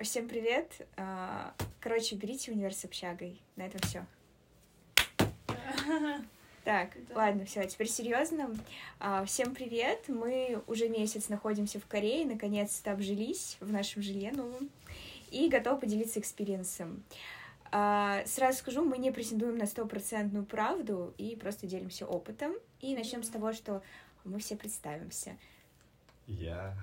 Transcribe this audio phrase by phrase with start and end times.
[0.00, 0.72] Всем привет.
[0.96, 3.40] А, короче, берите универ с общагой.
[3.56, 4.06] На этом все.
[6.64, 7.14] Так, да.
[7.14, 8.56] ладно, все, теперь серьезно.
[8.98, 10.08] А, всем привет.
[10.08, 14.70] Мы уже месяц находимся в Корее, наконец-то обжились в нашем жилье новом
[15.30, 17.04] и готовы поделиться experience ом.
[17.70, 22.54] А, сразу скажу, мы не претендуем на стопроцентную правду и просто делимся опытом.
[22.80, 23.82] И начнем с того, что
[24.24, 25.36] мы все представимся.
[26.26, 26.74] Я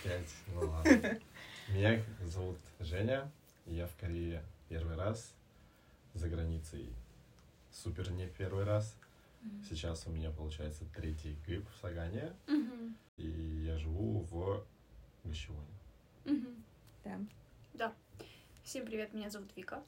[0.00, 1.18] опять, ну ладно.
[1.68, 3.30] Меня зовут Женя,
[3.66, 5.34] я в Корее первый раз,
[6.12, 6.92] за границей
[7.72, 8.96] супер не первый раз.
[9.68, 12.32] Сейчас у меня получается третий ГИП в Сагане,
[13.16, 13.26] и
[13.66, 14.64] я живу в
[15.24, 15.66] Гащевоне.
[17.04, 17.18] Да.
[17.72, 17.94] Да.
[18.62, 19.82] Всем привет, меня зовут Вика.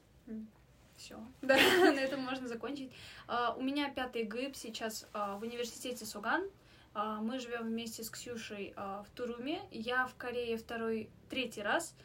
[0.97, 1.15] Все.
[1.41, 2.91] Да, на этом можно закончить.
[3.27, 6.49] Uh, у меня пятый ГИП сейчас uh, в университете Суган.
[6.97, 9.61] Uh, мы живем вместе с Ксюшей в Туруме.
[9.69, 11.95] Я в Корее второй, третий раз.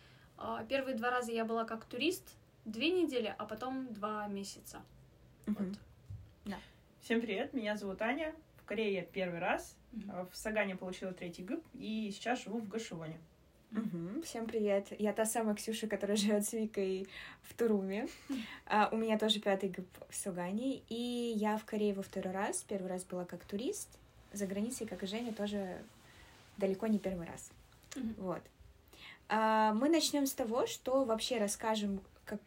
[0.69, 4.83] Первые два раза я была как турист, две недели, а потом два месяца.
[5.47, 5.78] Вот.
[6.44, 6.58] Да.
[7.00, 8.34] Всем привет, меня зовут Аня.
[8.56, 9.78] В Корее я первый раз.
[9.92, 10.28] Mm-hmm.
[10.30, 13.19] В Сагане получила третий ГИП и сейчас живу в Гашивоне.
[13.70, 14.20] Угу.
[14.22, 14.89] Всем привет.
[14.98, 17.08] Я та самая Ксюша, которая живет с Викой
[17.41, 18.06] в Туруме.
[18.67, 20.83] А, у меня тоже пятый ГИП в Сугане.
[20.91, 22.62] И я в Корее во второй раз.
[22.69, 23.98] Первый раз была как турист.
[24.33, 25.78] За границей, как и Женя, тоже
[26.56, 27.50] далеко не первый раз.
[27.97, 28.25] Угу.
[28.25, 28.42] Вот.
[29.28, 32.41] А, мы начнем с того, что вообще расскажем, как,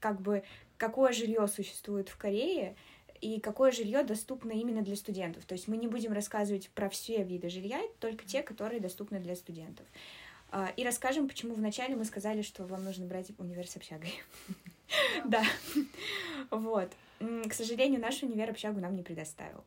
[0.00, 0.42] как бы,
[0.76, 2.74] какое жилье существует в Корее
[3.20, 5.44] и какое жилье доступно именно для студентов.
[5.44, 9.36] То есть мы не будем рассказывать про все виды жилья, только те, которые доступны для
[9.36, 9.86] студентов.
[10.50, 14.12] А, и расскажем, почему вначале мы сказали, что вам нужно брать универ с общагой.
[15.24, 15.42] Да.
[16.50, 16.92] Вот.
[17.48, 19.62] К сожалению, наш универ общагу нам не предоставил.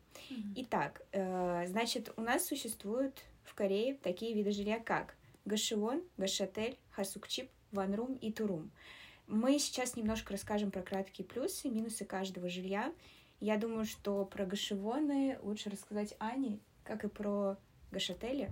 [0.56, 5.14] Итак, э, значит, у нас существуют в Корее такие виды жилья, как
[5.46, 8.70] Гашивон, Гашатель, Хасукчип, Ванрум и Турум.
[9.26, 12.92] Мы сейчас немножко расскажем про краткие плюсы и минусы каждого жилья.
[13.40, 17.56] Я думаю, что про Гашивоны лучше рассказать Ане, как и про
[17.90, 18.50] Гашатели.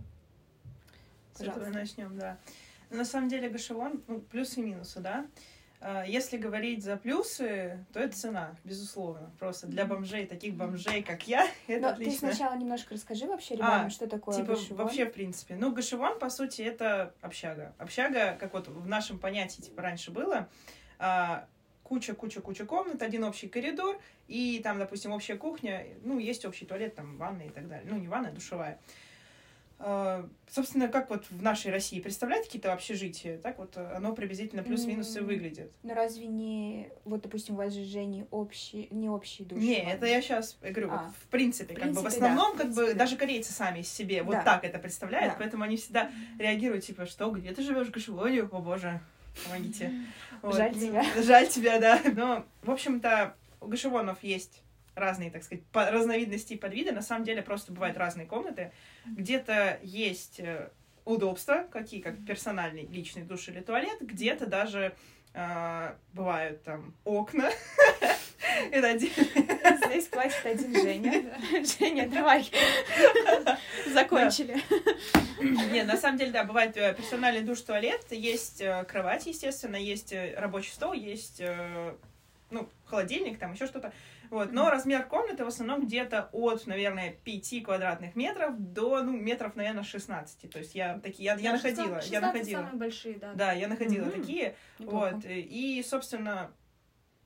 [1.34, 2.38] С этого начнем, да.
[2.91, 5.26] На самом деле Гашевон, ну, плюсы и минусы, да.
[6.06, 9.31] Если говорить за плюсы, то это цена, безусловно.
[9.39, 12.28] Просто для бомжей, таких бомжей, как я, это Но отлично.
[12.28, 14.84] Ты сначала немножко расскажи вообще ребятам, а, что такое типа, гашевон.
[14.84, 15.56] вообще, в принципе.
[15.56, 17.75] Ну, гашевон, по сути, это общага.
[17.78, 20.49] Общага, как вот в нашем понятии, типа, раньше было,
[21.83, 27.17] куча-куча-куча комнат, один общий коридор, и там, допустим, общая кухня, ну, есть общий туалет, там,
[27.19, 27.87] ванная и так далее.
[27.89, 28.73] Ну, не ванная, а душевая.
[28.73, 28.78] А,
[30.51, 35.21] собственно, как вот в нашей России представляете какие-то общежития, так вот оно приблизительно плюс-минус и
[35.21, 35.73] выглядит.
[35.83, 39.59] Но разве не, вот, допустим, у вас же Жени общий, не общий душ?
[39.59, 40.97] Не, это я сейчас говорю, а.
[40.97, 44.23] вот, в принципе, в как бы в основном, да, как бы даже корейцы сами себе
[44.23, 44.25] да.
[44.25, 45.39] вот так это представляют, да.
[45.41, 49.01] поэтому они всегда реагируют, типа, что, где ты живешь в Гашевоне, о боже,
[49.45, 49.93] помогите.
[50.43, 50.55] Вот.
[50.55, 51.05] Жаль тебя.
[51.23, 52.01] Жаль тебя, да.
[52.15, 54.62] Но, в общем-то, у Гашевонов есть
[54.94, 56.93] разные, так сказать, по разновидности и подвиды.
[56.93, 58.72] На самом деле просто бывают разные комнаты.
[59.06, 60.71] Где-то есть э,
[61.05, 64.94] удобства, какие как персональный личный душ или туалет, где-то даже
[65.34, 67.50] э, бывают там окна.
[68.71, 69.10] Это один.
[69.87, 71.38] Здесь платит один Женя.
[71.78, 72.49] Женя, давай.
[73.93, 74.56] Закончили.
[75.72, 80.15] Не, на самом деле, да, бывает э, персональный душ, туалет, есть э, кровать, естественно, есть
[80.37, 81.43] рабочий стол, есть
[82.50, 83.93] ну, холодильник, там еще что-то.
[84.34, 84.50] Вот.
[84.50, 89.84] Но размер комнаты в основном где-то от, наверное, 5 квадратных метров до, ну, метров, наверное,
[89.84, 90.50] 16.
[90.50, 92.61] То есть я такие, я, я находила, 16 я находила.
[92.62, 93.33] самые большие, да.
[93.34, 94.21] Да, я находила mm-hmm.
[94.21, 94.56] такие.
[94.81, 95.12] Неплохо.
[95.15, 95.25] Вот.
[95.25, 96.50] И, собственно,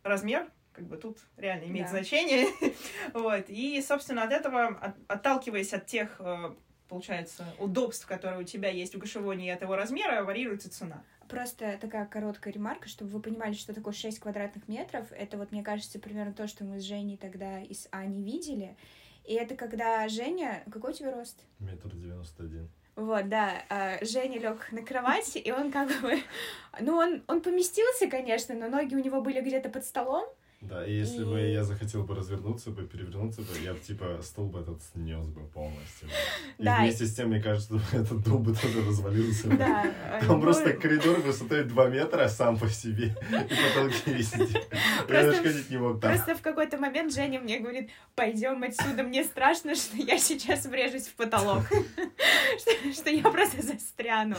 [0.03, 1.93] размер как бы тут реально имеет да.
[1.93, 2.47] значение.
[3.15, 3.47] вот.
[3.49, 6.53] И, собственно, от этого, отталкиваясь от тех э,
[6.89, 11.03] получается, удобств, которые у тебя есть в гашевоне и этого размера, варьируется цена.
[11.29, 15.07] Просто такая короткая ремарка, чтобы вы понимали, что такое 6 квадратных метров.
[15.13, 18.77] Это вот, мне кажется, примерно то, что мы с Женей тогда и с Аней видели.
[19.25, 20.63] И это когда Женя...
[20.71, 21.45] Какой у тебя рост?
[21.59, 22.71] Метр девяносто один.
[22.97, 23.63] Вот, да.
[23.69, 26.19] А, Женя лег на кровати, и он как бы...
[26.81, 30.27] Ну, он, он поместился, конечно, но ноги у него были где-то под столом.
[30.61, 31.25] Да, и если и...
[31.25, 35.25] бы я захотел бы развернуться бы, перевернуться бы, я бы, типа, стол бы этот снес
[35.29, 36.09] бы полностью.
[36.59, 37.07] И да, вместе и...
[37.07, 39.49] с тем, мне кажется, этот дом бы тоже развалился.
[39.49, 39.93] Да.
[40.21, 44.63] Там просто коридор высотой 2 метра сам по себе, и потолки везде.
[45.09, 46.13] Я даже ходить не мог там.
[46.13, 51.07] Просто в какой-то момент Женя мне говорит, пойдем отсюда, мне страшно, что я сейчас врежусь
[51.07, 51.65] в потолок.
[52.93, 54.37] Что я просто застряну.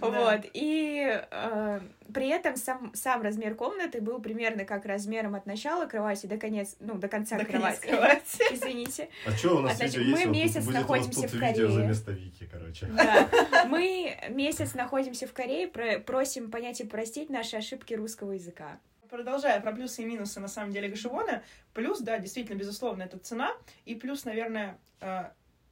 [0.00, 0.40] Вот.
[0.52, 1.80] И э,
[2.12, 6.76] при этом сам, сам размер комнаты был примерно как размером от начала кровати до конец,
[6.80, 7.80] ну, до конца До кровати.
[7.80, 8.42] конец кровати.
[8.54, 9.08] Извините.
[9.26, 10.26] А что у нас значит, видео мы есть?
[10.26, 11.88] Вот месяц будет у вас находимся тут в видео за Корее.
[11.88, 12.86] место Вики, короче.
[12.86, 13.28] Да.
[13.68, 18.78] Мы месяц находимся в Корее, про- просим понять и простить наши ошибки русского языка.
[19.08, 21.42] Продолжая про плюсы и минусы, на самом деле, Гашивона.
[21.72, 23.52] Плюс, да, действительно, безусловно, это цена.
[23.84, 25.24] И плюс, наверное, э,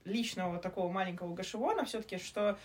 [0.04, 2.58] личного такого маленького Гашивона все таки что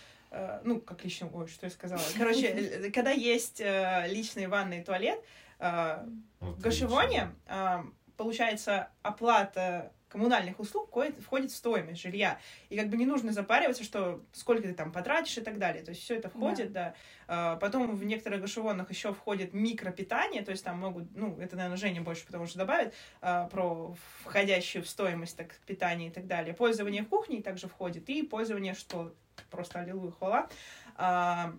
[0.64, 2.02] ну, как личного, ой, что я сказала.
[2.16, 5.22] Короче, э, когда есть э, личный ванный туалет,
[5.58, 6.06] э,
[6.40, 7.78] в Гашивоне, э,
[8.16, 12.38] получается, оплата коммунальных услуг входит, в стоимость жилья.
[12.70, 15.84] И как бы не нужно запариваться, что сколько ты там потратишь и так далее.
[15.84, 16.94] То есть все это входит, да.
[17.26, 21.76] А, Потом в некоторых гашевонах еще входит микропитание, то есть там могут, ну, это, наверное,
[21.76, 23.94] Женя больше потому что добавит, про
[24.24, 26.54] входящую в стоимость так, питание и так далее.
[26.54, 29.14] Пользование кухней также входит, и пользование, что
[29.50, 30.48] просто аллилуйя, хвала,
[30.96, 31.54] а,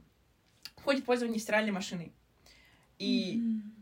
[0.78, 2.14] входит пользование стиральной машиной.
[2.98, 3.42] И,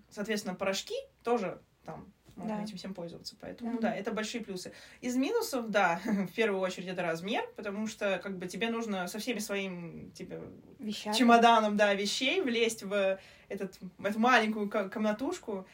[0.09, 2.63] соответственно, порошки тоже там можно Да.
[2.63, 3.35] этим всем пользоваться.
[3.41, 3.89] Поэтому, Да.
[3.89, 3.95] да.
[3.95, 4.71] это большие плюсы.
[5.01, 9.17] Из минусов, да, в первую очередь это размер, потому что как бы тебе нужно со
[9.17, 10.39] всеми своим тебе
[10.77, 11.15] Вещами.
[11.15, 15.65] чемоданом, да, вещей влезть в этот, эту маленькую ко- комнатушку.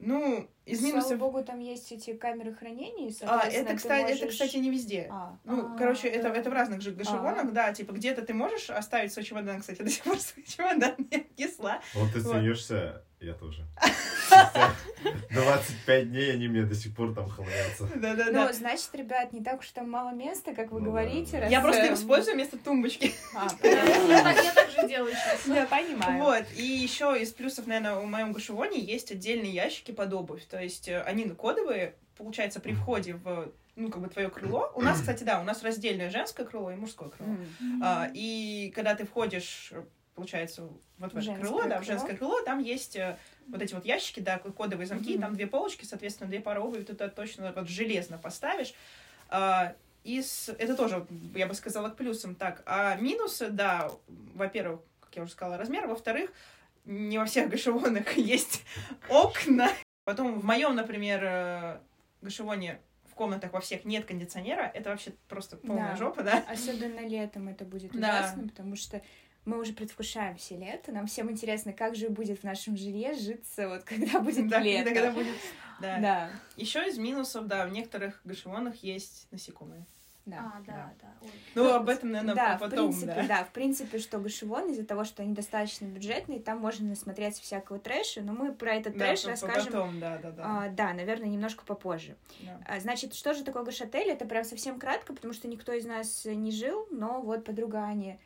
[0.00, 1.18] Ну, из Слава минусов...
[1.18, 5.08] богу, там есть эти камеры хранения, и, А, это, кстати, это, можешь- кстати, не везде.
[5.10, 6.36] А, Ну, а, короче, это, да.
[6.36, 9.90] это в разных же гашевонах, да, типа где-то ты можешь оставить свой чемодан, кстати, до
[9.90, 11.80] сих пор свой чемодан не отнесла.
[11.94, 12.32] Вот ты Вот.
[12.36, 13.66] смеешься, я тоже.
[15.30, 17.88] 25 дней они мне до сих пор там хлоятся.
[17.96, 18.46] Да-да-да.
[18.46, 21.32] Ну, значит, ребят, не так уж там мало места, как вы Ну да, говорите.
[21.32, 21.40] да.
[21.40, 23.12] раз, Я просто э, использую вместо тумбочки.
[23.34, 24.22] А, Я
[24.54, 25.46] так, же делаю сейчас.
[25.46, 26.22] я понимаю.
[26.22, 26.44] Вот.
[26.56, 30.44] И еще из плюсов, наверное, в моем гашевоне есть отдельные ящики под обувь.
[30.52, 34.70] То есть э, они кодовые, получается, при входе в ну, как бы твое крыло.
[34.74, 37.34] У нас, кстати, да, у нас раздельное женское крыло и мужское крыло.
[37.82, 39.72] А, и когда ты входишь,
[40.14, 40.68] получается,
[40.98, 41.84] вот в это Женское крыло, да, в крыло.
[41.84, 43.16] женское крыло, там есть э,
[43.48, 45.22] вот эти вот ящики, да, кодовые замки, Мгм.
[45.22, 48.74] там две полочки, соответственно, две пары обуви, ты туда точно вот железно поставишь.
[49.30, 50.50] А, из...
[50.58, 52.34] Это тоже, я бы сказала, к плюсам.
[52.34, 53.90] Так, а минусы, да,
[54.34, 56.30] во-первых, как я уже сказала, размер, во-вторых,
[56.84, 58.64] не во всех гашевонах есть
[59.08, 59.70] окна.
[60.04, 61.80] Потом в моем, например, э,
[62.22, 65.96] гашевоне в комнатах во всех нет кондиционера, это вообще просто полная Да.
[65.96, 66.44] жопа, да?
[66.48, 67.98] Особенно летом это будет Да.
[68.20, 69.00] ужасно, потому что
[69.44, 70.92] мы уже предвкушаем все лето.
[70.92, 74.84] Нам всем интересно, как же будет в нашем жилье житься, вот когда будет Да, лето.
[74.86, 75.36] когда- когда будет-
[75.80, 75.98] да.
[75.98, 79.84] Да, Еще из минусов, да, в некоторых гашевонах есть насекомые.
[80.24, 80.52] Да.
[80.54, 81.08] А, да, да.
[81.20, 81.30] ой.
[81.54, 83.26] Ну, Ну, об этом, наверное, да, в потом, принципе, да.
[83.26, 83.44] да.
[83.44, 88.20] в принципе, что Гашивон, из-за того, что они достаточно бюджетные, там можно насмотреться всякого трэша,
[88.22, 90.42] но мы про этот Да, трэш расскажем, потом, да, да, да.
[90.44, 92.16] а, да, наверное, немножко попозже.
[92.40, 92.60] Да.
[92.66, 94.10] А, Значит, что же такое Гашотель?
[94.10, 98.18] Это прям совсем кратко, потому что никто из нас не жил, но вот подруга Ани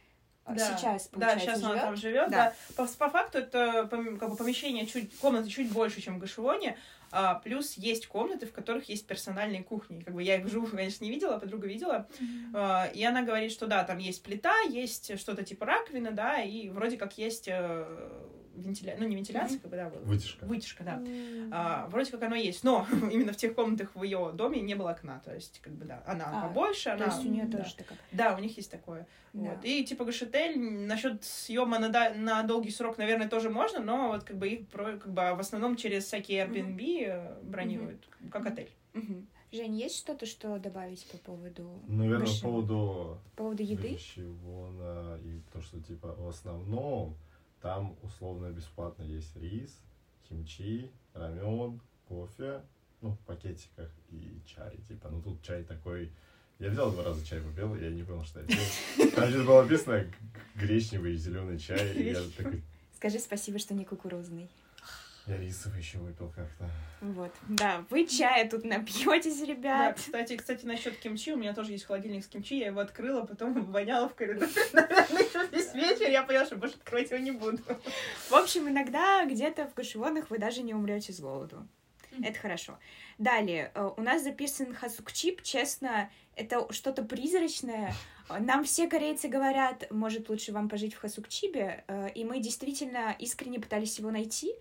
[0.45, 0.77] а, Да.
[0.77, 1.83] сейчас, Да, получается, сейчас она живет.
[1.83, 2.55] там живет, Да.
[2.77, 2.85] да.
[2.85, 3.89] По, по факту это
[4.21, 6.77] как бы помещение чуть, комнаты чуть больше, чем в Гашевоне,
[7.11, 10.01] а, плюс есть комнаты, в которых есть персональные кухни.
[10.01, 12.09] Как бы я их вживую, конечно, не видела, подруга видела.
[12.55, 16.69] А, И она говорит, что да, там есть плита, есть что-то типа раковины, да, и
[16.69, 17.49] вроде как есть
[18.57, 20.45] вентиляция, ну не вентиляция, как бы, да, Вытяжка.
[20.47, 20.95] вытяжка, да.
[20.95, 21.51] М.
[21.53, 24.91] А, вроде как оно есть, но именно в тех комнатах в ее доме не было
[24.91, 27.05] окна, то есть как бы да, она А, побольше, То она.
[27.07, 27.59] есть у нее да.
[27.59, 27.99] тоже такая.
[28.13, 29.07] Да, у них есть такое.
[29.33, 29.51] Да.
[29.51, 29.65] Вот.
[29.65, 34.25] И типа Гашетель насчет съема на, да- на долгий срок, наверное, тоже можно, но вот
[34.25, 38.71] как бы их про- как бы в основном через всякие Airbnb э, бронируют, как отель.
[38.95, 39.27] Мгм.
[39.53, 43.93] Жень, есть что-то, что добавить по поводу, Наверное, по поводу по поводу еды?
[43.93, 47.15] Гашивона и то, что типа в основном
[47.61, 49.81] там условно бесплатно есть рис,
[50.29, 52.63] кимчи, рамен, кофе,
[53.01, 55.09] ну, в пакетиках и чай, типа.
[55.11, 56.13] Ну, тут чай такой...
[56.59, 59.11] Я взял два раза чай попил, и я не понял, что я пил.
[59.15, 60.07] Там что-то было написано
[60.55, 62.63] гречневый и зеленый чай, и я такой,
[62.97, 64.49] Скажи спасибо, что не кукурузный.
[65.27, 66.69] Я рисовый еще выпил как-то.
[67.01, 67.33] Вот.
[67.49, 69.97] Да, вы чая тут напьетесь, Да, ребят.
[69.97, 73.65] кстати, кстати, насчет кимчи, у меня тоже есть холодильник с кимчи, я его открыла, потом
[73.73, 74.51] воняла в коридоре.
[74.73, 77.59] Наверное, еще весь вечер я поняла, что больше открывать его не буду.
[78.29, 81.67] В общем, иногда где-то в Гашивонах вы даже не умрете с голоду.
[82.23, 82.79] Это хорошо.
[83.19, 87.93] Далее, э, у нас записан хасукчип, честно, это что-то призрачное.
[88.41, 93.61] Нам все корейцы говорят, может, лучше вам пожить в Хасукчибе, э, и мы действительно искренне
[93.61, 94.53] пытались его найти,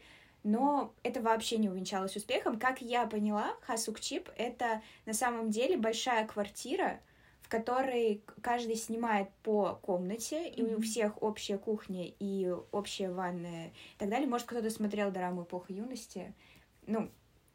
[0.46, 2.60] но это вообще не увенчалось успехом.
[2.60, 7.02] Как я поняла, Хасукчип— это на самом деле большая квартира,
[7.42, 13.98] в которой каждый снимает по комнате, и у всех общая кухня и общая ванная и
[13.98, 14.28] так далее.
[14.28, 16.32] Может, кто-то смотрел драму «Эпоха юности»,
[16.86, 17.10] ну,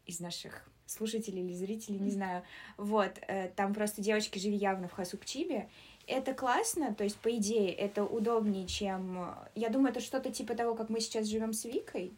[0.05, 2.43] из наших слушателей или зрителей, не знаю.
[2.75, 5.69] Вот, э, там просто девочки жили явно в Хасукчибе,
[6.07, 9.33] это классно, то есть, по идее, это удобнее, чем...
[9.55, 12.11] Я думаю, это что-то типа того, как мы сейчас живем с Викой.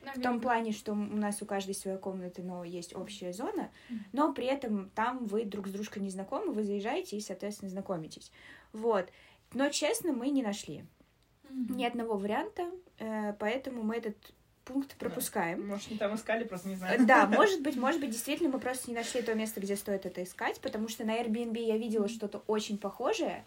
[0.00, 0.20] Наверное.
[0.20, 3.70] В том плане, что у нас у каждой своя комната, но есть общая зона,
[4.12, 8.32] но при этом там вы друг с дружкой не знакомы, вы заезжаете и, соответственно, знакомитесь.
[8.72, 9.08] Вот.
[9.54, 10.84] Но, честно, мы не нашли
[11.44, 11.72] mm-hmm.
[11.72, 14.16] ни одного варианта, э, поэтому мы этот
[14.64, 15.66] пункт пропускаем.
[15.66, 17.04] Может, не там искали, просто не знаю.
[17.06, 20.22] Да, может быть, может быть, действительно, мы просто не нашли то место, где стоит это
[20.22, 23.44] искать, потому что на Airbnb я видела что-то очень похожее,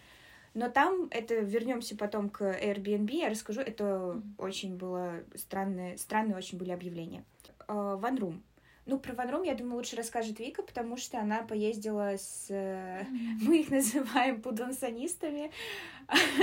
[0.56, 4.22] но там это вернемся потом к Airbnb, я расскажу, это mm-hmm.
[4.38, 7.24] очень было странное, странные очень были объявления.
[7.68, 8.42] Uh, One Room.
[8.86, 12.48] Ну, про Ван Рум, я думаю, лучше расскажет Вика, потому что она поездила с...
[13.42, 15.52] Мы их называем пудонсонистами.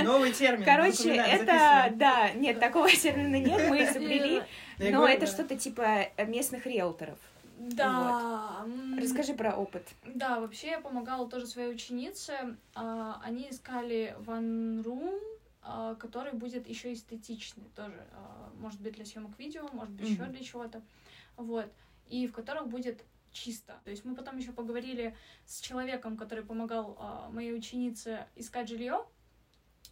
[0.03, 0.65] Новый термин.
[0.65, 1.93] Короче, это...
[1.95, 4.41] Да, нет, такого термина нет, мы изобрели.
[4.77, 7.17] Но это что-то типа местных риэлторов.
[7.71, 8.65] Да.
[8.65, 9.01] Вот.
[9.01, 9.87] Расскажи про опыт.
[10.05, 12.57] Да, вообще я помогала тоже своей ученице.
[12.75, 15.13] А, они искали Ван Рум,
[15.61, 18.05] а, который будет еще эстетичный тоже.
[18.13, 20.81] А, может быть, для съемок видео, может быть, еще для чего-то.
[21.37, 21.71] Вот
[22.09, 23.79] и в которых будет чисто.
[23.83, 25.15] То есть мы потом еще поговорили
[25.45, 29.03] с человеком, который помогал э, моей ученице искать жилье.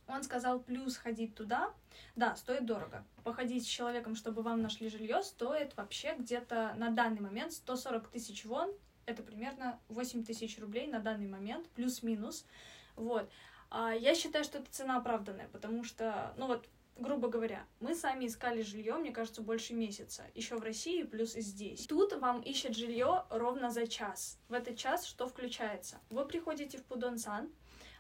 [0.07, 1.73] Он сказал, плюс ходить туда,
[2.15, 3.05] да, стоит дорого.
[3.23, 8.45] Походить с человеком, чтобы вам нашли жилье, стоит вообще где-то на данный момент 140 тысяч
[8.45, 8.71] вон,
[9.05, 12.45] это примерно 8 тысяч рублей на данный момент, плюс-минус.
[12.95, 13.29] Вот.
[13.69, 16.67] А я считаю, что эта цена оправданная, потому что, ну вот,
[16.97, 20.23] грубо говоря, мы сами искали жилье, мне кажется, больше месяца.
[20.35, 21.87] Еще в России, плюс здесь.
[21.87, 24.39] Тут вам ищет жилье ровно за час.
[24.49, 25.99] В этот час что включается?
[26.09, 27.49] Вы приходите в Пудонсан,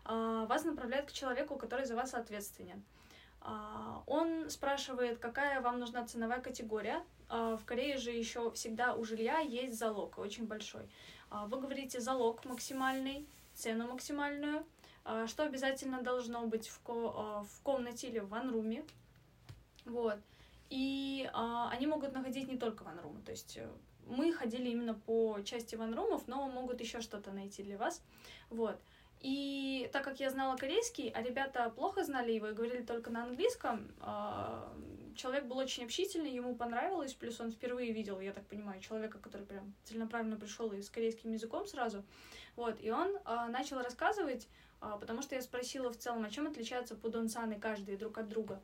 [0.05, 2.83] вас направляют к человеку, который за вас ответственен.
[3.41, 7.03] А, он спрашивает, какая вам нужна ценовая категория.
[7.29, 10.89] А, в Корее же еще всегда у жилья есть залог, очень большой.
[11.29, 14.65] Вы говорите залог максимальный, цену максимальную,
[15.03, 18.83] а, что обязательно должно быть в, ко а, в комнате или в ванруме.
[19.85, 20.17] Вот.
[20.69, 23.67] И а, они могут находить не только ванрумы, то есть э,
[24.07, 28.01] мы ходили именно по части ванрумов, но могут еще что-то найти для вас.
[28.49, 28.79] Вот.
[29.21, 33.23] И так как я знала корейский, а ребята плохо знали его и говорили только на
[33.23, 33.93] английском,
[35.15, 39.45] человек был очень общительный, ему понравилось, плюс он впервые видел, я так понимаю, человека, который
[39.45, 42.03] прям целенаправленно пришел и с корейским языком сразу.
[42.55, 44.47] Вот, и он начал рассказывать
[44.81, 48.59] а, потому что я спросила в целом, о чем отличаются пудонсаны каждый друг от друга.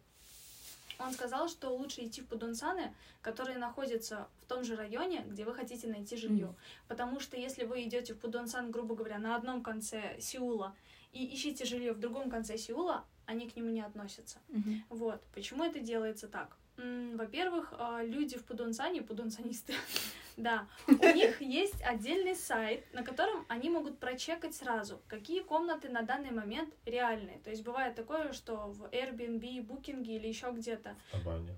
[1.00, 5.54] Он сказал, что лучше идти в пудонсаны, которые находятся в том же районе, где вы
[5.54, 6.48] хотите найти жилье.
[6.48, 6.56] Mm.
[6.88, 10.76] Потому что если вы идете в пудонсан, грубо говоря, на одном конце Сеула
[11.14, 14.40] и ищите жилье в другом конце Сеула, они к нему не относятся.
[14.50, 14.82] Mm-hmm.
[14.90, 15.22] Вот.
[15.34, 16.58] Почему это делается так?
[16.78, 19.74] Во-первых, а, люди в Пудонсане, пудонсанисты,
[20.38, 26.04] да, у них есть отдельный сайт, на котором они могут прочекать сразу, какие комнаты на
[26.04, 27.40] данный момент реальные.
[27.40, 30.96] То есть бывает такое, что в Airbnb, Booking или еще где-то.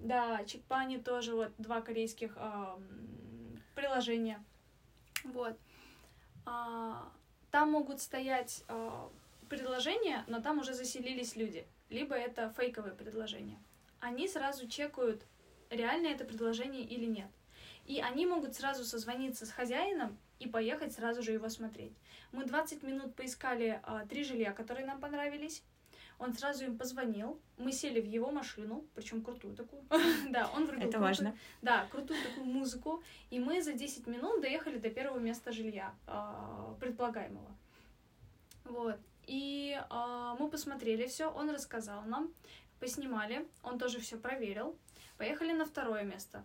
[0.01, 2.77] Да, Чикпани тоже, вот два корейских э,
[3.75, 4.43] приложения.
[5.23, 5.57] Вот.
[6.45, 7.11] А,
[7.51, 9.09] там могут стоять э,
[9.49, 11.67] предложения, но там уже заселились люди.
[11.89, 13.59] Либо это фейковые предложения
[13.99, 15.23] они сразу чекают,
[15.69, 17.29] реально это предложение или нет.
[17.89, 21.91] И они могут сразу созвониться с хозяином и поехать сразу же его смотреть.
[22.31, 25.63] Мы 20 минут поискали а, три жилья, которые нам понравились.
[26.19, 29.81] Он сразу им позвонил, мы сели в его машину, причем крутую такую.
[30.29, 31.35] да, он врубил Это важно.
[31.63, 33.01] Да, крутую такую музыку.
[33.31, 37.57] И мы за 10 минут доехали до первого места жилья, а, предполагаемого.
[38.65, 38.99] Вот.
[39.25, 42.31] И э, мы посмотрели все, он рассказал нам
[42.79, 44.75] поснимали, он тоже все проверил.
[45.17, 46.43] Поехали на второе место.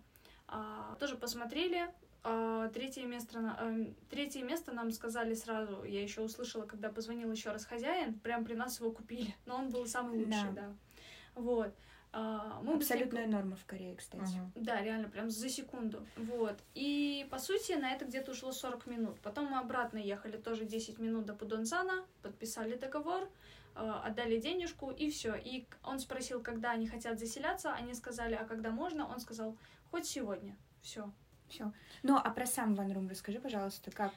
[0.55, 1.89] А, тоже посмотрели.
[2.23, 7.51] А, третье, место, а, третье место нам сказали сразу, я еще услышала, когда позвонил еще
[7.51, 10.63] раз хозяин, прям при нас его купили, но он был самый лучший, да.
[10.63, 10.75] да.
[11.35, 11.75] Вот.
[12.13, 13.27] А, мы Абсолютная быстрее...
[13.27, 14.23] норма в Корее, кстати.
[14.23, 14.51] Uh-huh.
[14.55, 16.07] Да, реально, прям за секунду.
[16.17, 16.57] Вот.
[16.75, 19.21] И, по сути, на это где-то ушло 40 минут.
[19.21, 23.29] Потом мы обратно ехали тоже 10 минут до Пудонсана, подписали договор,
[23.75, 25.35] отдали денежку и все.
[25.35, 29.09] И он спросил, когда они хотят заселяться, они сказали, а когда можно?
[29.09, 29.59] Он сказал,
[29.95, 30.57] хоть сегодня.
[30.83, 31.09] Все.
[31.49, 31.73] Все.
[32.03, 34.13] Ну, а про сам Ван Рум расскажи, пожалуйста, как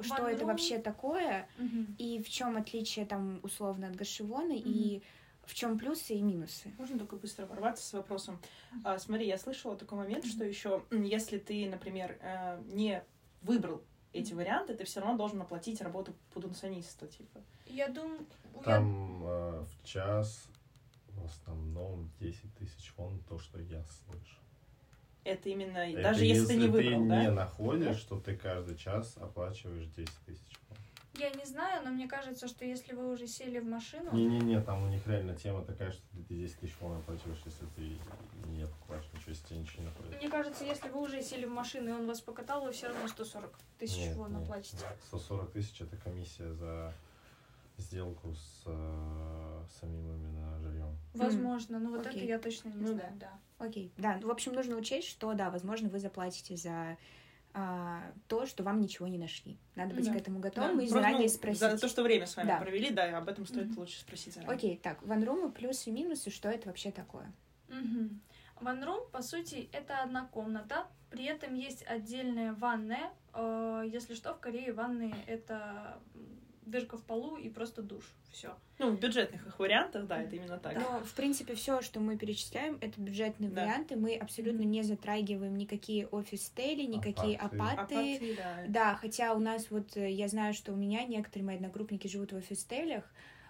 [0.00, 1.84] что Ван это вообще такое угу.
[1.98, 4.62] и в чем отличие там условно от Гашивона угу.
[4.64, 5.02] и
[5.44, 6.72] в чем плюсы и минусы?
[6.78, 8.40] Можно только быстро ворваться с вопросом.
[8.84, 13.04] А, смотри, я слышала такой момент, mm что еще, если ты, например, э, не
[13.42, 13.82] выбрал
[14.14, 17.42] эти варианты, ты все равно должен оплатить работу пудунсониста, типа.
[17.66, 18.26] Я думаю...
[18.64, 19.28] Там я...
[19.28, 20.48] э, в час
[21.08, 24.38] в основном 10 тысяч вон то, что я слышу.
[25.28, 27.22] Это именно, это даже если, если ты не выбрал, ты да?
[27.22, 27.94] не находишь, да?
[27.94, 30.58] что ты каждый час оплачиваешь 10 тысяч.
[31.18, 34.12] Я не знаю, но мне кажется, что если вы уже сели в машину...
[34.12, 37.98] Не-не-не, там у них реально тема такая, что ты 10 тысяч вон оплачиваешь, если ты
[38.48, 40.16] не покупаешь ничего, если тебе ничего не находит.
[40.16, 43.08] Мне кажется, если вы уже сели в машину, и он вас покатал, вы все равно
[43.08, 44.84] 140 тысяч вон оплатите.
[45.08, 46.94] 140 тысяч это комиссия за
[47.78, 50.98] сделку с э, самим именно жильем.
[51.14, 52.22] Возможно, ну вот Окей.
[52.22, 53.38] это я точно не ну, знаю, да.
[53.58, 53.66] да.
[53.66, 56.96] Окей, да, в общем, нужно учесть, что, да, возможно, вы заплатите за
[57.54, 59.58] а, то, что вам ничего не нашли.
[59.74, 60.12] Надо быть да.
[60.12, 60.82] к этому готовым да.
[60.82, 61.60] и Просто, заранее ну, спросить.
[61.60, 62.58] За то, что время с вами да.
[62.58, 63.78] провели, да, об этом стоит mm-hmm.
[63.78, 64.56] лучше спросить заранее.
[64.56, 67.32] Окей, так, ванрумы плюсы и минусы, что это вообще такое?
[67.68, 68.18] Mm-hmm.
[68.60, 73.10] Ванрум, по сути, это одна комната, при этом есть отдельная ванная.
[73.32, 75.98] Э, если что, в Корее ванны это
[76.70, 78.04] дырка в полу и просто душ.
[78.30, 78.54] Все.
[78.78, 80.76] Ну, в бюджетных их вариантах, да, это именно так.
[80.76, 83.62] Но, в принципе, все, что мы перечисляем, это бюджетные да.
[83.62, 83.96] варианты.
[83.96, 87.62] Мы абсолютно не затрагиваем никакие офис-стели, никакие апаты.
[87.62, 87.94] апаты.
[87.94, 88.64] апаты да.
[88.68, 92.32] да, хотя у нас вот, э, я знаю, что у меня некоторые мои одногруппники живут
[92.32, 93.04] в офис-стелях,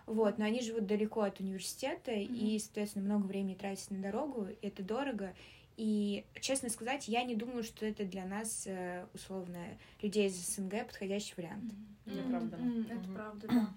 [0.06, 2.34] вот, но они живут далеко от университета mm-hmm.
[2.34, 5.34] и, соответственно, много времени тратят на дорогу, это дорого.
[5.78, 9.64] И, честно сказать, я не думаю, что это для нас, э, условно,
[10.02, 11.72] людей из СНГ подходящий вариант.
[12.04, 12.20] Mm-hmm.
[12.20, 12.56] Это правда.
[12.56, 12.84] Mm-hmm.
[12.86, 13.14] Это mm-hmm.
[13.14, 13.74] правда, да.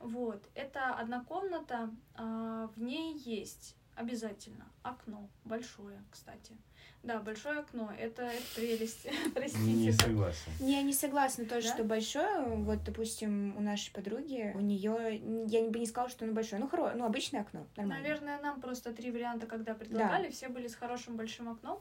[0.00, 6.56] Вот, это одна комната, а, в ней есть обязательно окно, большое, кстати.
[7.02, 9.72] Да, большое окно, это, это прелесть, простите.
[9.72, 10.52] Не согласен.
[10.60, 11.74] Не, не согласна тоже, да?
[11.74, 12.44] что большое.
[12.56, 16.68] Вот, допустим, у нашей подруги, у нее, я бы не сказала, что оно большое, ну,
[16.68, 16.92] хоро...
[16.94, 18.02] ну обычное окно, нормально.
[18.02, 20.32] Наверное, нам просто три варианта, когда предлагали, да.
[20.32, 21.80] все были с хорошим большим окном.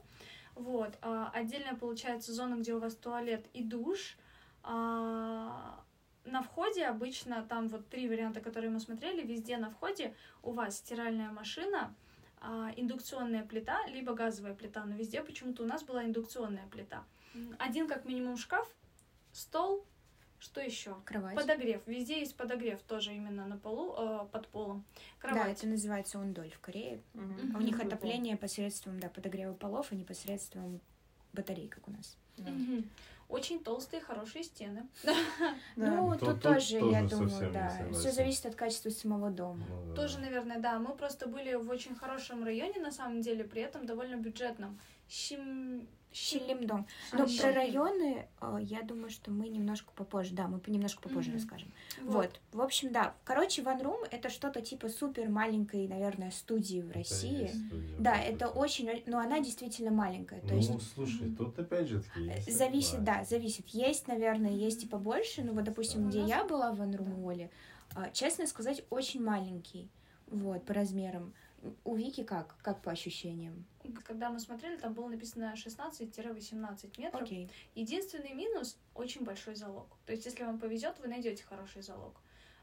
[0.55, 4.17] Вот, а, отдельно получается зона, где у вас туалет и душ.
[4.63, 5.83] А,
[6.25, 10.77] на входе обычно там вот три варианта, которые мы смотрели, везде на входе у вас
[10.77, 11.95] стиральная машина,
[12.39, 17.03] а, индукционная плита, либо газовая плита, но везде почему-то у нас была индукционная плита.
[17.59, 18.67] Один как минимум шкаф,
[19.31, 19.85] стол,
[20.39, 20.95] что еще?
[21.05, 21.35] Кровать.
[21.35, 21.81] Подогрев.
[21.87, 24.85] Везде есть подогрев тоже именно на полу, э, под полом.
[25.19, 25.43] Кровать.
[25.43, 27.01] Да, это называется ундоль в Корее.
[27.15, 27.55] Угу.
[27.55, 30.79] А у них отопление посредством да, подогрева полов, а не посредством
[31.33, 32.17] батарей, как у нас.
[32.37, 32.51] Да.
[32.51, 32.83] Угу.
[33.29, 34.87] Очень толстые, хорошие стены.
[35.75, 37.87] Ну, тут тоже, я думаю, да.
[37.91, 39.65] Все зависит от качества самого дома.
[39.69, 40.79] Ну тоже, наверное, да.
[40.79, 44.79] Мы просто были в очень хорошем районе, на самом деле, при этом довольно бюджетном.
[46.11, 46.87] Щелимдом.
[47.13, 51.31] Но а, про районы, э, я думаю, что мы немножко попозже, да, мы немножко попозже
[51.31, 51.33] mm-hmm.
[51.33, 51.71] расскажем.
[52.01, 52.13] Вот.
[52.13, 52.41] вот.
[52.53, 53.13] В общем, да.
[53.23, 57.47] Короче, One Room это что-то типа супер маленькой, наверное, студии в России.
[57.47, 60.41] Студия, да, это очень, но она действительно маленькая.
[60.41, 60.93] То ну, есть...
[60.93, 62.57] слушай, тут опять же таки есть.
[62.57, 63.67] Зависит, да, зависит.
[63.69, 66.09] Есть, наверное, есть и побольше, но вот, допустим, да.
[66.09, 67.51] где я была в One Room Оле,
[67.95, 69.89] а, честно сказать, очень маленький,
[70.27, 71.33] вот, по размерам.
[71.83, 72.55] У Вики как?
[72.61, 73.65] Как по ощущениям?
[74.05, 77.29] Когда мы смотрели, там было написано 16-18 метров.
[77.29, 77.49] Okay.
[77.75, 79.87] Единственный минус— очень большой залог.
[80.05, 82.21] То есть, если вам повезет, вы найдете хороший залог.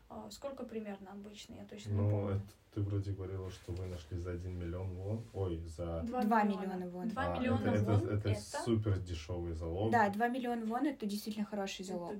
[0.08, 2.36] А, сколько примерно обычно, я точно ну, не помню.
[2.36, 5.24] Это ты вроде говорила, что вы нашли за 1 миллион вон.
[5.32, 6.02] Ой, за...
[6.02, 7.08] 2, 2 миллиона вон.
[7.08, 7.94] 2 а, миллиона это, вон.
[7.94, 9.92] Это, это, это супер дешевый залог.
[9.92, 12.14] Да, 2 миллиона вон это действительно хороший залог.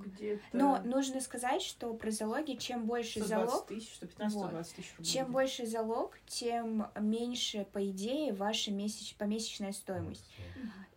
[0.53, 3.67] Но нужно сказать, что про залоги, чем больше 120 залог...
[3.67, 5.11] тысяч, 115 вот, тысяч рублей.
[5.11, 9.15] Чем больше залог, тем меньше, по идее, ваша месяч...
[9.15, 10.25] помесячная стоимость.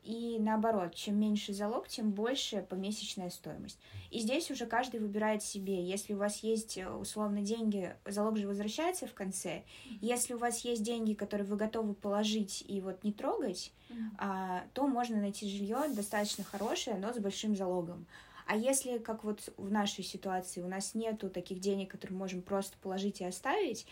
[0.08, 3.78] И наоборот, чем меньше залог, тем больше помесячная стоимость.
[4.10, 5.84] И здесь уже каждый выбирает себе.
[5.84, 9.64] Если у вас есть э, условно деньги, залог же возвращается в конце.
[10.00, 13.70] Если у вас есть деньги, которые вы готовы положить и вот не трогать,
[14.16, 18.06] а, то можно найти жилье достаточно хорошее, но с большим залогом.
[18.48, 22.40] А если, как вот в нашей ситуации, у нас нету таких денег, которые мы можем
[22.40, 23.86] просто положить и оставить,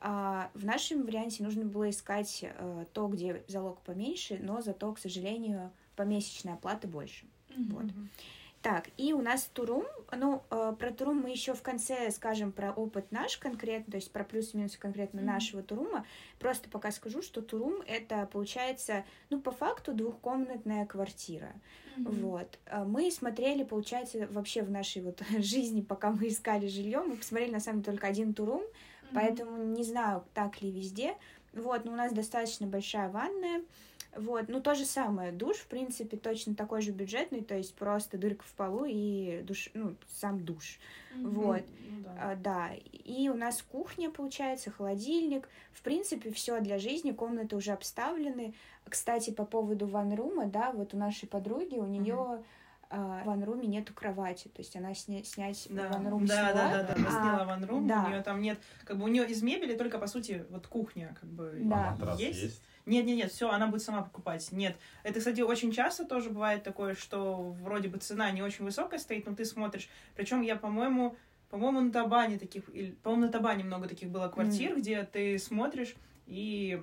[0.00, 0.50] mm-hmm.
[0.52, 5.72] в нашем варианте нужно было искать а, то, где залог поменьше, но зато, к сожалению,
[5.96, 7.24] помесячная оплата больше.
[7.48, 7.72] Mm-hmm.
[7.72, 7.84] Вот.
[8.62, 9.84] Так, и у нас Турум.
[10.16, 14.12] Ну, э, про Турум мы еще в конце скажем про опыт наш конкретно, то есть
[14.12, 15.24] про плюс-минус конкретно mm-hmm.
[15.24, 16.06] нашего Турума.
[16.38, 21.52] Просто пока скажу, что Турум это получается, ну, по факту двухкомнатная квартира.
[21.96, 22.20] Mm-hmm.
[22.20, 22.58] Вот.
[22.66, 27.50] Э, мы смотрели, получается, вообще в нашей вот жизни, пока мы искали жилье, мы посмотрели
[27.50, 29.08] на самом деле только один Турум, mm-hmm.
[29.12, 31.16] поэтому не знаю, так ли везде.
[31.52, 33.62] Вот, но у нас достаточно большая ванная.
[34.14, 38.18] Вот, ну то же самое, душ, в принципе, точно такой же бюджетный, то есть просто
[38.18, 40.78] дырка в полу и душ, ну, сам душ.
[41.14, 41.28] Mm-hmm.
[41.30, 42.10] Вот, ну, да.
[42.20, 42.70] А, да.
[42.92, 45.48] И у нас кухня, получается, холодильник.
[45.72, 48.52] В принципе, все для жизни, комнаты уже обставлены.
[48.86, 52.44] Кстати, по поводу ванрума, да, вот у нашей подруги, у нее mm-hmm
[52.96, 55.88] в ванруме нету кровати, то есть она сня снять да.
[55.88, 56.52] ванрум да, сняла.
[56.52, 58.04] Да, да, да, она а, сняла ванрум, да.
[58.04, 61.16] у нее там нет, как бы у нее из мебели только, по сути, вот кухня,
[61.20, 61.96] как бы, Да.
[62.00, 62.42] А есть.
[62.42, 62.62] есть?
[62.84, 64.50] Нет, нет, нет, все, она будет сама покупать.
[64.50, 64.76] Нет.
[65.04, 69.26] Это, кстати, очень часто тоже бывает такое, что вроде бы цена не очень высокая стоит,
[69.26, 69.88] но ты смотришь.
[70.16, 71.16] Причем я, по-моему,
[71.48, 74.80] по-моему, на Табане таких, или, по-моему, на Табане много таких было квартир, Мгм.
[74.80, 75.94] где ты смотришь
[76.26, 76.82] и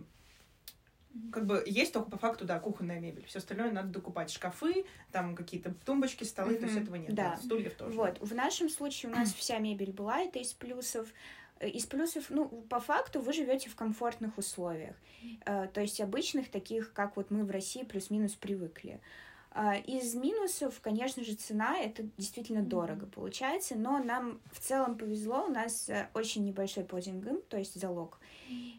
[1.31, 3.25] как бы есть только по факту, да, кухонная мебель.
[3.25, 4.29] Все остальное надо докупать.
[4.31, 7.13] Шкафы, там какие-то тумбочки, столы, то есть этого нет.
[7.13, 7.37] да.
[7.37, 7.95] Стульев тоже.
[7.95, 11.07] Вот, в нашем случае у нас вся мебель была, это из плюсов.
[11.59, 14.95] Э, Из плюсов, ну, по факту вы живете в комфортных условиях,
[15.45, 19.01] э, то есть обычных таких, как вот мы в России плюс-минус привыкли.
[19.51, 25.45] А, Из минусов, конечно же, цена, это действительно дорого получается, но нам в целом повезло,
[25.45, 28.19] у нас э, очень небольшой подингм, то есть залог,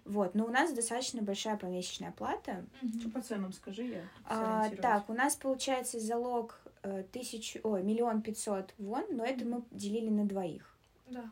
[0.04, 2.64] вот, но у нас достаточно большая помесячная плата,
[2.98, 4.02] Что по ценам скажи я?
[4.24, 9.62] а, так, у нас получается залог э, тысячу, ой, миллион пятьсот вон, но это мы
[9.70, 10.76] делили на двоих.
[11.08, 11.30] Да.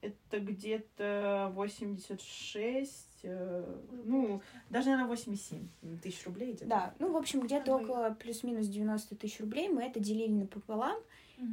[0.00, 5.68] Это где-то 86, э, ну, даже, наверное, 87
[6.02, 6.66] тысяч рублей где-то.
[6.66, 10.98] Да, ну, в общем, где-то около плюс-минус 90 тысяч рублей мы это делили напополам,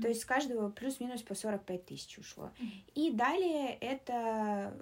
[0.01, 2.51] то есть с каждого плюс-минус по 45 тысяч ушло.
[2.59, 2.71] Мгм.
[2.95, 4.73] И далее это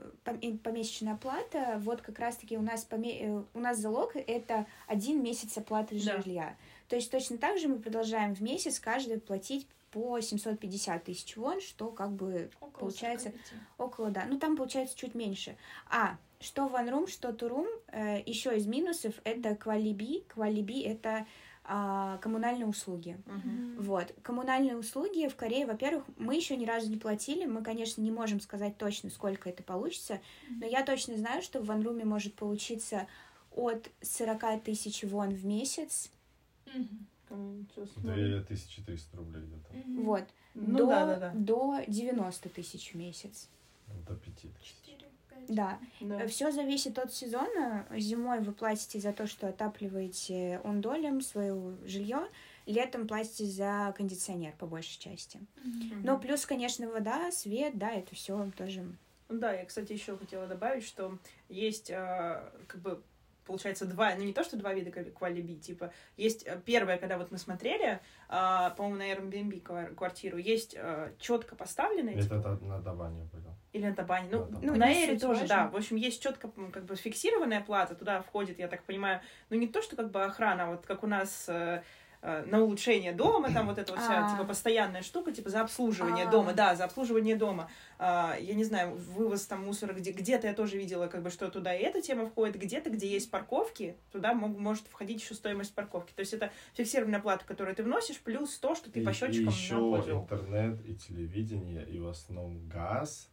[0.41, 5.23] и помесячная оплата, вот как раз-таки у нас, поме- э, у нас залог это один
[5.23, 6.21] месяц оплаты Да.
[6.21, 6.57] жилья.
[6.87, 11.61] То есть точно так же мы продолжаем в месяц каждый платить по 750 тысяч вон,
[11.61, 13.61] что как бы Около получается 45.
[13.77, 14.25] Около, да.
[14.27, 15.57] Ну, там получается чуть меньше.
[15.89, 20.23] А, что ванрум, что турум, э, еще из минусов, это квалиби.
[20.27, 21.25] Квалиби— это
[21.69, 23.17] а, коммунальные услуги.
[23.25, 23.75] Мгм.
[23.79, 24.13] Вот.
[24.23, 27.45] Коммунальные услуги в Корее, во-первых, мы еще ни разу не платили.
[27.45, 30.21] Мы, конечно, не можем сказать точно, сколько это получится.
[30.49, 33.07] Но я точно знаю, что в ванруме может получиться
[33.51, 36.09] от 40 тысяч вон в месяц.
[37.93, 38.37] Смотрю.
[38.37, 39.73] 2300 рублей где-то.
[39.73, 40.05] Мгм.
[40.05, 40.23] Вот.
[40.53, 41.31] Ну до, да, да, да.
[41.33, 43.49] до 90 тысяч в месяц.
[44.07, 44.53] До 5000.
[44.63, 44.86] Четыре,
[45.37, 45.55] пять.
[45.55, 45.79] Да.
[46.01, 46.27] Да.
[46.27, 47.85] Все зависит от сезона.
[47.95, 52.27] Зимой вы платите за то, что отапливаете ондолем свое жилье,
[52.65, 55.39] летом платите за кондиционер по большей части.
[55.63, 56.01] Мгм.
[56.03, 58.85] Но плюс, конечно, вода, свет, да, это все тоже.
[59.29, 61.17] Да, я, кстати, еще хотела добавить, что
[61.49, 63.03] есть а, как бы
[63.47, 67.17] получается два, ну не то, что два вида квали- квалиби, типа, есть э, первое, когда
[67.17, 70.77] вот мы смотрели, а, по-моему, на Airbnb квар- квартиру, есть
[71.19, 73.55] четко поставленные, Это, типа, это на давание было.
[73.73, 74.67] или на Табане, ну, На Табане.
[74.67, 75.55] на Ну, не Эре суть тоже, важно.
[75.55, 79.57] да, в общем, есть четко как бы фиксированная плата, туда входит, я так понимаю, ну
[79.57, 81.81] не то, что как бы охрана, а вот как у нас э, э,
[82.21, 84.31] на улучшение дома, там вот эта вот вся, А.
[84.31, 86.31] типа, постоянная штука, типа, за обслуживание А.
[86.31, 87.69] дома, да, за обслуживание дома.
[87.99, 91.49] А, я не знаю, вывоз там мусора, где, где-то я тоже видела, как бы, что
[91.49, 95.73] туда и эта тема входит, где-то, где есть парковки, туда мог- может входить еще стоимость
[95.75, 96.11] парковки.
[96.13, 99.13] То есть это фиксированная плата, которую ты вносишь, плюс то, что ты И, по и
[99.13, 100.21] счетчикам еще находил.
[100.21, 103.29] интернет и телевидение, и в основном газ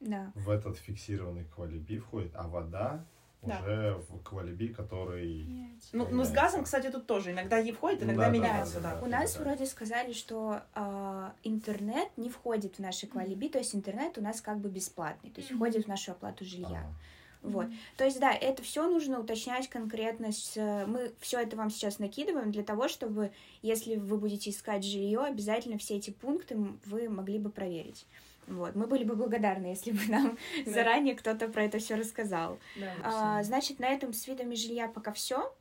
[0.00, 0.32] Да.
[0.34, 3.04] в этот фиксированный квалиби входит, а вода
[3.42, 3.60] Да.
[3.60, 5.44] уже в квалиби, который...
[5.44, 5.88] Меняется.
[5.92, 8.80] Ну, ну, с газом, кстати, тут тоже иногда и входит, Ну иногда да, да, меняется,
[8.80, 9.00] да, да.
[9.00, 9.06] да.
[9.06, 14.16] У нас вроде сказали, что а, интернет не входит в наши квалиби, то есть интернет
[14.16, 16.84] у нас как бы бесплатный, то есть входит в нашу оплату жилья.
[16.84, 17.66] А, Вот.
[17.96, 20.30] То есть, да, это все нужно уточнять конкретно.
[20.30, 24.84] С, э, мы все это вам сейчас накидываем для того, чтобы, если вы будете искать
[24.84, 28.06] жилье, обязательно все эти пункты вы могли бы проверить.
[28.46, 28.74] Вот.
[28.74, 30.70] Мы были бы благодарны, если бы нам Да.
[30.72, 32.58] заранее кто-то про это все рассказал.
[32.76, 32.92] Да.
[33.02, 35.54] А, значит, на этом с видами жилья пока все.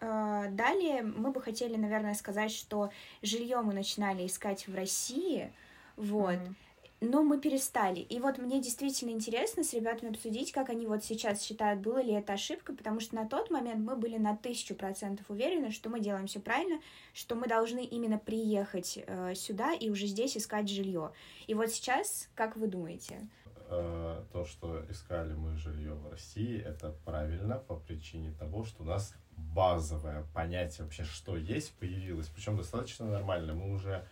[0.00, 2.90] Далее мы бы хотели, наверное, сказать, что
[3.22, 5.52] жилье мы начинали искать в России.
[5.96, 6.36] Вот.
[6.36, 6.56] Мгм.
[7.00, 8.00] Но мы перестали.
[8.00, 12.12] И вот мне действительно интересно с ребятами обсудить, как они вот сейчас считают, было ли
[12.12, 16.00] это ошибка, потому что на тот момент мы были на тысячу процентов уверены, что мы
[16.00, 16.80] делаем все правильно,
[17.14, 21.12] что мы должны именно приехать э, сюда и уже здесь искать жилье.
[21.46, 23.28] И вот сейчас, как вы думаете?
[23.68, 28.86] э, то, что искали мы жилье в России, это правильно по причине того, что у
[28.86, 32.28] нас базовое понятие вообще, что есть, появилось.
[32.28, 33.54] Причем достаточно нормально.
[33.54, 34.04] Мы уже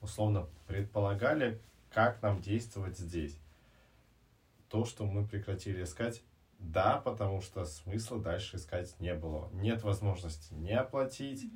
[0.00, 1.60] условно предполагали,
[1.98, 3.36] как нам действовать здесь.
[4.68, 6.22] То, что мы прекратили искать,
[6.60, 9.50] да, потому что смысла дальше искать не было.
[9.52, 11.50] Нет возможности не оплатить,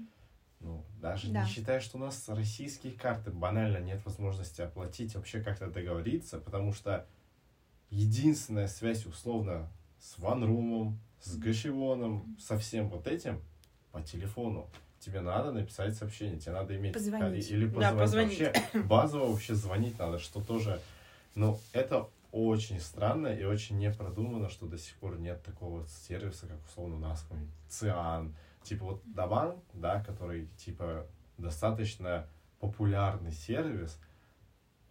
[0.59, 1.45] ну, даже Да.
[1.45, 6.73] не считая, что у нас российские карты, банально нет возможности оплатить, вообще как-то договориться, потому
[6.73, 7.07] что
[7.91, 13.41] единственная связь, условно, с ванрумом, с гашевоном, со всем вот этим
[13.93, 14.69] по телефону.
[15.05, 17.51] Тебе надо написать сообщение, тебе надо иметь Позвонить.
[17.51, 18.39] или Да, позвонить.
[18.39, 18.41] позвонить.
[18.41, 20.81] Вообще, базово вообще звонить надо, что тоже,
[21.35, 26.59] ну, это очень странно и очень непродуманно, что до сих пор нет такого сервиса, как
[26.69, 27.27] условно у нас
[27.69, 31.05] Циан, типа вот Даван, да, который типа
[31.37, 32.29] достаточно
[32.61, 33.99] популярный сервис,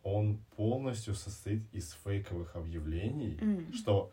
[0.03, 3.71] он полностью состоит из фейковых объявлений, М.
[3.73, 4.11] что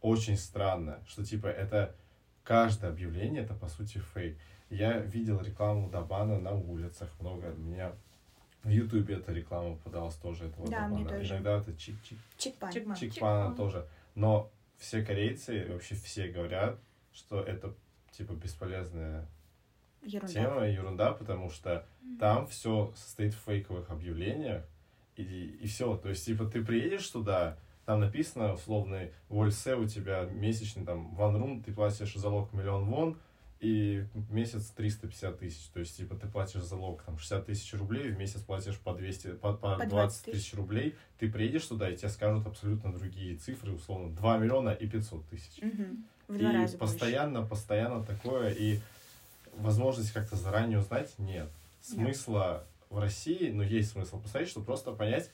[0.00, 1.94] очень странно, что типа это
[2.42, 4.36] каждое объявление это по сути фейк.
[4.70, 7.48] Я видел рекламу Дабана на улицах много.
[7.52, 7.92] Меня
[8.64, 11.18] в Ютубе эта реклама попадалась тоже этого Да, мне Дабана.
[11.18, 11.34] тоже.
[11.34, 12.72] Иногда это чик-чик Чикпан.
[12.72, 12.96] Чикман.
[12.96, 13.54] Чикпана Чикпан.
[13.56, 13.86] тоже.
[14.14, 16.78] Но все корейцы, вообще все говорят,
[17.12, 17.74] что это
[18.10, 19.26] типа бесполезная
[20.02, 20.32] Ерунда.
[20.32, 21.86] тема, ерунда, потому что
[22.18, 24.64] там все состоит в фейковых объявлениях,
[25.16, 25.96] и, и все.
[25.96, 31.14] То есть, типа, ты приедешь туда, там написано, условно, в Ольсе у тебя месячный там
[31.14, 33.18] ванрум, ты платишь залог миллион вон,
[33.60, 35.66] и месяц 350 тысяч.
[35.72, 39.32] То есть, типа, ты платишь залог там 60 тысяч рублей, в месяц платишь по 200,
[39.34, 40.94] по, по По 20 20 тысяч рублей.
[41.18, 45.60] Ты приедешь туда, и тебе скажут абсолютно другие цифры, условно, 2 миллиона и 500 тысяч.
[46.28, 46.76] В И раза больше.
[46.76, 48.80] постоянно, постоянно такое, и
[49.56, 51.48] возможность как-то заранее узнать нет.
[51.80, 55.30] Смысла в России, ну, есть смысл посмотреть, чтобы просто понять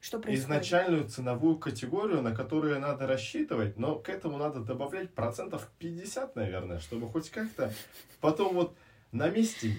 [0.00, 0.44] Что происходит?
[0.44, 6.78] изначальную ценовую категорию, на которую надо рассчитывать, но к этому надо добавлять процентов 50, наверное,
[6.80, 7.72] чтобы хоть как-то
[8.20, 8.76] потом вот
[9.12, 9.76] на месте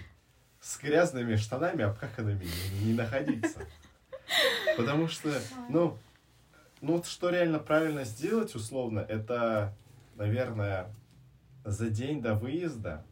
[0.59, 2.45] с грязными штанами, обкаканными
[2.79, 3.61] не, не находиться.
[4.77, 5.33] Потому что,
[5.69, 5.97] ну,
[6.81, 9.75] ну вот что реально правильно сделать, условно, это,
[10.15, 10.93] наверное,
[11.65, 13.03] за день до выезда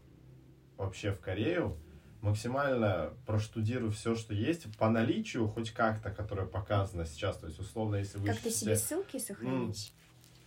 [0.77, 1.75] вообще в Корею
[2.21, 7.37] максимально проштудируй все, что есть, по наличию хоть как-то, которое показано сейчас.
[7.37, 9.93] То есть, условно, если вы себе ищете, ссылки сохранить?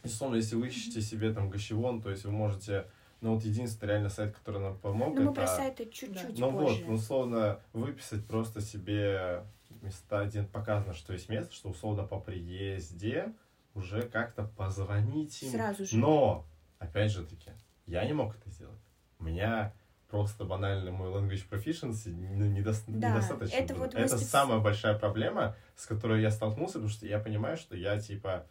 [0.04, 2.86] условно, если вы ищете себе там гащевон, то есть вы можете,
[3.20, 5.32] ну вот единственный реально сайт, который нам помог, Ну, мы это...
[5.32, 6.84] про сайты чуть-чуть Ну вот, позже.
[6.90, 9.44] условно, выписать просто себе
[9.80, 13.32] места, где показано, что есть место, что условно по приезде
[13.74, 15.50] уже как-то позвонить им.
[15.52, 15.96] Сразу же.
[15.96, 16.44] Но,
[16.78, 17.50] опять же таки,
[17.86, 18.78] я не мог это сделать.
[19.18, 19.72] У меня
[20.12, 23.56] просто банально мой language proficiency ну, недос- Да, недостаточно.
[23.56, 23.84] это было.
[23.84, 27.74] вот это спец- самая большая проблема, с которой я столкнулся, потому что я понимаю, что
[27.74, 28.44] я типа,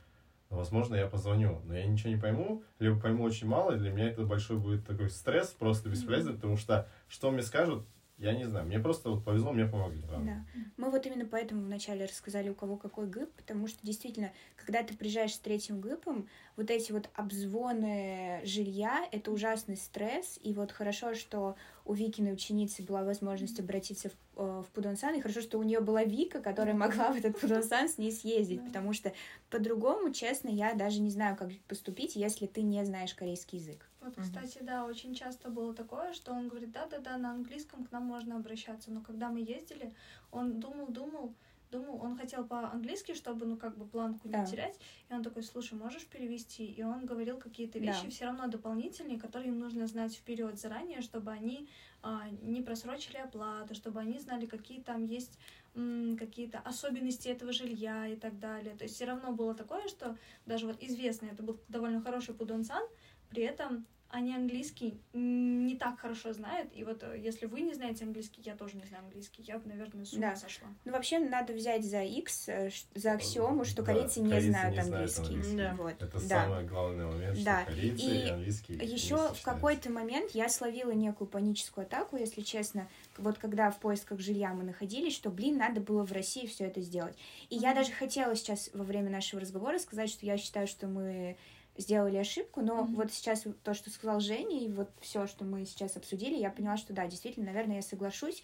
[0.49, 3.91] ну, возможно, я позвоню, но я ничего не пойму, либо пойму очень мало, и для
[3.91, 7.85] меня это большой будет такой стресс, просто бесполезный, потому что что мне скажут,
[8.21, 8.67] я не знаю.
[8.67, 10.01] Мне просто вот повезло, мне помогли.
[10.07, 10.25] правда.
[10.25, 10.61] Да.
[10.77, 14.95] Мы вот именно поэтому вначале рассказали, у кого какой ГИП, потому что действительно, когда ты
[14.95, 21.15] приезжаешь с третьим ГИПом, вот эти вот обзвоны жилья— это ужасный стресс, и вот хорошо,
[21.15, 25.63] что у Викиной ученицы была возможность обратиться в, э, в Пудонсан, и хорошо, что у
[25.63, 29.13] нее была Вика, которая могла в этот Пудонсан с ней съездить, потому что
[29.49, 33.90] по-другому, честно, я даже не знаю, как поступить, если ты не знаешь корейский язык.
[34.01, 38.03] Вот, кстати, да, очень часто было такое, что он говорит, да-да-да, на английском к нам
[38.05, 39.93] можно обращаться, но когда мы ездили,
[40.31, 41.37] он думал, думал,
[41.69, 44.43] думал, он хотел по-английски, чтобы, ну, как бы планку не Да.
[44.43, 46.65] терять, и он такой, слушай, можешь перевести?
[46.65, 47.97] И он говорил какие-то Да.
[47.97, 51.69] вещи все равно дополнительные, которые им нужно знать вперед заранее, чтобы они
[52.01, 55.39] а, не просрочили оплату, чтобы они знали, какие там есть
[55.75, 58.75] м, какие-то особенности этого жилья и так далее.
[58.75, 62.83] То есть все равно было такое, что даже вот известный, это был довольно хороший пудонсан,
[63.31, 66.69] при этом они английский не так хорошо знают.
[66.75, 69.69] И вот э, если вы не знаете английский, я тоже не знаю английский, я бы,
[69.69, 70.35] наверное, с ума Да.
[70.35, 70.67] сошла.
[70.83, 74.75] Ну, вообще, надо взять за X, э, за аксиому, что Да, корейцы не корейцы знают
[74.75, 75.35] не знают английский.
[75.35, 75.55] английский.
[75.57, 75.75] Да.
[75.75, 75.93] Вот.
[75.93, 76.43] Это да.
[76.43, 77.61] самый главный момент, Да.
[77.61, 82.17] что корейцы И и, английский не Еще в какой-то момент я словила некую паническую атаку,
[82.17, 86.47] если честно, вот когда в поисках жилья мы находились, что, блин, надо было в России
[86.47, 87.15] все это сделать.
[87.49, 87.77] И я Мгм.
[87.77, 91.37] даже хотела сейчас во время нашего разговора сказать, что я считаю, что мы
[91.81, 92.95] сделали ошибку, но Мгм.
[92.95, 96.77] вот сейчас то, что сказал Женя, и вот все, что мы сейчас обсудили, я поняла,
[96.77, 98.43] что да, действительно, наверное, я соглашусь.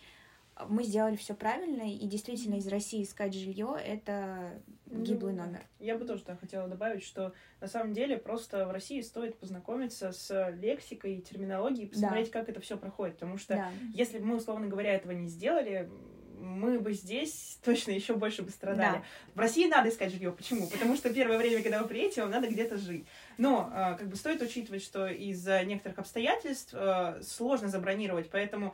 [0.69, 5.61] Мы сделали все правильно, и действительно из России искать жилье это гиблый Ну, номер.
[5.79, 10.11] Я бы тоже да, хотела добавить, что на самом деле просто в России стоит познакомиться
[10.11, 13.15] с лексикой и терминологией, посмотреть, как это все проходит.
[13.19, 13.71] Потому что Да.
[13.93, 15.91] если бы мы, условно говоря, этого не сделали,
[16.39, 18.97] мы бы здесь точно еще больше бы страдали.
[18.97, 19.03] Да.
[19.35, 20.31] В России надо искать жилье.
[20.31, 20.67] Почему?
[20.67, 23.05] Потому что первое время, когда вы приедете, вам надо где-то жить.
[23.37, 28.73] Но а, как бы стоит учитывать, что из-за некоторых обстоятельств а, сложно забронировать, поэтому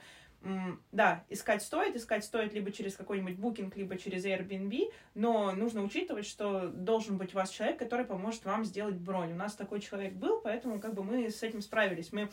[0.91, 6.26] да, искать стоит, искать стоит либо через какой-нибудь букинг, либо через Airbnb, но нужно учитывать,
[6.26, 9.32] что должен быть у вас человек, который поможет вам сделать бронь.
[9.32, 12.12] У нас такой человек был, поэтому как бы мы с этим справились.
[12.12, 12.30] Мы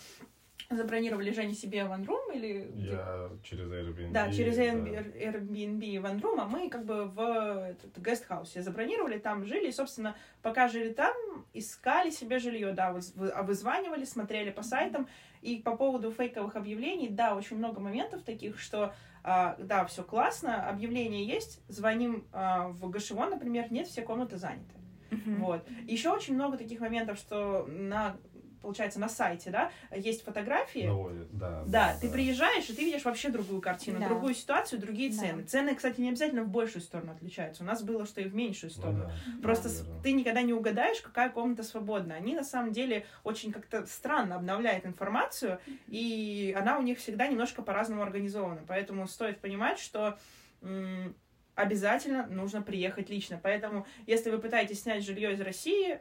[0.69, 2.71] забронировали Жене себе ванрум или...
[2.75, 4.13] Я через Airbnb.
[4.13, 4.65] Да, через да.
[4.65, 7.21] Airbnb Airbnb и OneRoom, а мы как бы в
[7.71, 11.15] этот, гестхаусе забронировали, там жили, и, собственно, пока жили там,
[11.53, 12.97] искали себе жилье, да,
[13.35, 15.09] а вызванивали, смотрели по сайтам,
[15.43, 20.69] и по поводу фейковых объявлений, да, очень много моментов таких, что, а, да, все классно,
[20.69, 24.75] объявление есть, звоним а, в Гашевон, например, нет, все комнаты заняты.
[25.39, 25.67] Вот.
[25.87, 28.17] Еще очень много таких моментов, что на
[28.61, 30.87] получается, на сайте, да, есть фотографии.
[30.87, 32.13] Ну, да, да, да, ты да.
[32.13, 34.09] приезжаешь, и ты видишь вообще другую картину, да.
[34.09, 35.43] другую ситуацию, другие цены.
[35.43, 35.49] Да.
[35.49, 37.63] Цены, кстати, не обязательно в большую сторону отличаются.
[37.63, 39.05] У нас было, что и в меньшую ну сторону.
[39.27, 39.43] Ну, да.
[39.43, 42.15] Просто да, ты никогда не угадаешь, какая комната свободна.
[42.15, 47.63] Они, на самом деле, очень как-то странно обновляют информацию, и она у них всегда немножко
[47.63, 48.63] по-разному организована.
[48.67, 50.19] Поэтому стоит понимать, что
[51.55, 53.39] обязательно нужно приехать лично.
[53.43, 56.01] Поэтому, если вы пытаетесь снять жилье из России,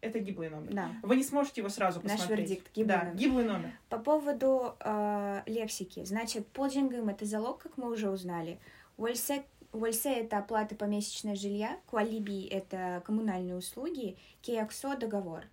[0.00, 0.72] это гиблый номер.
[0.72, 0.90] Да.
[1.02, 2.28] Вы не сможете его сразу посмотреть.
[2.28, 3.16] Наш вердикт, гиблый да, номер.
[3.18, 3.70] гиблый номер.
[3.88, 6.04] По поводу э, лексики.
[6.04, 8.58] Значит, полджингам— это залог, как мы уже узнали.
[8.96, 15.44] Уэльсе Уэльсе— это оплата помесячное жилья, Куалиби— это коммунальные услуги, Кеяксо— договор.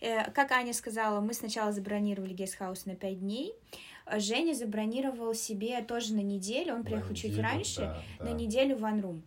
[0.00, 3.54] Э, как Аня сказала, мы сначала забронировали гестхаус на 5 дней,
[4.16, 8.24] Женя забронировал себе тоже на неделю, он приехал на чуть неделю, раньше, да, да.
[8.24, 9.22] на неделю в ванрум.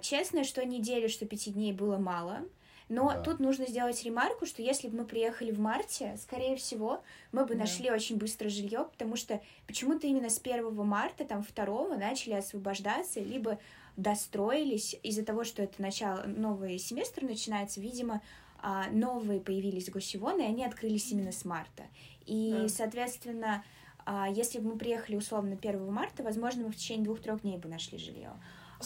[0.00, 2.40] Честно, что неделю, что пяти дней было мало,
[2.88, 3.22] но да.
[3.22, 7.54] тут нужно сделать ремарку, что если бы мы приехали в марте, скорее всего, мы бы
[7.54, 7.60] да.
[7.60, 13.20] нашли очень быстро жилье, потому что почему-то именно с 1 марта, там, 2 начали освобождаться,
[13.20, 13.58] либо
[13.96, 18.20] достроились из-за того, что это начало, новый семестр начинается, видимо,
[18.58, 21.84] а, новые появились госевоны, и они открылись именно с марта.
[22.26, 22.68] И, да.
[22.68, 23.64] соответственно,
[24.04, 27.68] а, если бы мы приехали условно 1 марта, возможно, мы в течение двух-трех дней бы
[27.68, 28.32] нашли жилье.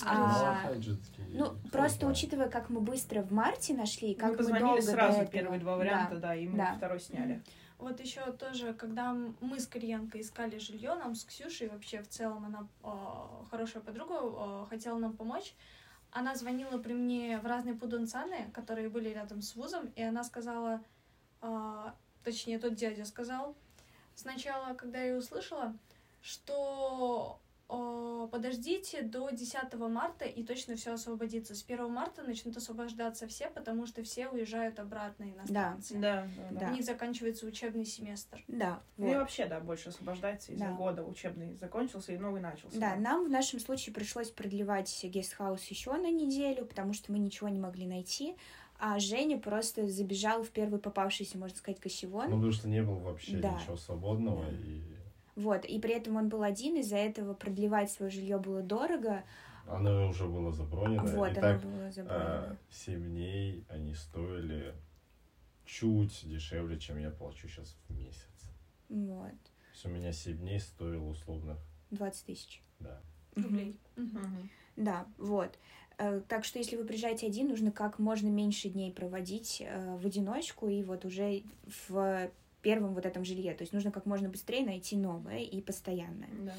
[0.05, 0.71] А,
[1.31, 5.19] ну, просто учитывая, как мы быстро в марте нашли, как мы, позвонили мы долго сразу
[5.19, 5.33] этого...
[5.33, 6.75] первые два варианта, да, да и мы да.
[6.77, 7.43] второй сняли.
[7.79, 12.45] Вот еще тоже, когда мы с Кореенко искали жилье, нам с Ксюшей вообще в целом
[12.45, 15.55] она э, хорошая подруга э, хотела нам помочь.
[16.11, 20.81] Она звонила при мне в разные пудунцаны, которые были рядом с вузом, и она сказала,
[21.41, 21.93] э,
[22.25, 23.55] точнее тот дядя сказал,
[24.17, 25.77] сначала, когда я услышала,
[26.21, 27.41] что
[28.31, 31.55] подождите до 10 марта, и точно все освободится.
[31.55, 35.99] С 1 марта начнут освобождаться все, потому что все уезжают обратно иностранцы.
[35.99, 36.69] Да, да, да.
[36.69, 38.43] У них заканчивается учебный семестр.
[38.49, 38.81] Да.
[38.97, 39.07] Вот.
[39.07, 40.73] Ну и вообще, да, больше освобождается из-за да.
[40.73, 42.79] года учебный закончился и новый начался.
[42.79, 47.49] Да, нам в нашем случае пришлось продлевать гестхаус еще на неделю, потому что мы ничего
[47.49, 48.37] не могли найти.
[48.81, 52.31] А Женя просто забежал в первый попавшийся, можно сказать, косевон.
[52.31, 53.55] Ну, потому что не было вообще да.
[53.55, 54.45] ничего свободного.
[54.45, 54.51] Да.
[54.53, 54.83] И
[55.39, 59.23] вот, и при этом он был один, из-за этого продлевать свое жилье было дорого.
[59.69, 61.05] Оно уже было забронено.
[61.05, 62.51] Вот, и оно так, было забронено.
[62.51, 64.75] А, 7 дней они стоили
[65.65, 68.51] чуть дешевле, чем я плачу сейчас в месяц.
[68.89, 69.31] Вот.
[69.31, 71.57] То есть у меня 7 дней стоило условно...
[71.93, 72.61] 20 тысяч.
[72.81, 73.01] Да.
[73.37, 73.79] Рублей.
[73.97, 74.19] Угу.
[74.75, 75.57] Да, вот.
[75.99, 80.05] Э, так что если вы приезжаете один, нужно как можно меньше дней проводить э, в
[80.05, 81.45] одиночку и вот уже
[81.89, 82.29] в
[82.63, 83.55] первом вот этом жилье.
[83.55, 86.31] То есть нужно как можно быстрее найти новое и постоянное.
[86.41, 86.53] Да.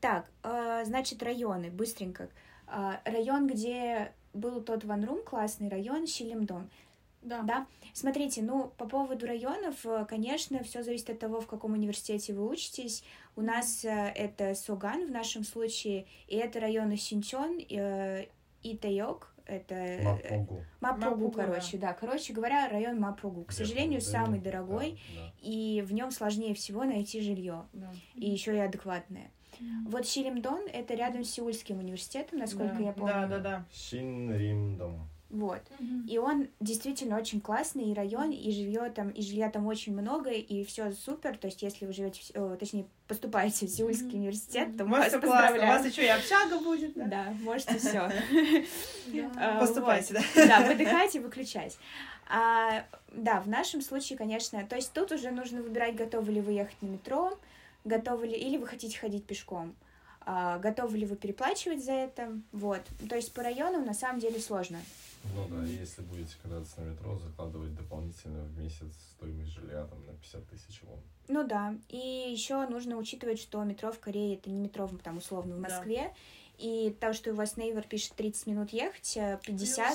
[0.00, 2.28] Так, э, значит, районы, быстренько.
[2.66, 6.68] Э, район, где был тот Ван Рум, классный район, Шилимдон.
[7.22, 7.42] Да.
[7.42, 7.66] да.
[7.92, 12.48] Смотрите, ну, по поводу районов, э, конечно, все зависит от того, в каком университете вы
[12.48, 13.02] учитесь.
[13.34, 18.26] У нас это Соган в нашем случае, и это районы Синчон э,
[18.62, 19.74] и Тайок, это...
[19.74, 20.64] Э, Мапугу.
[20.80, 21.88] Мапугу, Мапугу короче, да.
[21.88, 21.92] да.
[21.94, 23.44] Короче говоря, район Мапугу.
[23.44, 25.32] К сожалению, да, самый дорогой, да, да.
[25.40, 27.66] и в нем сложнее всего найти жилье.
[27.72, 27.90] Да.
[28.14, 29.30] И еще и адекватное.
[29.60, 29.88] Mm.
[29.88, 32.84] Вот Шилимдон это рядом с Сеульским университетом, насколько да.
[32.84, 33.12] я помню.
[33.12, 33.64] Да, да, да.
[33.72, 35.08] Шинримдом.
[35.30, 35.60] Вот.
[35.78, 36.06] Mm-hmm.
[36.08, 40.30] И он действительно очень классный, и район, и жилье там, и жилья там очень много,
[40.30, 41.36] и все супер.
[41.36, 42.22] То есть, если вы живете,
[42.58, 44.14] точнее, поступаете в Сеульский mm-hmm.
[44.14, 45.68] университет, то мы вас поздравляем.
[45.68, 46.94] У вас еще и общага будет.
[46.94, 48.10] Да, да можете все.
[49.36, 50.22] А, Поступайте, да.
[50.46, 51.78] Да, выдыхайте, выключать.
[52.28, 56.52] А, да, в нашем случае, конечно, то есть тут уже нужно выбирать, готовы ли вы
[56.52, 57.38] ехать на метро,
[57.84, 59.74] готовы ли, или вы хотите ходить пешком.
[60.20, 62.38] А, готовы ли вы переплачивать за это?
[62.52, 62.82] Вот.
[63.08, 64.78] То есть по районам на самом деле сложно.
[65.34, 70.12] Ну да, если будете кататься на метро, закладывать дополнительно в месяц стоимость жилья там на
[70.14, 71.00] 50 тысяч вон.
[71.28, 71.96] Ну да, и
[72.30, 76.14] еще нужно учитывать, что метро в Корее это не метро там условно в Москве, да.
[76.58, 79.88] и то, что у вас Нейвер пишет 30 минут ехать, 50...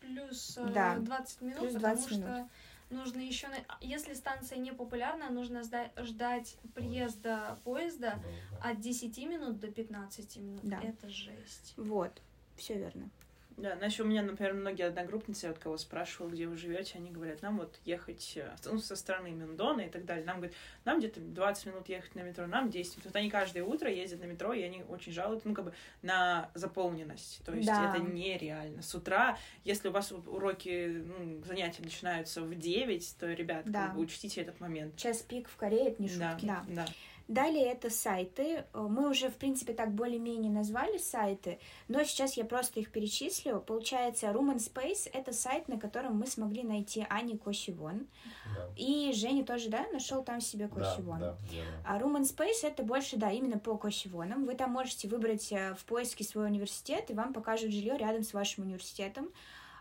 [0.00, 2.24] Плюс, плюс да, 20 минут, плюс 20 минут.
[2.24, 2.48] что
[2.90, 3.48] нужно еще,
[3.80, 8.22] если станция не популярна, нужно ждать приезда поезда
[8.62, 10.60] от 10 минут до 15 минут.
[10.62, 10.80] Да.
[10.82, 11.74] Это жесть.
[11.76, 12.12] Вот,
[12.56, 13.10] все верно.
[13.56, 17.40] Да, значит, у меня, например, многие одногруппницы, от кого спрашивал, где вы живете, они говорят,
[17.40, 20.26] нам вот ехать э, ну, со стороны Мендона и так далее.
[20.26, 23.90] Нам говорят, нам где-то 20 минут ехать на метро, нам 10 Вот они каждое утро
[23.90, 27.40] ездят на метро, и они очень жалуют, ну, как бы, на заполненность.
[27.46, 27.94] То есть да.
[27.94, 28.82] это нереально.
[28.82, 33.86] С утра, если у вас уроки, ну, занятия начинаются в 9, то, ребят, да.
[33.86, 34.96] как бы, учтите этот момент.
[34.96, 36.44] Час пик в Корее— это не шутки.
[36.44, 36.86] Да, да.
[37.28, 38.64] Далее это сайты.
[38.72, 41.58] Мы уже, в принципе, так более-менее назвали сайты,
[41.88, 43.60] но сейчас я просто их перечислю.
[43.60, 48.06] Получается, Room and Space— это сайт, на котором мы смогли найти Ани Кощевон.
[48.54, 48.68] Да.
[48.76, 51.18] И Женя тоже, да, нашел там себе Кощевон.
[51.18, 51.36] Да, да,
[51.84, 54.44] а Room and Space— это больше, да, именно по Кощевонам.
[54.46, 58.32] Вы там можете выбрать э, в поиске свой университет, и вам покажут жилье рядом с
[58.34, 59.30] вашим университетом.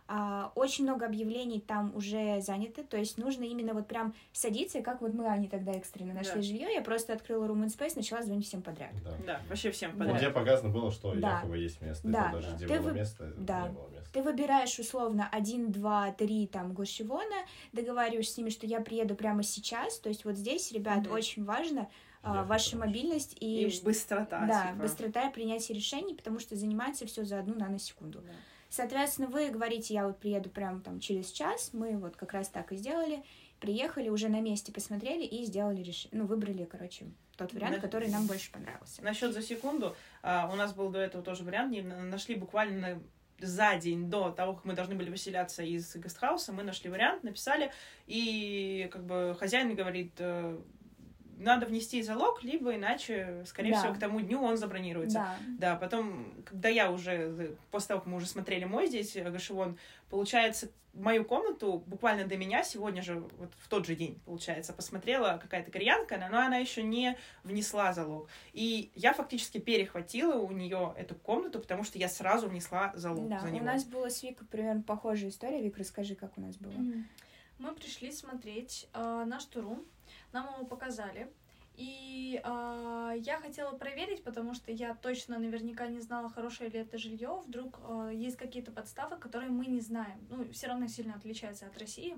[0.08, 5.02] А, очень много объявлений там уже заняты, то есть нужно именно вот прям садиться, как
[5.02, 6.42] вот мы, они тогда экстренно нашли да.
[6.44, 8.92] жилье, я просто открыла Room and Space, начала звонить всем подряд.
[9.04, 10.18] Да, да вообще всем подряд.
[10.18, 11.38] Где показано было, что да.
[11.38, 12.32] якобы есть место, да.
[12.32, 12.94] даже где Ты было вы...
[12.94, 13.64] место, да.
[13.64, 14.10] не было места.
[14.14, 17.36] Ты выбираешь условно один, два, три там гощевона,
[17.74, 21.14] договариваешься с ними, что я приеду прямо сейчас, то есть вот здесь, ребят, mm-hmm.
[21.14, 21.90] очень важно
[22.22, 24.46] а, ваша мобильность и, и быстрота.
[24.48, 24.84] Да, типа.
[24.84, 28.22] быстрота принятия решений, потому что занимается все за одну наносекунду.
[28.22, 28.34] Да.
[28.70, 32.72] Соответственно, вы говорите, я вот приеду прямо там через час, мы вот как раз так
[32.72, 33.24] и сделали,
[33.60, 37.06] приехали, уже на месте посмотрели и сделали решение, ну, выбрали, короче,
[37.38, 37.82] тот вариант, на...
[37.82, 39.02] который нам больше понравился.
[39.02, 43.02] Насчет за секунду, а, у нас был до этого тоже вариант, не нашли буквально
[43.40, 47.72] за день до того, как мы должны были выселяться из гестхауса, мы нашли вариант, написали,
[48.08, 50.58] и как бы хозяин говорит, э,
[51.38, 53.80] надо внести залог, либо иначе, скорее да.
[53.80, 55.20] всего, к тому дню он забронируется.
[55.20, 55.38] Да.
[55.60, 59.78] да, потом, когда я уже, после того, как мы уже смотрели мой здесь, э, Гашевон,
[60.10, 65.38] получается, мою комнату буквально до меня сегодня же, вот в тот же день, получается, посмотрела
[65.42, 68.30] какая-то кореянка, но она еще не внесла залог.
[68.54, 73.40] И я фактически перехватила у нее эту комнату, потому что я сразу внесла залог да,
[73.40, 73.64] за него.
[73.64, 75.62] у нас была с Викой примерно похожая история.
[75.62, 76.74] Вик, расскажи, как у нас было.
[77.58, 79.86] Мы пришли смотреть э, наш турум
[80.36, 81.32] нам его показали.
[81.78, 86.98] И э, я хотела проверить, потому что я точно наверняка не знала, хорошее ли это
[86.98, 87.44] жилье.
[87.48, 90.26] Вдруг э, есть какие-то подставы, которые мы не знаем.
[90.30, 92.16] Ну, все равно сильно отличается от России.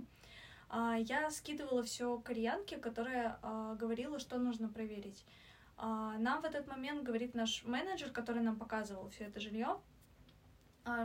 [0.69, 5.25] Э, я скидывала все кореянке, которая э, говорила, что нужно проверить.
[5.77, 9.79] Э, нам в этот момент говорит наш менеджер, который нам показывал все это жилье,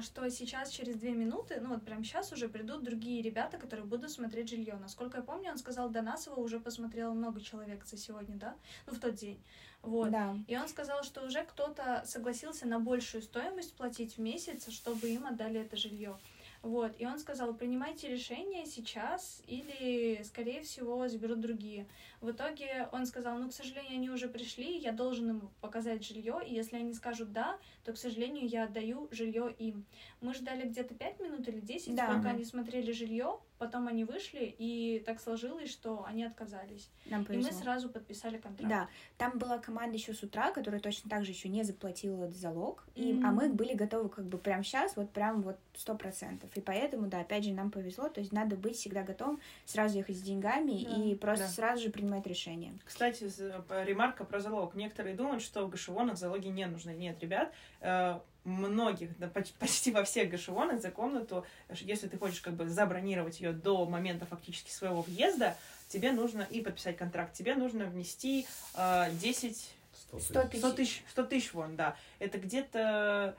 [0.00, 4.10] что сейчас через две минуты, ну вот прямо сейчас уже придут другие ребята, которые будут
[4.10, 4.76] смотреть жилье.
[4.80, 8.54] Насколько я помню, он сказал, Донасова уже посмотрело много человек за сегодня, да,
[8.86, 9.42] ну в тот день.
[9.82, 10.10] Вот.
[10.10, 10.36] Да.
[10.46, 15.26] И он сказал, что уже кто-то согласился на большую стоимость платить в месяц, чтобы им
[15.26, 16.16] отдали это жилье.
[16.62, 21.88] Вот, и он сказал, принимайте решение сейчас или, скорее всего, заберут другие.
[22.20, 26.40] В итоге он сказал, ну, к сожалению, они уже пришли, я должен им показать жилье,
[26.46, 29.84] и если они скажут да, то, к сожалению, я отдаю жилье им.
[30.20, 32.08] Мы ждали где-то 5 минут или 10, да.
[32.08, 36.90] сколько они смотрели жилье, потом они вышли, и так сложилось, что они отказались.
[37.06, 37.48] Нам повезло.
[37.48, 38.68] И мы сразу подписали контракт.
[38.68, 38.88] Да,
[39.18, 43.12] там была команда еще с утра, которая точно так же еще не заплатила залог, и,
[43.12, 43.24] mm-hmm.
[43.24, 46.50] а мы были готовы как бы прямо сейчас, вот прям вот сто процентов.
[46.56, 50.16] И поэтому, да, опять же, нам повезло, то есть надо быть всегда готовым сразу ехать
[50.16, 51.50] с деньгами да, и просто да.
[51.52, 52.74] сразу же принимать решение.
[52.84, 53.30] Кстати,
[53.84, 54.74] ремарка про залог.
[54.74, 56.90] Некоторые думают, что в гашевонах залоги не нужны.
[56.90, 62.54] Нет, ребят, э, многих, да, почти во всех гашевонах за комнату, если ты хочешь как
[62.54, 65.56] бы забронировать ее до момента фактически своего въезда,
[65.88, 69.74] тебе нужно и подписать контракт, тебе нужно внести э, 10...
[70.18, 70.58] 100 тысяч.
[70.58, 71.96] 100 тысяч, 100 тысяч вон, да.
[72.18, 73.36] Это где-то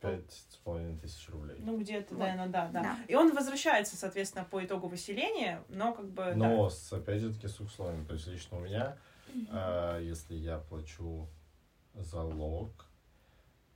[0.00, 1.56] Пять с половиной тысяч рублей.
[1.58, 2.20] Ну, где-то, вот.
[2.20, 2.98] наверное, да, да, да.
[3.08, 6.34] И он возвращается, соответственно, по итогу выселения, но как бы...
[6.34, 6.70] Но, да.
[6.70, 8.06] с, опять же таки, с условием.
[8.06, 8.96] То есть, лично у меня,
[9.28, 9.48] mm-hmm.
[9.50, 11.28] а, если я плачу
[11.94, 12.85] залог,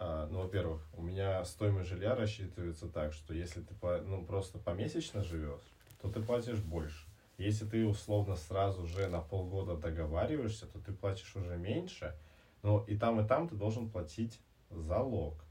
[0.02, 3.74] а, ну, во-первых, у меня стоимость жилья рассчитывается так, что если ты
[4.06, 5.60] ну, просто помесячно живешь,
[6.00, 7.06] то ты платишь больше.
[7.36, 12.16] Если ты условно сразу же на полгода договариваешься, то ты платишь уже меньше,
[12.62, 14.40] но и там, и там ты должен платить
[14.70, 15.44] залог.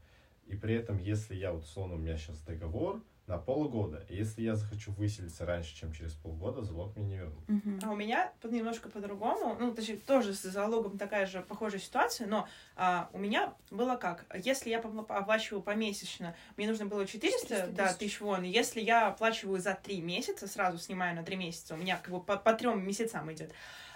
[0.46, 4.56] И при этом, если я, вот условно, у меня сейчас договор на полгода, если я
[4.56, 7.48] захочу выселиться раньше, чем через полгода, залог мне не вернут.
[7.48, 7.80] Uh-huh.
[7.84, 12.48] А у меня немножко по-другому, ну, точнее, тоже с залогом такая же похожая ситуация, но
[12.74, 14.26] а, у меня было как?
[14.34, 19.60] Если я оплачиваю помесячно, мне нужно было 400, 400 да, тысяч вон, если я оплачиваю
[19.60, 22.74] за 3 месяца, сразу снимаю на 3 месяца, у меня как бы по, по 3
[22.74, 23.52] месяцам идет,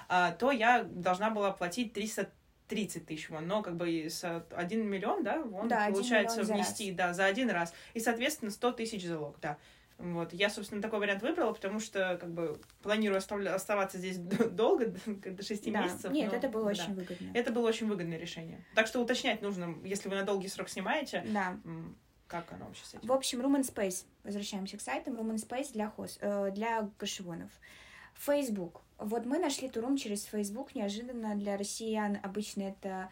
[0.08, 2.30] а, то я должна была платить 300
[2.68, 6.96] 30 тысяч вон, но как бы с 1 миллион, да, вон, да, получается внести, за
[6.96, 7.74] да, за один раз.
[7.92, 9.58] И, соответственно, 100 тысяч залог, да.
[9.98, 10.32] Вот.
[10.32, 15.72] Я, собственно, такой вариант выбрала, потому что, как бы, планирую оставаться здесь долго, до 6
[15.72, 15.82] да.
[15.82, 16.12] месяцев.
[16.12, 16.70] Нет, но, это было да.
[16.70, 17.30] очень выгодно.
[17.32, 18.64] Это было очень выгодное решение.
[18.74, 21.56] Так что уточнять нужно, если вы на долгий срок снимаете, да.
[22.26, 23.06] как оно вообще с этим.
[23.06, 26.88] В общем, Room and Space, возвращаемся к сайтам, Room and Space для, хост, э, для
[26.98, 27.50] кошевонов.
[28.14, 28.80] Facebook.
[28.98, 30.74] Вот мы нашли Турум через Facebook.
[30.74, 33.10] Неожиданно для россиян обычно это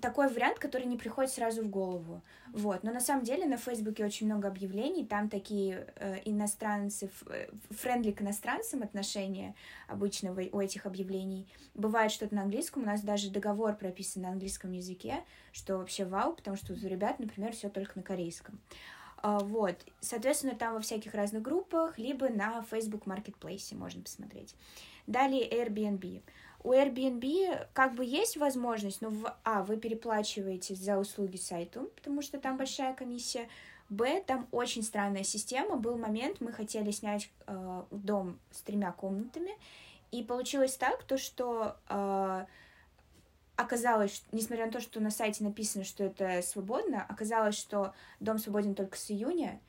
[0.00, 2.22] такой вариант, который не приходит сразу в голову.
[2.52, 2.82] Вот.
[2.82, 8.10] Но на самом деле на Фейсбуке очень много объявлений, там такие э, иностранцы, э, френдли
[8.10, 9.54] к иностранцам отношения
[9.88, 11.46] обычно у этих объявлений.
[11.74, 16.34] Бывает что-то на английском, у нас даже договор прописан на английском языке, что вообще вау,
[16.34, 18.58] потому что у ребят, например, все только на корейском.
[19.24, 24.54] Вот, соответственно, там во всяких разных группах, либо на Facebook Marketplace можно посмотреть.
[25.06, 26.22] Далее Airbnb.
[26.62, 32.22] У Airbnb как бы есть возможность, но, в, а, вы переплачиваете за услуги сайту, потому
[32.22, 33.48] что там большая комиссия,
[33.90, 35.76] Б, там очень странная система.
[35.76, 39.52] Был момент, мы хотели снять э, дом с тремя комнатами,
[40.10, 42.46] и получилось так, то, что э,
[43.56, 48.74] оказалось, несмотря на то, что на сайте написано, что это свободно, оказалось, что дом свободен
[48.74, 49.60] только с июня,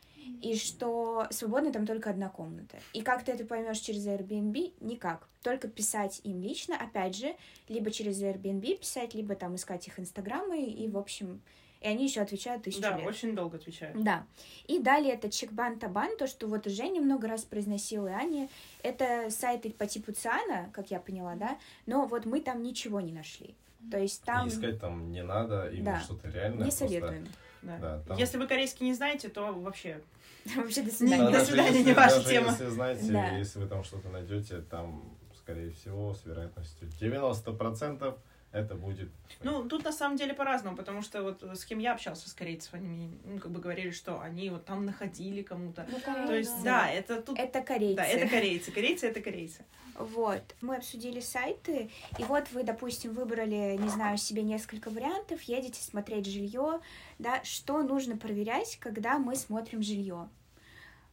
[0.41, 2.77] и что свободна там только одна комната.
[2.93, 4.73] И как ты это поймешь через Airbnb?
[4.79, 5.27] Никак.
[5.43, 7.35] Только писать им лично, опять же,
[7.67, 11.41] либо через Airbnb писать, либо там искать их инстаграмы, и, в общем,
[11.81, 13.03] и они еще отвечают тысячу да, лет.
[13.03, 14.01] Да, очень долго отвечают.
[14.03, 14.25] Да.
[14.65, 18.49] И далее это Чекбан Табан, то, что вот уже немного раз произносила Аня.
[18.81, 23.13] Это сайты по типу Циана, как я поняла, да, но вот мы там ничего не
[23.13, 23.55] нашли.
[23.91, 24.47] То есть там...
[24.47, 25.99] искать там не надо, именно да.
[26.01, 26.65] что-то реальное.
[26.65, 27.27] Не советуем.
[27.61, 27.77] Да.
[27.79, 28.17] Да, там...
[28.17, 30.01] Если вы корейский не знаете, то вообще
[30.55, 31.31] Вообще до свидания.
[31.31, 32.51] до свидания, не ваша тема.
[32.51, 33.29] Если знаете, да.
[33.29, 38.15] если вы там что-то найдете, там, скорее всего, с вероятностью 90%
[38.55, 39.09] это будет...
[39.43, 42.81] Ну, тут на самом деле по-разному, потому что вот с кем я общался с корейцами,
[42.81, 45.85] они ну, как бы говорили, что они вот там находили кому-то.
[45.91, 46.83] Ну, То есть, да.
[46.83, 47.37] да, это тут...
[47.37, 47.95] Это корейцы.
[47.97, 48.71] Да, это корейцы.
[48.71, 49.65] Корейцы— это корейцы.
[49.97, 55.81] Вот, мы обсудили сайты, и вот вы, допустим, выбрали, не знаю, себе несколько вариантов, едете
[55.81, 56.81] смотреть жилье,
[57.17, 60.29] да, что нужно проверять, когда мы смотрим жилье.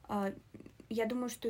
[0.08, 0.32] А,
[0.88, 1.48] я думаю, что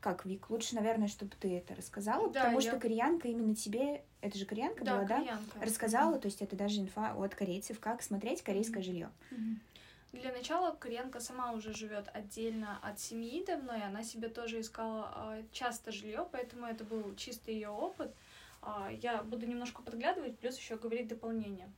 [0.00, 2.70] как, Вик, лучше, наверное, чтобы ты это рассказала, да, потому я...
[2.70, 5.58] что кореянка именно тебе, это же кореянка да, была, кореянка.
[5.58, 5.66] да?
[5.66, 9.10] Рассказала, то есть это даже инфа от корейцев, как смотреть корейское жилье.
[10.12, 15.10] Для начала Кореянка сама уже живет отдельно от семьи давно, и она себе тоже искала
[15.14, 18.14] а, часто жилье, поэтому это был чисто ее опыт.
[18.60, 21.72] А, я буду немножко подглядывать, плюс еще говорить дополнение.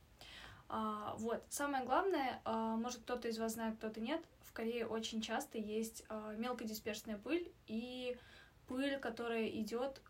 [0.67, 5.57] А, вот, самое главное, может кто-то из вас знает, кто-то нет, в Корее очень часто
[5.57, 6.05] есть
[6.37, 8.17] мелкодисперсная пыль и
[8.67, 10.01] пыль, которая идет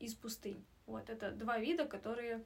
[0.00, 0.64] из пустынь.
[0.86, 2.44] Вот, это два вида, которые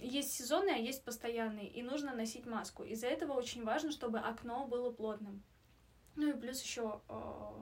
[0.00, 2.82] есть сезонные, а есть постоянные, и нужно носить маску.
[2.84, 5.42] Из-за этого очень важно, чтобы окно было плотным.
[6.16, 7.54] Ну и плюс еще а,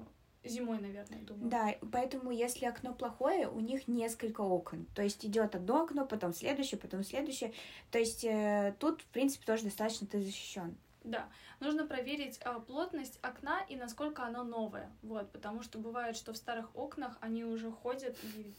[0.45, 1.51] зимой, наверное, думаю.
[1.51, 4.87] Да, поэтому если окно плохое, у них несколько окон.
[4.95, 7.53] То есть идет одно окно, потом следующее, потом следующее.
[7.91, 10.77] То есть э, тут, в принципе, тоже достаточно ты защищен.
[11.05, 11.29] Да,
[11.61, 14.91] нужно проверить э, плотность окна и насколько оно новое.
[15.03, 18.53] Вот, потому что бывает, что в старых окнах они уже ходят и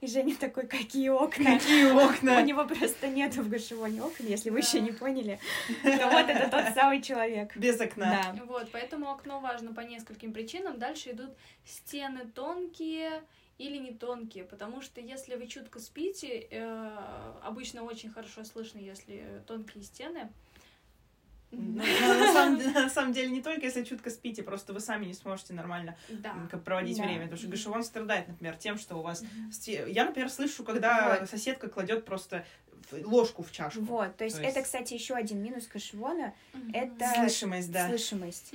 [0.00, 1.58] и Женя такой, какие окна?
[1.58, 2.40] Какие окна?
[2.40, 5.38] У него просто нет в Гашевоне окон, если вы еще не поняли.
[5.82, 7.56] То вот это тот самый человек.
[7.56, 8.34] Без окна.
[8.34, 8.44] Да.
[8.44, 10.78] Вот, поэтому окно важно по нескольким причинам.
[10.78, 11.30] Дальше идут
[11.64, 13.22] стены тонкие,
[13.58, 16.98] или не тонкие, потому что если вы чутко спите, э,
[17.42, 20.30] обычно очень хорошо слышно, если тонкие стены,
[21.52, 25.54] на, самом, на самом деле не только если чутко спите, просто вы сами не сможете
[25.54, 26.34] нормально да.
[26.64, 27.04] проводить да.
[27.04, 27.22] время.
[27.22, 29.24] Потому что Гашевон страдает, например, тем, что у вас...
[29.66, 31.30] Я, например, слышу, когда вот.
[31.30, 32.44] соседка кладет просто
[32.92, 33.80] ложку в чашку.
[33.80, 34.56] Вот, то есть, то есть...
[34.56, 36.34] это, кстати, еще один минус кашевона.
[36.52, 36.70] Mm-hmm.
[36.72, 37.88] Это слышимость, да.
[37.88, 38.54] Слышимость,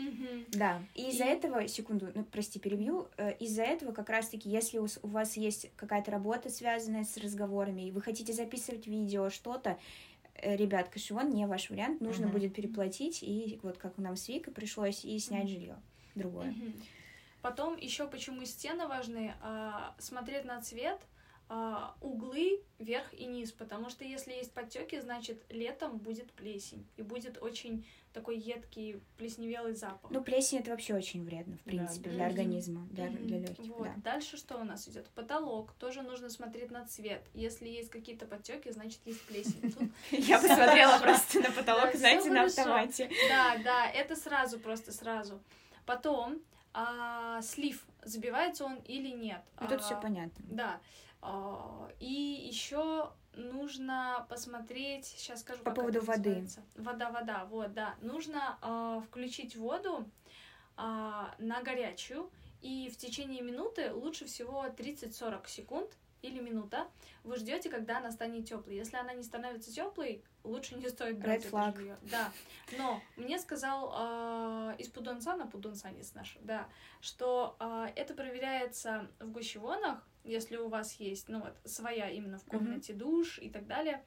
[0.49, 0.81] да.
[0.95, 5.07] И из-за этого, секунду, ну, прости, перебью, э, из-за этого как раз-таки, если у, у
[5.07, 9.77] вас есть какая-то работа, связанная с разговорами, и вы хотите записывать видео, что-то,
[10.36, 12.32] ребят, кэшевон не ваш вариант, нужно uh-huh.
[12.32, 15.53] будет переплатить, и вот как нам с Викой пришлось, и снять uh-huh.
[15.53, 15.82] жилье
[16.15, 16.53] другое.
[17.41, 20.99] Потом еще почему стены важны, а, смотреть на цвет,
[21.49, 27.01] а, углы вверх и низ, потому что если есть подтеки, значит летом будет плесень и
[27.01, 30.12] будет очень такой едкий плесневелый запах.
[30.12, 32.16] Ну плесень это вообще очень вредно в принципе да.
[32.16, 33.26] для организма, для, mm-hmm.
[33.26, 33.66] для легких.
[33.68, 33.88] Вот.
[33.88, 34.14] Да.
[34.14, 35.07] Дальше что у нас идет?
[35.09, 37.24] Потолок тоже нужно смотреть на цвет.
[37.34, 39.91] Если есть какие-то подтеки, значит есть плесень.
[40.12, 43.09] Я посмотрела просто на потолок, знаете, на автомате.
[43.30, 45.41] Да, да, это сразу просто сразу.
[45.86, 46.41] Потом
[46.74, 49.41] а, слив забивается он или нет.
[49.59, 50.45] Ну, тут все понятно.
[50.49, 50.80] Да.
[51.22, 56.45] А, и еще нужно посмотреть, сейчас скажу, по поводу воды.
[56.76, 57.95] Вода, вода, вот, да.
[58.01, 60.09] Нужно э, включить воду
[60.78, 62.30] э, на горячую
[62.61, 65.91] и в течение минуты, лучше всего 30-40 секунд
[66.22, 66.88] или минута,
[67.24, 68.76] вы ждете, когда она станет теплой.
[68.76, 71.97] Если она не становится теплой, лучше не стоит брать Red это жилье.
[72.11, 72.32] Да.
[72.78, 76.67] Но мне сказал э, из Пудонсана, Пудонсанец наш, да,
[76.99, 82.45] что э, это проверяется в гущевонах если у вас есть, ну вот, своя именно в
[82.45, 82.97] комнате mm-hmm.
[82.97, 84.03] душ и так далее,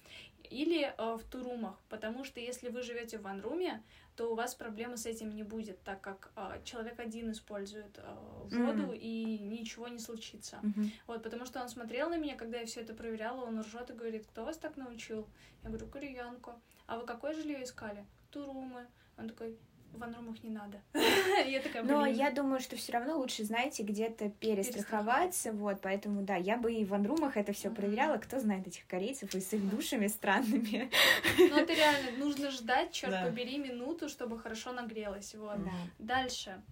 [0.51, 3.83] или э, в турумах, потому что если вы живете в ванруме,
[4.17, 8.15] то у вас проблемы с этим не будет, так как э, человек один использует э,
[8.51, 8.99] воду mm-hmm.
[8.99, 10.61] и ничего не случится.
[10.63, 10.91] Mm-hmm.
[11.07, 13.95] Вот, потому что он смотрел на меня, когда я все это проверяла, он ржет и
[13.95, 15.27] говорит, кто вас так научил?
[15.63, 16.53] Я говорю, кореянку.
[16.87, 18.05] А вы какое жилье искали?
[18.31, 18.87] Турумы.
[19.17, 19.59] Он такой,
[19.99, 20.81] ванрумах не надо.
[21.47, 26.37] я такая, Но я думаю, что все равно лучше, знаете, где-то перестраховаться, вот, поэтому, да,
[26.37, 29.69] я бы и в ванрумах это все проверяла, кто знает этих корейцев и с их
[29.71, 30.91] душами странными.
[31.39, 35.59] ну, это реально, нужно ждать, черт побери, минуту, чтобы хорошо нагрелось, вот.
[35.99, 36.63] Дальше.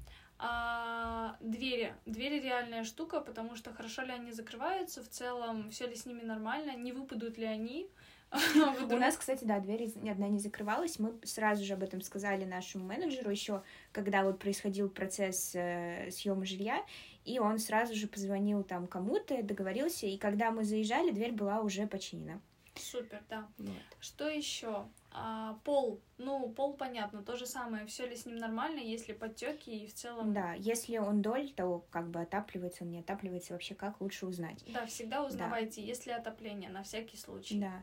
[0.45, 1.95] А, двери.
[2.05, 6.23] Двери реальная штука, потому что хорошо ли они закрываются, в целом, все ли с ними
[6.23, 7.89] нормально, не выпадут ли они.
[8.91, 10.99] У нас, кстати, да, дверь ни одна не закрывалась.
[10.99, 13.63] Мы сразу же об этом сказали нашему менеджеру еще,
[13.93, 16.85] когда вот происходил процесс э, съема жилья,
[17.25, 21.87] и он сразу же позвонил там кому-то, договорился, и когда мы заезжали, дверь была уже
[21.87, 22.41] починена.
[22.75, 23.47] Супер, да.
[23.59, 23.77] Вот.
[24.01, 24.87] Что еще?
[25.11, 29.69] А, пол, ну, пол понятно, то же самое, все ли с ним нормально, если подтеки
[29.69, 30.33] и в целом.
[30.33, 34.65] Да, если он доль, то как бы отапливается, он не отапливается, вообще как лучше узнать.
[34.73, 35.87] Да, всегда узнавайте, да.
[35.87, 37.61] если отопление, на всякий случай.
[37.61, 37.83] Да.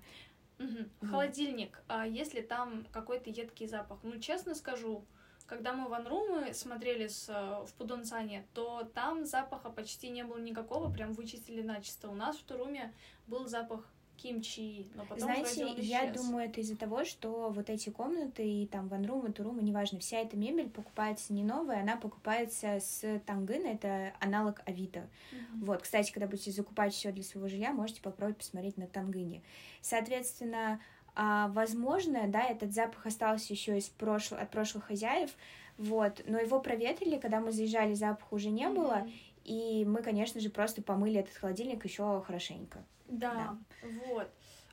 [0.59, 1.09] Угу.
[1.09, 3.99] Холодильник, а если там какой-то едкий запах?
[4.03, 5.05] Ну, честно скажу,
[5.45, 10.91] когда мы ванрумы смотрели с, э, в Пудонсане, то там запаха почти не было никакого,
[10.91, 12.09] прям вычистили начисто.
[12.09, 12.93] У нас в Туруме
[13.25, 13.89] был запах
[14.21, 18.87] кимчи, но потом Знаете, я думаю, это из-за того, что вот эти комнаты и там
[18.87, 24.61] ванрумы, турумы, неважно, вся эта мебель покупается не новая, она покупается с Тангына, это аналог
[24.65, 24.99] Авито.
[24.99, 25.65] Mm-hmm.
[25.65, 29.41] Вот, кстати, когда будете закупать все для своего жилья, можете попробовать посмотреть на Тангыне.
[29.81, 30.81] Соответственно,
[31.15, 35.31] а, возможно, да, этот запах остался еще из прошлого, от прошлых хозяев,
[35.77, 38.75] вот, но его проветрили, когда мы заезжали, запаха уже не mm-hmm.
[38.75, 39.07] было,
[39.45, 42.83] и мы, конечно же, просто помыли этот холодильник еще хорошенько.
[43.09, 43.87] Да, да.
[44.05, 44.29] вот.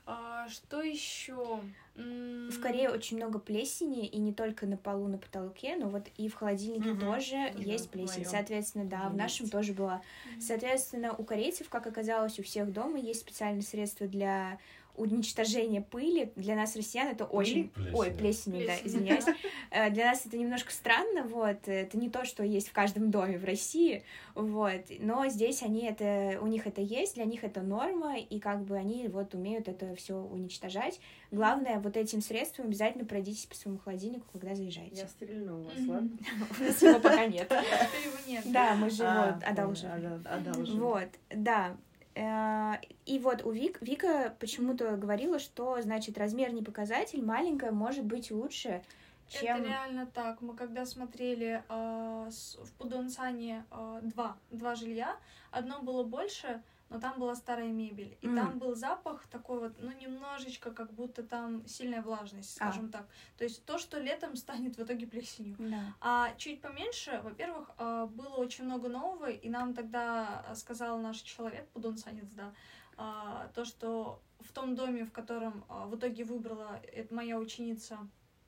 [0.09, 1.61] А, что еще?
[1.97, 6.29] В Корее очень много плесени, и не только на полу, на потолке, но вот и
[6.29, 7.01] в холодильнике угу.
[7.01, 8.21] тоже да, есть плесень.
[8.21, 8.31] Моё.
[8.31, 9.11] Соответственно, да, есть.
[9.11, 10.03] в нашем тоже была.
[10.35, 10.43] Угу.
[10.43, 14.59] Соответственно, у корейцев, как оказалось, у всех дома есть специальные средства для
[14.97, 17.69] уничтожение пыли для нас, россиян, это очень...
[17.71, 17.95] Плесень.
[17.95, 18.67] Ой, плесени, плесень.
[18.67, 19.25] да, извиняюсь.
[19.71, 23.37] Э, для нас это немножко странно, вот, это не то, что есть в каждом доме
[23.37, 28.17] в России, вот, но здесь они это, у них это есть, для них это норма,
[28.19, 31.01] и как бы они вот умеют это все уничтожать.
[31.31, 35.03] Главное, вот этим средством обязательно пройдитесь по своему холодильнику, когда заезжаете.
[35.03, 36.11] Я стрельну у вас, ладно?
[36.61, 37.53] У нас его пока нет.
[38.45, 40.81] Да, мы же его одолжим.
[40.81, 41.77] Вот, да,
[42.17, 48.31] и вот у Вик, Вика почему-то говорила, что, значит, размер не показатель, маленькая может быть
[48.31, 48.83] лучше,
[49.29, 49.59] чем...
[49.59, 50.41] Это реально так.
[50.41, 55.17] Мы когда смотрели э, в Пудонсане э, два, два жилья,
[55.51, 58.17] одно было больше, но там была старая мебель.
[58.21, 58.37] И mm.
[58.37, 62.65] там был запах такой вот, ну, немножечко, как будто там сильная влажность, а.
[62.65, 62.99] скажем а.
[62.99, 63.09] так.
[63.37, 65.57] То есть то, что летом станет в итоге плесенью.
[65.59, 65.95] Да.
[66.01, 71.69] А чуть поменьше, во-первых, а, было очень много нового, и нам тогда сказал наш человек,
[71.71, 72.53] пудонсанец, да,
[72.97, 77.99] а, то, что в том доме, в котором в итоге выбрала это моя ученица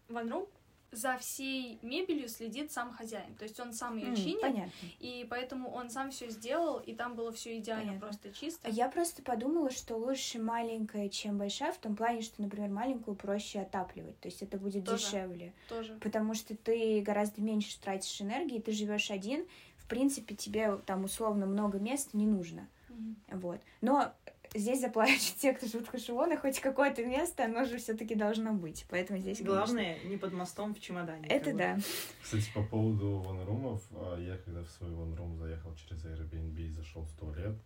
[0.08, 0.50] Ван Ру,
[0.90, 3.34] за всей мебелью следит сам хозяин.
[3.36, 4.40] То есть он сам ее mm, чинит.
[4.40, 4.88] Понятно.
[5.00, 8.08] И поэтому он сам все сделал, и там было все идеально, понятно.
[8.08, 8.68] просто чисто.
[8.70, 13.60] Я просто подумала, что лучше маленькая, чем большая, в том плане, что, например, маленькую проще
[13.60, 14.18] отапливать.
[14.20, 15.04] То есть это будет Тоже.
[15.04, 15.52] дешевле.
[15.68, 15.94] Тоже.
[16.00, 19.46] Потому что ты гораздо меньше тратишь энергии, ты живешь один.
[19.76, 22.68] В принципе, тебе там условно много места не нужно.
[22.88, 23.38] Mm-hmm.
[23.38, 23.60] Вот.
[23.80, 24.12] Но
[24.54, 28.86] здесь заплачут те, кто живут в Хашивоне, хоть какое-то место, оно же все-таки должно быть.
[28.88, 30.08] Поэтому здесь, Главное, конечно...
[30.08, 31.26] не под мостом в чемодане.
[31.28, 31.78] Это да.
[32.22, 37.02] Кстати, по поводу ванрумов, а, я когда в свой ванрум заехал через Airbnb и зашел
[37.02, 37.56] в туалет,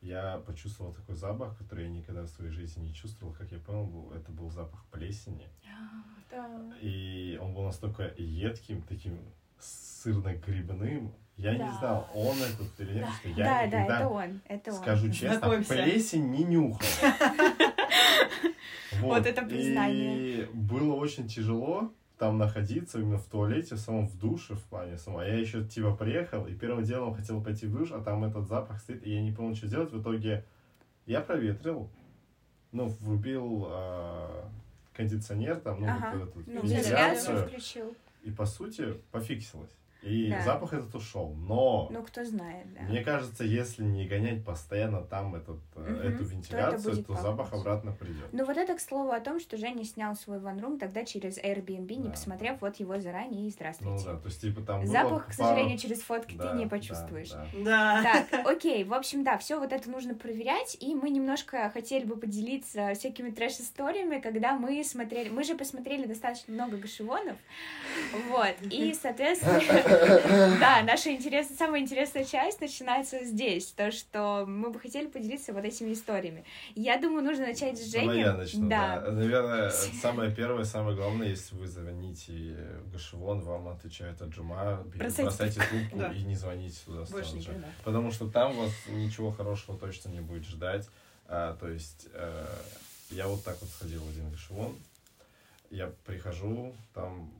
[0.00, 3.32] я почувствовал такой запах, который я никогда в своей жизни не чувствовал.
[3.34, 5.48] Как я понял, это был запах плесени.
[6.30, 6.76] Да.
[6.80, 9.20] И он был настолько едким, таким
[9.60, 11.66] сырно-грибным, я да.
[11.66, 13.12] не знал, он этот или нет, да.
[13.12, 14.76] что я да, никогда, да, это он, это он.
[14.76, 15.74] скажу честно, Знакомься.
[15.74, 16.80] плесень не нюхал.
[19.00, 20.16] Вот это признание.
[20.18, 25.24] И было очень тяжело там находиться, именно в туалете, самом в душе, в плане сама.
[25.24, 28.80] Я еще типа приехал, и первым делом хотел пойти в душ, а там этот запах
[28.80, 29.90] стоит, и я не понял, что делать.
[29.90, 30.44] В итоге
[31.06, 31.90] я проветрил,
[32.70, 34.44] ну, врубил э,
[34.92, 36.12] кондиционер, там, ну, ага.
[36.16, 37.50] вот эту ну, вентиляцию.
[38.22, 39.76] И, по сути, пофиксилось.
[40.02, 40.42] И Да.
[40.42, 41.32] запах этот ушел.
[41.34, 42.82] Но Ну, кто знает, да.
[42.82, 45.94] мне кажется, если не гонять постоянно там этот, Мгм.
[45.94, 48.26] эту То это вентиляцию, будет то, запах обратно придет.
[48.32, 51.94] Ну, вот это, к слову, о том, что Женя снял свой ванрум тогда через Airbnb,
[51.94, 52.10] не Да.
[52.10, 54.04] посмотрев вот его заранее, и Ну здравствуйте.
[54.06, 56.70] да, то есть типа там Запах, к пару- сожалению, через фотки Да, ты не да,
[56.70, 57.30] почувствуешь.
[57.30, 57.46] да.
[57.64, 58.02] Да.
[58.30, 62.16] Так, окей, в общем, да, все вот это нужно проверять, и мы немножко хотели бы
[62.16, 67.36] поделиться всякими трэш-историями, когда мы смотрели, мы же посмотрели достаточно много гашевонов,
[68.28, 69.60] вот, и, соответственно,
[70.60, 71.48] да, наша интерес...
[71.56, 76.44] самая интересная часть начинается здесь, то, что мы бы хотели поделиться вот этими историями.
[76.74, 78.06] Я думаю, нужно начать с Жени.
[78.06, 79.00] Давай я начну, да.
[79.00, 79.10] да.
[79.10, 79.70] Наверное,
[80.02, 82.32] самое первое, самое главное, если вы звоните
[82.84, 86.12] в Гашевон, вам отвечает Аджума, бе- Бросайте трубку Да.
[86.12, 87.38] и не звоните туда Больше сразу же.
[87.38, 87.68] никогда.
[87.84, 90.88] Потому что там вас ничего хорошего точно не будет ждать.
[91.26, 92.46] А, то есть э,
[93.10, 94.76] я вот так вот сходил в один Гашевон,
[95.70, 97.30] я прихожу, там...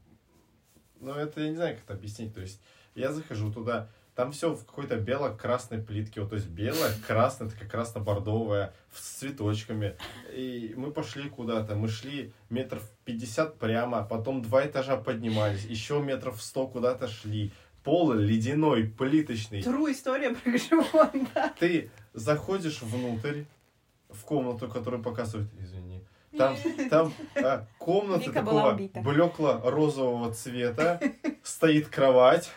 [1.03, 2.32] Ну, это я не знаю, как это объяснить.
[2.32, 2.61] То есть
[2.94, 7.68] я захожу туда, там все в какой-то бело-красной плитке, вот, то есть белая, красная, такая
[7.68, 9.96] красно-бордовая, с цветочками.
[10.32, 16.40] И мы пошли куда-то, мы шли метров 50 прямо, потом два этажа поднимались, еще метров
[16.40, 17.53] 100 куда-то шли.
[17.82, 19.61] Пол ледяной, плиточный.
[19.61, 21.53] True история про Гашевон, да.
[21.59, 23.42] Ты заходишь внутрь,
[24.09, 25.82] в комнату, которую показывают, извини,
[26.37, 26.57] там,
[26.91, 31.01] там а, комната Вика такого блекло-розового цвета,
[31.43, 32.51] стоит кровать,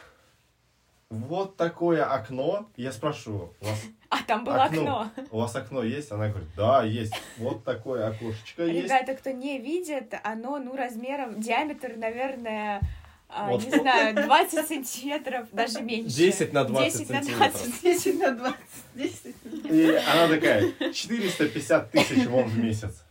[1.09, 2.67] вот такое окно.
[2.77, 5.01] Я спрашиваю, у вас, А там было Окно.
[5.01, 5.23] окно.
[5.31, 6.11] у вас окно есть?
[6.11, 7.13] Она говорит, да, есть.
[7.37, 8.85] Вот такое окошечко есть.
[8.85, 12.81] Ребята, кто не видит, оно, ну, размером, диаметр, наверное,
[13.29, 13.63] а, Вот.
[13.63, 16.15] не знаю, 20 сантиметров, даже меньше.
[16.15, 17.51] 10 на 20 10 на сантиметров.
[17.53, 17.81] 20.
[17.83, 18.57] 10 на 20.
[18.95, 19.35] 10.
[19.71, 23.04] И она такая, 450 тысяч вон в месяц.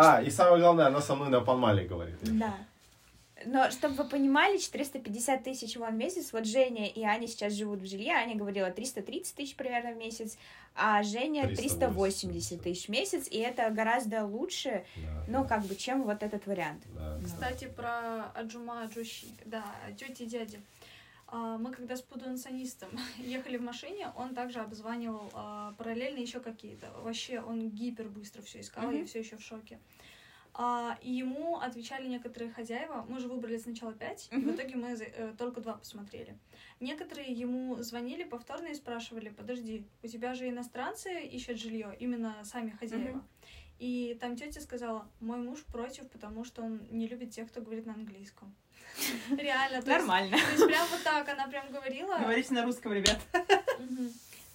[0.00, 2.18] А, и самое главное, она со мной на панмале говорит.
[2.22, 2.54] Да.
[3.44, 7.80] Но, чтобы вы понимали, 450 тысяч вон в месяц, вот Женя и Аня сейчас живут
[7.80, 10.38] в жилье, Аня говорила 330 тысяч примерно в месяц,
[10.76, 15.64] а Женя 380 380 тысяч в месяц, и это гораздо лучше, Да, ну, да, как
[15.64, 16.82] бы, чем вот этот вариант.
[16.94, 17.18] да.
[17.24, 19.64] Кстати, про Аджума Аджуши, да,
[19.98, 20.60] тети и дяди.
[21.30, 26.90] А, Мы когда с пудуансонистом ехали в машине, он также обзванивал а, параллельно еще какие-то.
[27.02, 29.06] Вообще он гипер быстро все искал, я Мгм.
[29.06, 29.78] все еще в шоке.
[30.54, 33.04] А, и ему отвечали некоторые хозяева.
[33.08, 36.36] Мы же выбрали сначала пять, и в итоге мы э, только два посмотрели.
[36.80, 42.70] Некоторые ему звонили повторно и спрашивали: подожди, у тебя же иностранцы ищут жилье, именно сами
[42.70, 43.18] хозяева.
[43.18, 43.28] Мгм.
[43.78, 47.86] И там тетя сказала, мой муж против, потому что он не любит тех, кто говорит
[47.86, 48.52] на английском.
[49.36, 50.36] Реально, то есть, Нормально.
[50.38, 52.18] то есть прям вот так она прям говорила.
[52.18, 53.18] Говорите на русском, ребят.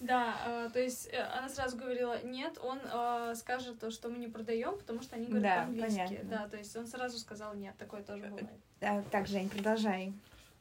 [0.00, 4.18] Да, э, то есть э, она сразу говорила, нет, он э, скажет, то, что мы
[4.18, 6.20] не продаем, потому что они говорят по-английски.
[6.24, 8.50] Да, то есть он сразу сказал нет, такое тоже бывает.
[8.80, 10.12] Да, так, Жень, продолжай.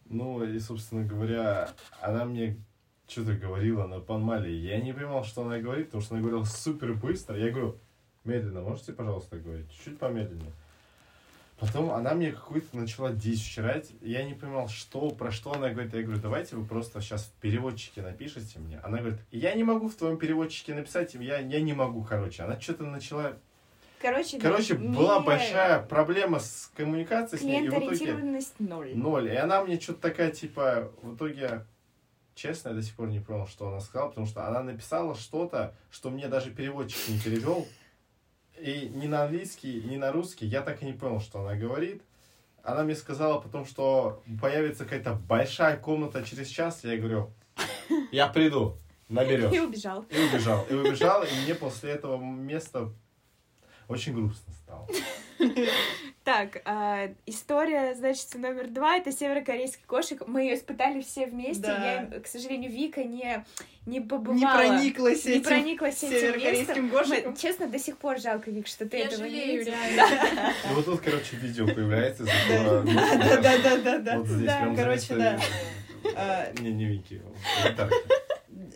[0.06, 2.58] Ну, и, собственно говоря, она мне
[3.08, 4.58] что-то говорила на панмале.
[4.58, 7.38] Я не понимал, что она говорит, потому что она говорила супер быстро.
[7.38, 7.78] Я говорю,
[8.24, 9.70] медленно, можете, пожалуйста, говорить?
[9.84, 10.54] Чуть помедленнее.
[11.66, 13.92] Потом она мне какую-то начала дичь вчерать.
[14.02, 15.94] Я не понимал, что, про что она говорит.
[15.94, 18.80] Я говорю, давайте вы просто сейчас в переводчике напишите мне.
[18.84, 22.44] Она говорит, я не могу в твоем переводчике написать, я, я не могу, короче.
[22.44, 23.38] Она что-то начала...
[24.02, 28.42] Короче, Короче, не- была большая проблема с коммуникацией с ней, и в итоге...
[28.60, 28.94] Ноль.
[28.98, 29.30] Ноль.
[29.32, 31.66] И она мне что-то такая, типа, в итоге,
[32.36, 35.74] честно, я до сих пор не понял, что она сказала, потому что она написала что-то,
[35.90, 37.66] что мне даже переводчик не перевел.
[38.60, 42.02] И ни на английский, ни на русский я так и не понял, что она говорит.
[42.64, 46.84] Она мне сказала потом, что появится какая-то большая комната через час.
[46.84, 47.32] Я говорю,
[48.12, 48.78] я приду,
[49.10, 49.52] И наберешь.
[49.62, 50.06] убежал.
[50.10, 50.66] И убежал.
[50.70, 52.90] И убежал, и мне после этого места
[53.90, 54.88] очень грустно стало.
[56.24, 60.24] Так, а, история, значит, номер два, это северокорейский кошек.
[60.26, 61.64] Мы ее испытали все вместе.
[61.64, 62.08] Да.
[62.14, 63.44] Я, к сожалению, Вика не,
[63.86, 64.38] не побывала.
[64.38, 66.90] Не прониклась не этим прониклась этим северокорейским.
[66.90, 69.76] Мы- честно, до сих пор жалко, Вик, что ты Я этого не жалею, видела.
[69.76, 70.54] реально.
[70.70, 72.24] Ну вот тут, короче, видео появляется.
[72.24, 74.18] Да-да-да-да.
[74.20, 75.42] Вот здесь Да, прям короче, зависает-
[76.16, 77.22] А, Не, не Вики,
[77.66, 77.96] аватарки.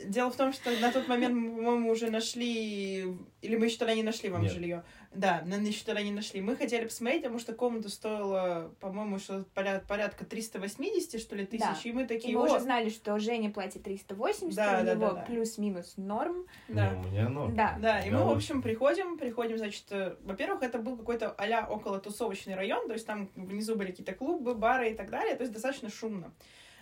[0.06, 3.06] Дело в том, что на тот момент мы, по-моему, уже нашли...
[3.41, 4.84] Или мы еще тогда не нашли вам жилье.
[5.14, 6.41] Да, еще тогда не нашли.
[6.41, 11.62] Мы хотели посмотреть, потому что комната стоила, по-моему, что поряд- порядка 380, что ли, тысяч.
[11.64, 11.78] Да.
[11.84, 14.93] И мы И такие, мы уже «О, знали, что Женя платит 380, Да, у да,
[14.95, 15.22] него да, да.
[15.22, 16.45] плюс-минус норм.
[16.68, 16.91] Да.
[16.93, 17.55] Не, у меня норм.
[17.55, 17.78] Да.
[17.82, 21.99] Да, и мы, в общем, приходим, приходим, значит, э, во-первых, это был какой-то а-ля около
[21.99, 25.53] тусовочный район, то есть там внизу были какие-то клубы, бары и так далее, то есть
[25.53, 26.32] достаточно шумно.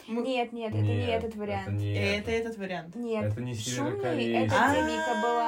[0.08, 1.68] Мы- Нет, нет, это не Нет, этот вариант.
[1.68, 2.32] Это не Это это.
[2.32, 2.96] этот вариант.
[2.96, 4.46] Нет, Это не шумный, северокорейский.
[4.46, 5.46] это где Вика была.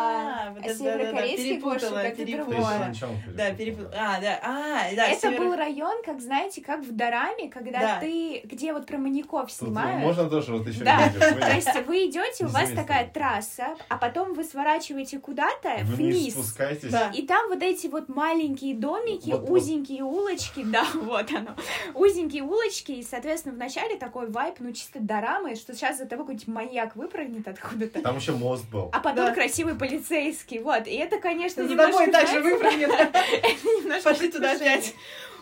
[0.48, 2.94] А, А северокорейский кошек перепутала, это другое.
[3.36, 3.94] Да, перепутала.
[3.98, 5.08] А, да, а, да.
[5.10, 8.00] Это север- был район, как знаете, как в Дораме, когда Да.
[8.00, 10.02] ты, где вот про маньяков Тут снимают.
[10.02, 11.10] можно тоже вот еще Да.
[11.20, 16.92] То есть вы идете, у вас такая трасса, а потом вы сворачиваете куда-то вниз спускаетесь.
[16.92, 17.12] Да.
[17.14, 19.50] И там вот эти вот маленькие домики, Вот- вот.
[19.52, 21.52] узенькие улочки, да, вот оно,
[21.94, 26.48] узенькие улочки, и, соответственно, вначале такой вайп, ну, чисто дорамы, что сейчас за тобой какой-нибудь
[26.48, 28.90] маньяк выпрыгнет откуда-то, Там еще мост был.
[28.94, 29.34] а потом Да.
[29.34, 34.04] красивый полицейский, вот, и это, конечно, За немножко, тобой также знаете, выпрыгнет.
[34.04, 34.94] Пошли туда опять.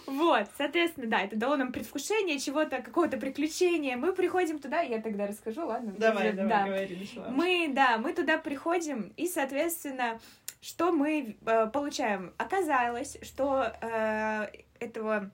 [0.08, 3.98] Вот, соответственно, да, это дало нам предвкушение чего-то, какого-то приключения.
[3.98, 5.94] Мы приходим туда, я тогда расскажу, ладно?
[5.98, 6.44] Давай, Да.
[6.44, 7.28] давай, говори, начала.
[7.30, 10.20] Мы, да, мы туда приходим, и, соответственно,
[10.62, 12.34] что мы э, получаем?
[12.38, 14.48] Оказалось, что э,
[14.80, 15.32] этого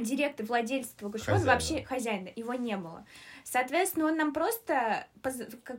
[0.00, 1.44] директора, владельца этого Хозяина.
[1.44, 3.04] вообще хозяина, его не было.
[3.44, 5.06] Соответственно, он нам просто,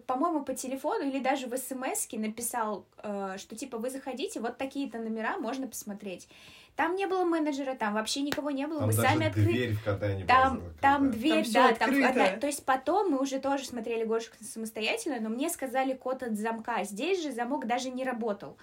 [0.06, 5.00] по-моему, по телефону или даже в смс написал, э, что типа вы заходите, вот такие-то
[5.00, 6.28] номера можно посмотреть.
[6.76, 9.46] Там не было менеджера, там вообще никого не было, Там мы даже сами открыли.
[9.52, 11.18] дверь в когда не Там, была там закрыта.
[11.20, 15.30] дверь, всё да, там одна- То есть потом мы уже тоже смотрели Гошек самостоятельно, но
[15.30, 16.84] мне сказали код от замка.
[16.84, 18.58] Здесь же замок даже не работал.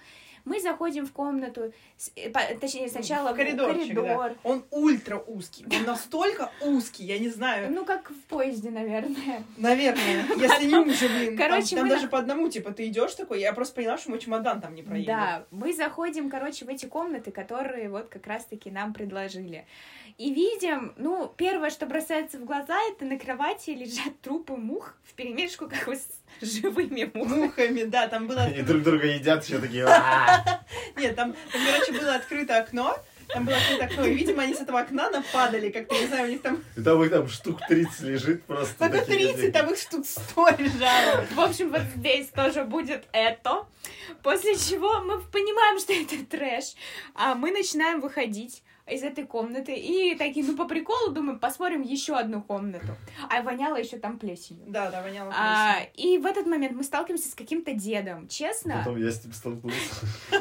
[0.45, 1.73] Мы заходим в комнату,
[2.15, 2.29] э,
[2.59, 4.01] точнее, сначала в коридорчик, да.
[4.01, 4.31] коридор.
[4.43, 5.65] Он ультра узкий.
[5.71, 7.71] Он настолько узкий, я не знаю.
[7.71, 9.43] Ну, как в поезде, наверное.
[9.57, 11.37] Наверное, если не уже, блин.
[11.37, 14.19] Короче, там, даже на- по одному, типа, ты идешь такой, я просто поняла, что мой
[14.19, 15.07] чемодан там не проедет.
[15.07, 19.65] Да, мы заходим, короче, в эти комнаты, которые вот как раз-таки нам предложили.
[20.17, 25.13] И видим, ну, первое, что бросается в глаза, это на кровати лежат трупы мух в
[25.13, 26.07] перемешку, как вы с
[26.41, 27.45] живыми мухами.
[27.45, 28.43] Мухами, да, там было...
[28.43, 29.85] Они друг друга едят, еще такие...
[29.85, 30.65] «А-а-а».
[30.99, 32.97] Нет, там, короче, было открыто окно,
[33.27, 36.29] там было открыто окно, и, видимо, они с этого окна нападали, как-то, не знаю, у
[36.29, 36.63] них там...
[36.75, 38.75] И там их там штук 30 лежит просто.
[38.77, 41.25] Пока такие 30, там их штук 100 лежало.
[41.33, 43.65] В общем, вот здесь тоже будет это.
[44.23, 46.75] После чего мы понимаем, что это трэш.
[47.15, 52.15] А мы начинаем выходить из этой комнаты и такие, ну, по приколу, думаем, посмотрим еще
[52.17, 52.87] одну комнату.
[53.29, 54.63] А воняло еще там плесенью.
[54.67, 55.91] Да, да, воняло А, плесенью.
[55.95, 58.27] и в этот момент мы сталкиваемся с каким-то дедом.
[58.27, 59.77] Честно, Потом я с ним столкнулся.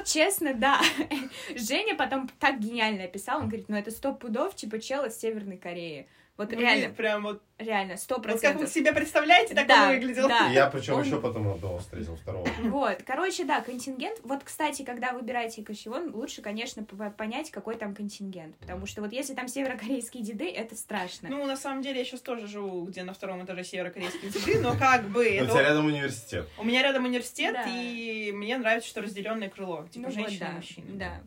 [0.04, 0.80] честно, да.
[1.54, 5.56] Женя потом так гениально описал, он говорит, ну это сто пудов, типа чел из Северной
[5.58, 6.08] Кореи.
[6.40, 8.70] Вот Ну, реально, Прям вот, реально, сто вот как вы процентов.
[8.70, 10.26] себе представляете, так Да, он выглядел.
[10.26, 10.48] да.
[10.48, 12.48] Я причем он- еще потом одного встретил, второго.
[12.62, 14.18] Вот, короче, да, контингент.
[14.22, 16.82] Вот, кстати, когда выбираете кошевон, лучше, конечно,
[17.18, 18.56] понять, какой там контингент.
[18.56, 21.28] Потому что вот если там северокорейские деды, это страшно.
[21.28, 24.78] Ну, на самом деле, я сейчас тоже живу, где на втором этаже северокорейские деды, но
[24.78, 25.24] как бы...
[25.42, 26.48] У тебя рядом университет.
[26.56, 29.86] У меня рядом университет, и мне нравится, что разделенное крыло.
[29.90, 30.86] Типа Ну женщина и мужчина.
[30.94, 31.20] Да.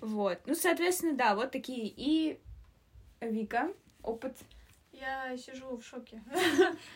[0.00, 0.38] Вот.
[0.46, 1.92] Ну, соответственно, да, вот такие.
[1.96, 2.38] И
[3.20, 3.72] Вика,
[4.08, 4.36] опыт.
[4.92, 6.22] Я сижу в шоке.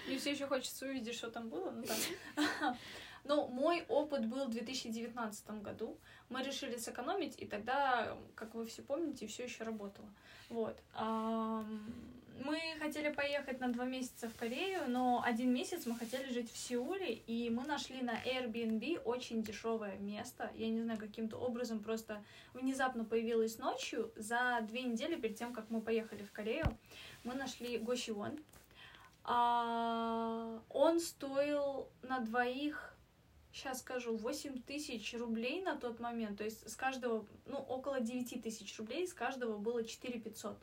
[0.06, 1.70] Мне все еще хочется увидеть, что там было.
[1.70, 2.76] Ну, так.
[3.24, 5.96] Ну, мой опыт был в 2019 году.
[6.28, 10.08] Мы решили сэкономить, и тогда, как вы все помните, все еще работало.
[10.48, 10.76] Вот.
[12.44, 16.56] Мы хотели поехать на два месяца в Корею, но один месяц мы хотели жить в
[16.56, 20.50] Сеуле, и мы нашли на Airbnb очень дешевое место.
[20.54, 22.22] Я не знаю, каким-то образом просто
[22.54, 26.66] внезапно появилось ночью за две недели перед тем, как мы поехали в Корею
[27.24, 28.38] мы нашли Гощион.
[29.24, 32.94] А, он стоил на двоих,
[33.52, 36.38] сейчас скажу, 8 тысяч рублей на тот момент.
[36.38, 40.58] То есть с каждого, ну, около 9 тысяч рублей, с каждого было 4 500.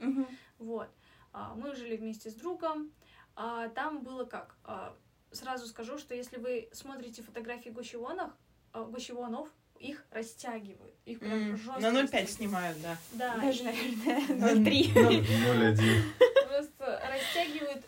[0.58, 0.90] Вот.
[1.32, 2.92] А, мы жили вместе с другом.
[3.36, 4.56] А, там было как?
[4.64, 4.96] А,
[5.32, 8.32] сразу скажу, что если вы смотрите фотографии Гощионов,
[8.74, 9.50] а, Гощионов,
[9.80, 10.94] их растягивают.
[11.06, 12.30] Их прям М, жестко На 0,5 растягивают.
[12.32, 12.98] снимают, да.
[13.14, 14.94] Да, Даже, наверное, 0,3.
[14.94, 16.04] 0,1.
[16.48, 17.86] просто растягивают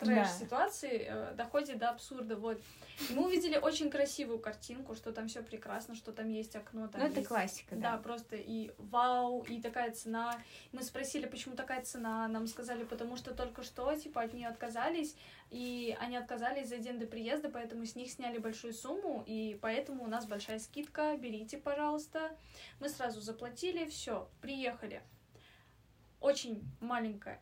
[0.00, 0.68] э, Да.
[0.82, 2.36] э, доходит до абсурда.
[2.36, 2.60] Вот.
[3.10, 6.88] И мы увидели очень красивую картинку, что там все прекрасно, что там есть окно.
[6.88, 7.98] Там Ну, это есть- классика, Да, да.
[7.98, 10.40] просто и вау, и такая цена.
[10.72, 12.26] Мы спросили, почему такая цена.
[12.28, 15.14] Нам сказали, потому что только что, типа, от нее отказались.
[15.50, 19.22] И они отказались за день до приезда, поэтому с них сняли большую сумму.
[19.26, 21.16] И поэтому у нас большая скидка.
[21.16, 22.36] Берите, пожалуйста.
[22.80, 25.02] Мы сразу заплатили, все, приехали.
[26.20, 27.40] Очень маленькое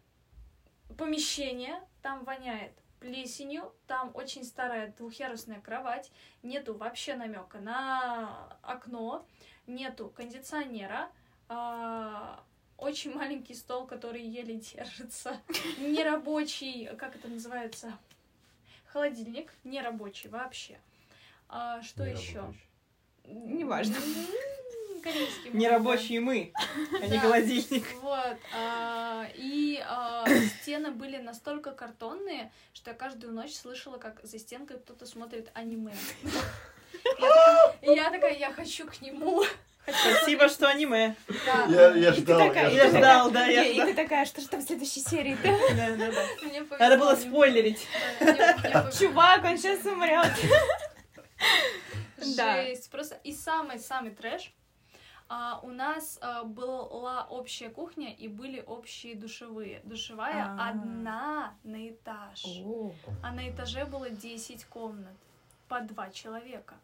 [0.97, 6.11] помещение, там воняет плесенью, там очень старая двухъярусная кровать,
[6.43, 9.26] нету вообще намека на окно,
[9.66, 11.11] нету кондиционера,
[11.49, 12.43] а,
[12.78, 15.41] очень маленький стол, который еле держится,
[15.78, 17.97] нерабочий, как это называется,
[18.87, 20.78] холодильник, нерабочий вообще.
[21.49, 22.39] А, что Не еще?
[22.39, 22.62] работающий.
[23.24, 23.95] Неважно.
[23.97, 25.51] М, корейский.
[25.53, 26.53] Нерабочие мы,
[27.01, 27.84] а не холодильник.
[28.01, 28.37] Вот.
[28.55, 30.15] а, И а,
[30.62, 35.93] стены были настолько картонные, что я каждую ночь слышала, как за стенкой кто-то смотрит аниме.
[37.83, 39.45] Я такая- я хочу к нему.
[39.87, 41.14] Спасибо, что аниме.
[41.47, 41.66] Да.
[41.68, 43.01] Я, я И ты ждал, такая- я Я ждал.
[43.01, 43.87] ждал, да, я И, и ждал.
[43.87, 45.37] ты такая, что же там в следующей серии?
[45.45, 46.77] Да, да, да.
[46.79, 47.87] Надо было спойлерить.
[48.99, 50.33] Чувак, он сейчас умрет.
[52.18, 52.91] Жесть.
[52.91, 54.53] Просто и самый-самый трэш.
[55.29, 59.81] А, у нас а, была общая кухня и были общие душевые.
[59.85, 60.70] Душевая А.
[60.70, 62.45] одна на этаж.
[63.22, 65.16] А на этаже было 10 комнат
[65.68, 66.74] по два человека.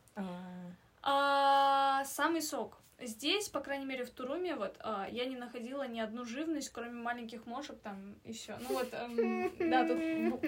[1.03, 2.79] А, самый сок.
[3.01, 6.93] Здесь, по крайней мере, в Туруме, вот, а, я не находила ни одну живность, кроме
[6.93, 8.57] маленьких мошек там и все.
[8.61, 9.97] Ну вот, эм, да, тут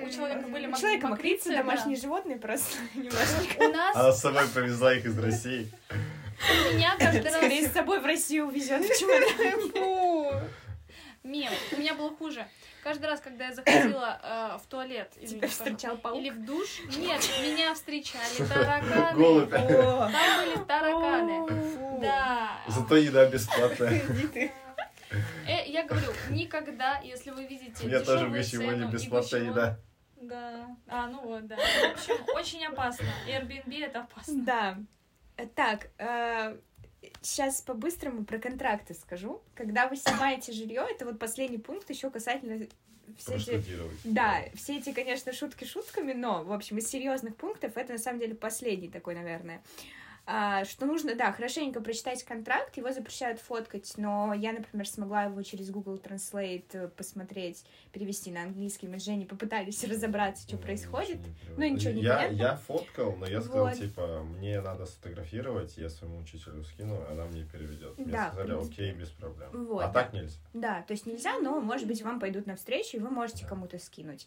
[0.00, 1.56] у человека были мак- человека мокрицы, мокрицы, да.
[1.58, 3.58] домашние животные просто немножечко.
[3.58, 5.68] У нас Она с собой привезла их из России.
[6.74, 7.34] Меня каждый раз...
[7.34, 9.72] Скорее с собой в Россию увезет в чемодане.
[9.72, 10.50] Фу.
[11.24, 11.52] Мем.
[11.72, 12.46] У меня было хуже.
[12.82, 16.42] Каждый раз, когда я заходила э, в туалет, извините, встречал пожалуйста, или паук.
[16.42, 16.68] в душ,
[16.98, 19.16] нет, меня встречали тараканы.
[19.16, 19.50] Голубь.
[19.50, 21.46] Там были тараканы.
[21.48, 21.98] фу.
[22.02, 22.58] Да.
[22.68, 24.02] Зато еда бесплатная.
[25.46, 29.78] Э, я говорю, никогда, если вы видите меня тоже в и бесплатная еда.
[30.16, 30.76] Да.
[30.86, 31.56] А, ну вот, да.
[31.56, 33.06] В общем, очень опасно.
[33.26, 34.44] Airbnb это опасно.
[34.44, 34.78] Да.
[35.36, 35.90] Э, Так,
[37.20, 39.42] сейчас по-быстрому про контракты скажу.
[39.54, 42.66] Когда вы снимаете жилье, это вот последний пункт еще касательно
[43.18, 43.78] все эти...
[44.04, 48.20] Да, все эти, конечно, шутки шутками, но, в общем, из серьезных пунктов это на самом
[48.20, 49.56] деле последний такой, наверное.
[49.56, 49.62] А,
[50.26, 55.70] что нужно, да, хорошенько прочитать контракт, его запрещают фоткать, но я, например, смогла его через
[55.70, 58.88] Google Translate э, посмотреть, перевести на английский.
[58.88, 61.18] Мы с Женей попытались разобраться, что происходит.
[61.56, 62.36] Ну, ничего не я, понятно.
[62.36, 63.74] я фоткал, но я сказал, Вот.
[63.74, 67.98] типа, мне надо сфотографировать, я своему учителю скину, она мне переведет.
[67.98, 69.50] Мне Да, сказали, окей, без проблем.
[69.52, 69.92] Вот, а да.
[69.92, 70.38] так нельзя.
[70.54, 74.26] Да, то есть нельзя, но, может быть, вам пойдут навстречу, и вы можете кому-то скинуть.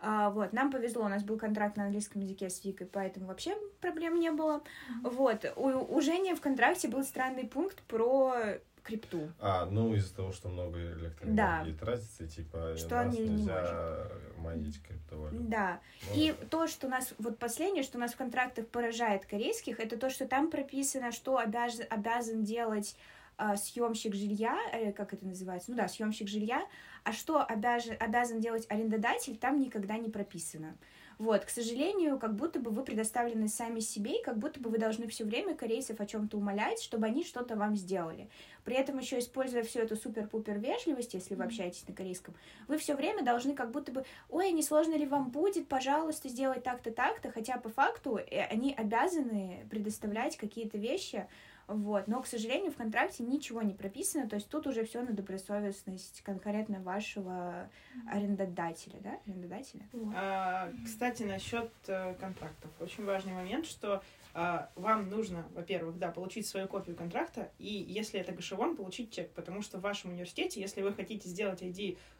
[0.00, 3.54] А, вот, нам повезло, у нас был контракт на английском языке с Викой, поэтому вообще
[3.80, 4.62] проблем не было.
[5.02, 8.34] Вот, у, у Жени в контракте был странный пункт про
[8.82, 9.28] крипту.
[9.38, 11.78] А, ну, из-за того, что много электроэнергии Да.
[11.78, 14.08] тратится, типа, Что нас они не нельзя
[14.38, 15.44] майнить криптовалюту.
[15.44, 15.80] Да.
[16.08, 20.08] Ну, И то, что нас, вот последнее, что нас в контрактах поражает корейских, это то,
[20.08, 22.96] что там прописано, что обяз- обязан делать
[23.40, 26.60] а, съемщик жилья, э, как это называется, ну да, съемщик жилья,
[27.04, 30.76] а что обяжен, обязан делать арендодатель, там никогда не прописано.
[31.18, 34.78] Вот, к сожалению, как будто бы вы предоставлены сами себе, и как будто бы вы
[34.78, 38.28] должны все время корейцев о чем-то умолять, чтобы они что-то вам сделали.
[38.64, 42.34] При этом еще используя всю эту супер-пупер вежливость, если вы общаетесь на корейском,
[42.68, 46.28] вы все время должны как будто бы, ой, а не сложно ли вам будет, пожалуйста,
[46.28, 51.26] сделать так-то, так-то, хотя по факту э, они обязаны предоставлять какие-то вещи,
[51.68, 55.12] вот, но, к сожалению, в контракте ничего не прописано, то есть тут уже все на
[55.12, 57.68] добросовестность конкретно вашего
[58.10, 59.82] арендодателя, да, арендодателя.
[59.92, 60.14] Вот.
[60.16, 62.70] А, Кстати, насчет э, контрактов.
[62.80, 64.02] Очень важный момент, что
[64.32, 69.30] а, вам нужно, во-первых, да, получить свою копию контракта, и если это гашевон, получить чек,
[69.32, 71.60] потому что в вашем университете, если вы хотите сделать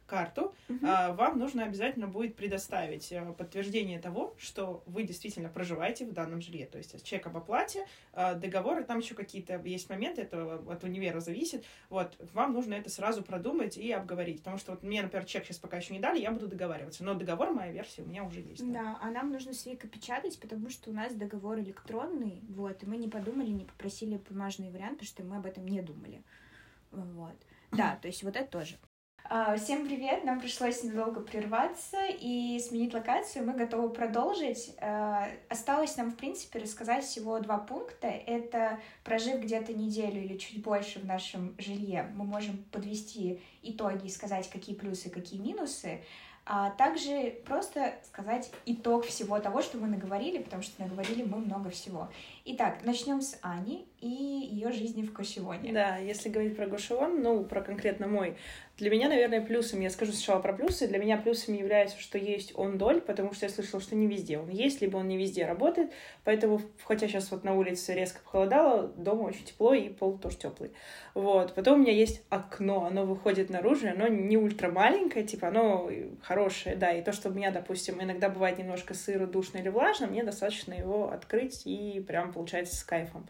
[0.08, 0.86] ID-карту, Мгм.
[0.86, 6.40] а, вам нужно обязательно будет предоставить э, подтверждение того, что вы действительно проживаете в данном
[6.40, 6.66] жилье.
[6.66, 11.20] То есть чек об оплате, э, договоры, там еще какие-то есть моменты, это от универа
[11.20, 11.64] зависит.
[11.90, 14.38] Вот, вам нужно это сразу продумать и обговорить.
[14.38, 17.04] Потому что вот мне, например, чек сейчас пока еще не дали, я буду договариваться.
[17.04, 18.70] Но договор, моя версия, у меня уже есть.
[18.72, 22.86] Да, а нам нужно с Викой печатать, потому что у нас договор электронный, вот, и
[22.86, 26.22] мы не подумали, не попросили бумажный вариант, потому что мы об этом не думали.
[26.90, 27.36] Вот.
[27.72, 28.76] Да, то есть вот это тоже.
[29.30, 30.24] А, Всем привет!
[30.24, 33.44] Нам пришлось недолго прерваться и сменить локацию.
[33.44, 34.74] Мы готовы продолжить.
[34.80, 38.06] А, Осталось нам, в принципе, рассказать всего два пункта.
[38.06, 44.10] Это прожив где-то неделю или чуть больше в нашем жилье, мы можем подвести итоги и
[44.10, 46.00] сказать, какие плюсы, какие минусы
[46.50, 51.68] а также просто сказать итог всего того, что мы наговорили, потому что наговорили мы много
[51.68, 52.08] всего.
[52.50, 55.70] Итак, начнем с Ани и ее жизни в Кошевоне.
[55.70, 58.36] Да, если говорить про Гошион, ну, про конкретно мой,
[58.78, 62.52] для меня, наверное, плюсом, я скажу сначала про плюсы, для меня плюсами является, что есть
[62.56, 65.90] он-доль, потому что я слышала, что не везде он есть, либо он не везде работает,
[66.22, 70.70] поэтому, хотя сейчас вот на улице резко похолодало, дома очень тепло и пол тоже теплый.
[71.14, 75.90] Вот, потом у меня есть окно, оно выходит наружу, оно не ультра маленькое, типа, оно
[76.22, 80.06] хорошее, да, и то, что у меня, допустим, иногда бывает немножко сыро, душно или влажно,
[80.06, 83.26] мне достаточно его открыть и прям получается с кайфом.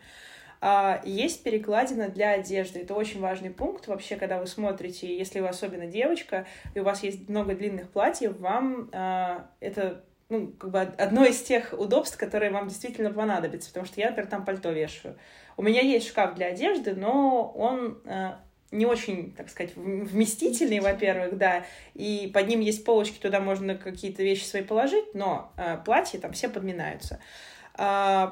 [0.60, 2.80] А, Есть перекладина для одежды.
[2.80, 3.86] Это очень важный пункт.
[3.86, 8.38] Вообще, когда вы смотрите, если вы особенно девочка, и у вас есть много длинных платьев,
[8.38, 13.86] вам а, это ну, как бы одно из тех удобств, которые вам действительно понадобятся, потому
[13.86, 15.16] что я, например, там пальто вешаю.
[15.56, 18.32] У меня есть шкаф для одежды, но он э,
[18.70, 24.22] не очень, так сказать, вместительный, во-первых, да, и под ним есть полочки, туда можно какие-то
[24.22, 27.14] вещи свои положить, но э, платья там все подминаются.
[27.14, 27.57] А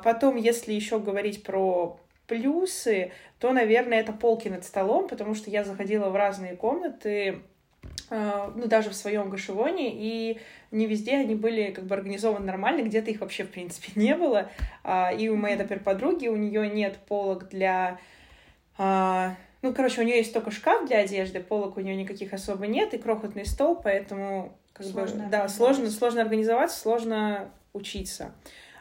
[0.03, 5.65] потом, если еще говорить про плюсы, то, наверное, это полки над столом, потому что я
[5.65, 7.41] заходила в разные комнаты,
[8.11, 10.41] э, ну, даже в своем гашевоне, и
[10.73, 14.51] не везде они были как бы организованы нормально, где-то их вообще, в принципе, не было.
[14.83, 17.99] А, и у моей, например, подруги, у нее нет полок для
[18.79, 22.67] а, ну, короче, у нее есть только шкаф для одежды, полок у нее никаких особо
[22.67, 28.25] нет, и крохотный стол, поэтому как сложно бы, да, сложно, сложно организоваться, сложно учиться.
[28.25, 28.33] А,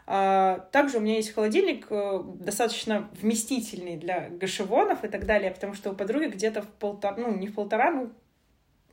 [0.06, 5.91] также у меня есть холодильник э, достаточно вместительный для гашевонов и так далее, потому что
[5.91, 8.12] у подруги где-то в полтора, ну, не в полтора, ну,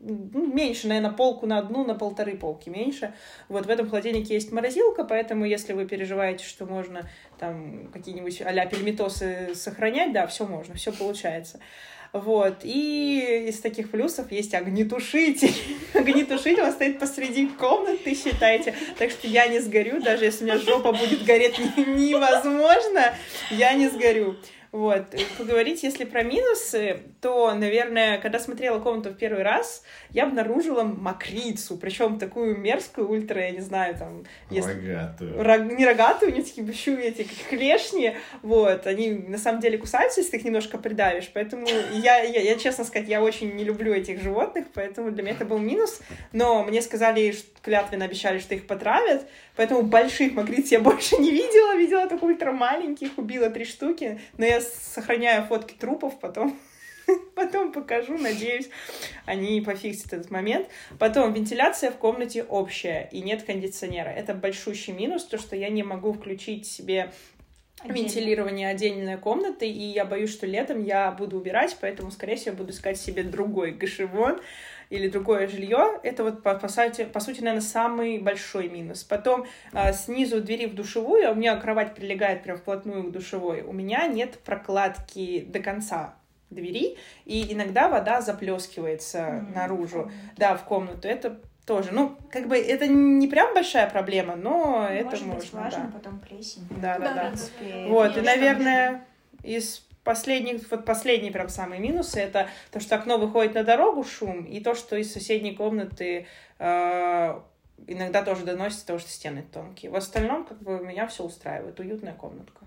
[0.01, 3.15] ну, меньше, наверное, полку на одну, на полторы полки меньше.
[3.49, 7.09] Вот в этом холодильнике есть морозилка, поэтому если вы переживаете, что можно
[7.39, 11.61] там какие-нибудь а-ля пельметосы сохранять, да, все можно, все получается.
[12.13, 12.59] Вот.
[12.63, 15.55] И из таких плюсов есть огнетушитель.
[15.95, 18.75] огнетушитель он стоит посреди комнаты, считайте.
[18.99, 23.15] Так что я не сгорю, даже если у меня жопа будет гореть невозможно,
[23.51, 24.37] я не сгорю.
[24.73, 25.05] Вот.
[25.37, 31.77] Поговорить, если про минусы, то, наверное, когда смотрела комнату в первый раз, я обнаружила мокрицу,
[31.77, 34.25] причем такую мерзкую, ультра, я не знаю, там...
[34.49, 34.73] Если...
[34.73, 35.43] Рогатую.
[35.43, 35.79] Рог...
[35.79, 40.33] Не рогатую, у нее такие бещу эти клешни, вот, они на самом деле кусаются, если
[40.33, 44.23] ты их немножко придавишь, поэтому я, я, я, честно сказать, я очень не люблю этих
[44.23, 46.01] животных, поэтому для меня это был минус,
[46.33, 51.31] но мне сказали, что клятвенно обещали, что их потравят, поэтому больших мокриц я больше не
[51.31, 56.59] видела, видела только ультра маленьких, убила три штуки, но я сохраняю фотки трупов потом.
[57.35, 58.69] Потом покажу, надеюсь,
[59.27, 60.69] они пофиксят этот момент.
[61.01, 64.09] Потом вентиляция в комнате общая и нет кондиционера.
[64.09, 67.13] Это большущий минус, то, что я не могу включить себе
[67.81, 67.99] Отдельно.
[67.99, 72.71] вентилирование отдельной комнаты, и я боюсь, что летом я буду убирать, поэтому, скорее всего, буду
[72.71, 74.41] искать себе другой гашевон
[74.93, 75.99] или другое жилье.
[76.03, 79.03] Это вот, по, по, сути, по сути, наверное, самый большой минус.
[79.05, 83.63] Потом а, снизу двери в душевую, а у меня кровать прилегает прям вплотную к душевой,
[83.63, 86.15] у меня нет прокладки до конца
[86.51, 89.55] двери, и иногда вода заплескивается mm-hmm.
[89.55, 91.09] наружу, да, в комнату.
[91.09, 95.37] Это тоже, ну, как бы это не прям большая проблема, но ну, это может можно.
[95.37, 95.99] Быть важно, да.
[95.99, 96.67] потом плесень.
[96.69, 97.33] Да, да, да.
[97.33, 97.89] да.
[97.89, 99.07] Вот, и, наверное,
[99.43, 104.45] из последних, вот последние прям самые минусы, это то, что окно выходит на дорогу, шум,
[104.45, 106.27] и то, что из соседней комнаты
[106.59, 107.41] э,
[107.87, 109.91] иногда тоже доносится того, что стены тонкие.
[109.91, 111.79] В остальном, как бы, меня все устраивает.
[111.81, 112.67] Уютная комнатка.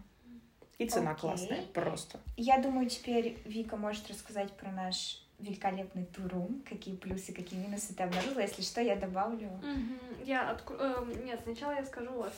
[0.78, 1.20] И цена okay.
[1.20, 2.20] классная, просто.
[2.36, 8.04] Я думаю, теперь Вика может рассказать про наш великолепный турум, какие плюсы, какие минусы ты
[8.04, 8.42] обнаружила.
[8.42, 9.50] Если что, я добавлю.
[9.62, 10.26] Mm-hmm.
[10.26, 10.76] Я откро...
[10.80, 12.34] э, Нет, сначала я скажу вот.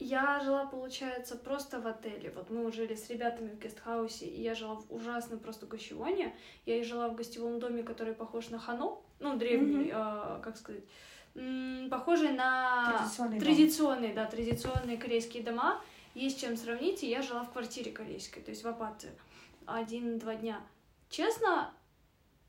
[0.00, 2.30] Я жила, получается, просто в отеле.
[2.34, 6.34] Вот мы жили с ребятами в гестхаусе, и я жила в ужасном просто гостевоне.
[6.66, 10.38] Я и жила в гостевом доме, который похож на Хано, ну, древний, mm-hmm.
[10.38, 10.84] э, как сказать,
[11.34, 15.80] м- похожий на традиционные, традиционные да, традиционные корейские дома
[16.14, 19.08] есть чем сравнить, и я жила в квартире корейской, то есть в апате
[19.66, 20.60] один-два дня.
[21.10, 21.72] Честно,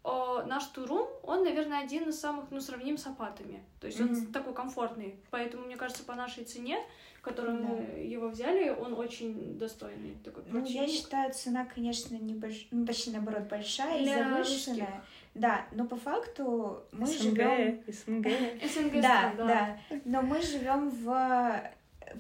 [0.04, 3.64] о, наш турум, он, наверное, один из самых, ну, сравним с апатами.
[3.82, 4.26] То есть mm-hmm.
[4.26, 5.20] он такой комфортный.
[5.30, 6.80] Поэтому, мне кажется, по нашей цене,
[7.22, 7.68] которую да.
[7.68, 10.18] мы его взяли, он очень достойный.
[10.24, 12.68] Такой ну, я считаю, цена, конечно, не больш...
[12.72, 14.86] ну, почти наоборот, большая Для и завышенная.
[14.86, 15.04] Русских.
[15.36, 17.84] Да, но по факту мы СНГ, живем...
[17.88, 18.28] СНГ.
[18.72, 19.02] СНГ.
[19.02, 19.80] Да, да.
[20.06, 21.72] Но мы живем в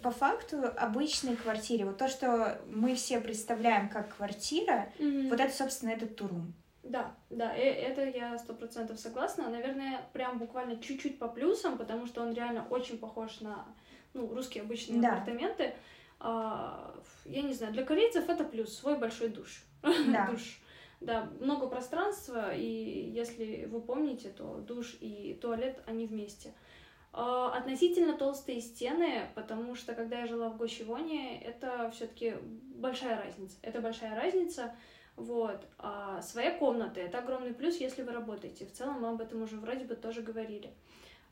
[0.04, 1.86] по факту обычной квартире.
[1.86, 5.30] Вот то, что мы все представляем как квартира, mm-hmm.
[5.30, 6.54] вот это, собственно, этот турум.
[6.84, 9.50] Да, да, э, это я сто процентов согласна.
[9.50, 13.66] Наверное, прям буквально чуть-чуть по плюсам, потому что он реально очень похож на
[14.14, 15.14] ну, русские обычные да.
[15.14, 15.74] апартаменты.
[16.20, 16.96] А,
[17.26, 19.64] я не знаю, для корейцев это плюс, свой большой душ.
[19.82, 20.28] Да.
[20.32, 20.60] душ.
[21.02, 26.54] Да, много пространства, и если вы помните, то душ и туалет, они вместе.
[27.14, 32.36] А, относительно толстые стены, потому что когда я жила в Гощевоне, это все-таки
[32.76, 33.58] большая разница.
[33.62, 34.76] Это большая разница.
[35.16, 35.66] Вот.
[35.78, 38.66] А своя комната— это огромный плюс, если вы работаете.
[38.66, 40.72] В целом мы об этом уже вроде бы тоже говорили.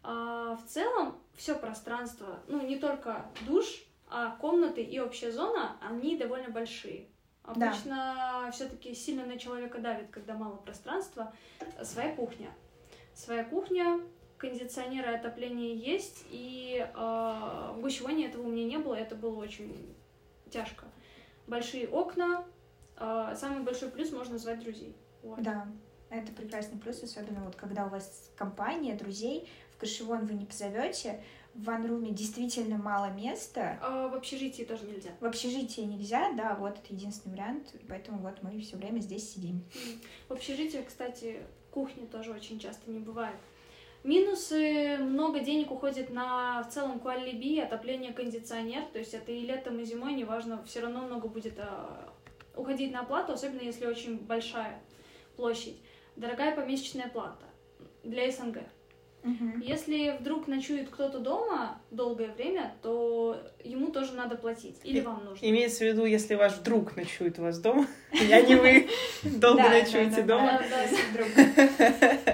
[0.09, 3.65] А в целом все пространство, ну не только душ,
[4.09, 7.09] а комнаты и общая зона, они довольно большие.
[7.43, 8.51] Обычно да.
[8.51, 11.33] все-таки сильно на человека давит, когда мало пространства.
[11.83, 12.51] Своя кухня.
[13.13, 13.99] Своя кухня,
[14.37, 19.93] кондиционеры, отопление есть, и э, в Гущеване этого у меня не было, это было очень
[20.49, 20.85] тяжко.
[21.47, 22.45] Большие окна,
[22.95, 24.95] э, самый большой плюс можно звать друзей.
[25.21, 25.41] Вот.
[25.41, 25.67] Да,
[26.09, 31.21] это прекрасный плюс, особенно вот когда у вас компания друзей, в кашевон вы не позовете,
[31.53, 33.79] в ванруме действительно мало места.
[33.81, 35.09] А в общежитии тоже нельзя.
[35.19, 39.63] В общежитии нельзя, да, вот это единственный вариант, поэтому вот мы все время здесь сидим.
[40.29, 41.41] В общежитии, кстати,
[41.71, 43.35] кухни тоже очень часто не бывает.
[44.03, 49.79] Минусы, много денег уходит на в целом куалиби, отопление, кондиционер, то есть это и летом,
[49.79, 52.13] и зимой, неважно, все равно много будет а,
[52.55, 54.79] уходить на оплату, особенно если очень большая
[55.35, 55.77] площадь.
[56.17, 57.45] Дорогая помесячная плата
[58.03, 58.57] для СНГ.
[59.23, 59.59] Мгм.
[59.61, 64.77] Если вдруг ночует кто-то дома долгое время, то ему тоже надо платить.
[64.83, 65.45] Или И- вам нужно.
[65.45, 68.89] Имеется в виду, если ваш друг ночует у вас дома, а не вы
[69.23, 70.59] долго ночуете дома.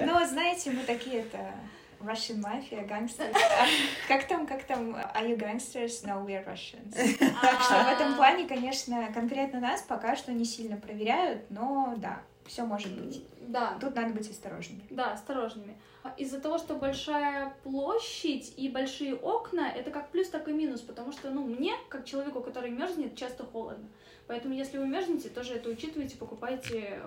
[0.06, 1.52] Ну, знаете, мы такие это
[2.00, 3.34] Russian mafia, gangsters.
[3.34, 3.66] А
[4.08, 4.94] Как там, как там?
[4.94, 6.04] Are you gangsters?
[6.04, 6.94] No, we're Russians.
[7.40, 12.22] Так что в этом плане, конечно, конкретно нас пока что не сильно проверяют, но да,
[12.46, 13.22] все может быть.
[13.40, 14.82] Да, Тут надо быть осторожными.
[14.90, 15.76] да, осторожными.
[16.18, 21.12] Из-за того, что большая площадь и большие окна, это как плюс, так и минус, потому
[21.12, 23.88] что, ну, мне, как человеку, который мерзнет, часто холодно.
[24.26, 27.00] Поэтому, если вы мерзнете, тоже это учитывайте, покупайте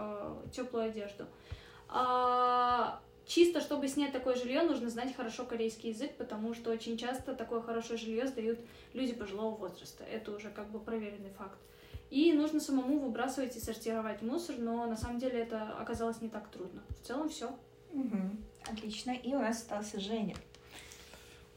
[0.51, 1.25] теплую одежду.
[1.89, 7.33] А, чисто, чтобы снять такое жилье, нужно знать хорошо корейский язык, потому что очень часто
[7.35, 8.59] такое хорошее жилье сдают
[8.93, 10.03] люди пожилого возраста.
[10.03, 11.57] Это уже как бы проверенный факт.
[12.09, 16.49] И нужно самому выбрасывать и сортировать мусор, но на самом деле это оказалось не так
[16.49, 16.81] трудно.
[17.01, 17.49] В целом все.
[17.91, 18.37] Мгм.
[18.65, 19.11] Отлично.
[19.11, 20.35] И у нас остался Женя.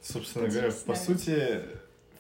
[0.03, 1.63] Собственно говоря, по сути,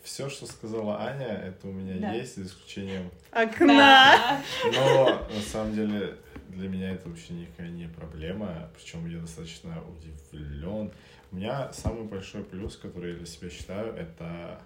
[0.02, 2.12] все, что сказала Аня, это у меня Да.
[2.12, 4.40] есть, за исключением Окна!
[4.74, 6.16] Но на самом деле
[6.48, 10.92] для меня это вообще никакая не проблема, причем я достаточно удивлен.
[11.32, 14.60] У меня самый большой плюс, который я для себя считаю, это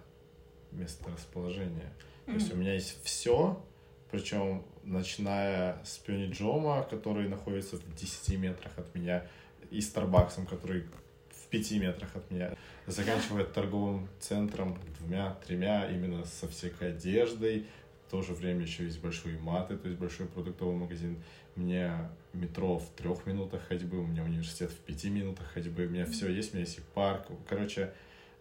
[0.72, 1.92] месторасположение.
[2.26, 3.62] То есть у меня есть все,
[4.10, 9.26] причем начиная с Пиониджома, который находится в 10 метрах от меня,
[9.70, 10.84] и Старбаксом, который
[11.30, 12.56] в 5 метрах от меня,
[12.86, 17.66] заканчивая торговым центром двумя-тремя, именно со всякой одеждой,
[18.06, 21.22] в то же время еще есть большие маты, то есть большой продуктовый магазин.
[21.56, 25.88] У меня метро в трех минутах ходьбы, у меня университет в пяти минутах ходьбы, у
[25.88, 27.26] меня все есть, у меня есть и парк.
[27.48, 27.92] Короче,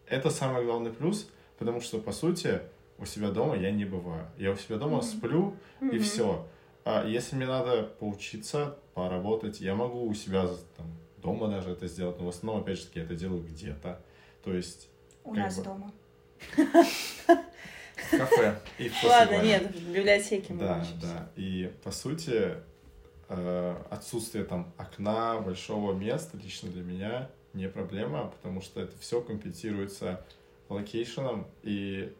[0.06, 1.28] это самый главный плюс,
[1.58, 2.60] потому что, по сути,
[2.98, 4.26] у себя дома я не бываю.
[4.38, 5.02] Я у себя дома Мгм.
[5.02, 6.00] сплю, и Мгм.
[6.00, 6.46] все.
[6.84, 10.46] А если мне надо поучиться, поработать, я могу у себя
[10.76, 10.86] там,
[11.18, 14.00] дома даже это сделать, но в основном, опять же таки, я это делаю где-то.
[14.42, 14.88] То есть
[15.24, 15.64] У нас бы.
[15.64, 15.92] дома.
[18.10, 21.06] кафе и Ладно, нет, в библиотеке мы Да, учимся.
[21.06, 21.30] да.
[21.36, 22.54] И по сути,
[23.28, 29.20] э, отсутствие там окна, большого места лично для меня не проблема, потому что это все
[29.20, 30.24] компенсируется
[30.68, 32.12] location ом и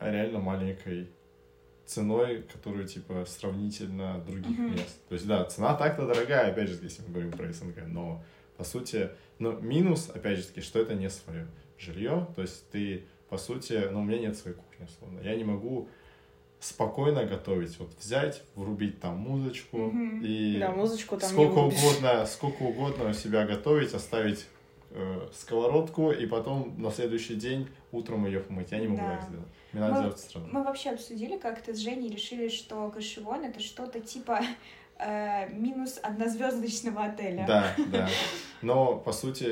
[0.00, 1.10] реально маленькой
[1.86, 4.72] ценой, которую, типа, сравнительно других Мгм.
[4.72, 5.00] мест.
[5.08, 8.22] То есть, да, цена так-то дорогая, опять же, если мы говорим про СНГ, но,
[8.56, 11.46] по сути, ну, минус, опять же таки, что это не свое
[11.78, 15.44] жилье, то есть ты, по сути, ну, у меня нет своей кухни, условно, я не
[15.44, 15.88] могу
[16.58, 20.22] спокойно готовить, вот взять, врубить там музычку Мгм.
[20.24, 24.46] и Да, музычку там сколько угодно, сколько угодно у себя готовить, оставить
[24.90, 28.72] э, сковородку и потом на следующий день утром ее помыть.
[28.72, 29.16] Я не могу Да.
[29.16, 29.48] так сделать.
[29.80, 30.48] Надо Мы-.
[30.52, 34.40] Мы вообще обсудили как-то с Женей, решили, что кашевон это что-то типа
[34.98, 37.44] э, минус однозвездочного отеля.
[37.46, 38.08] Да, да.
[38.62, 39.44] Но, по сути,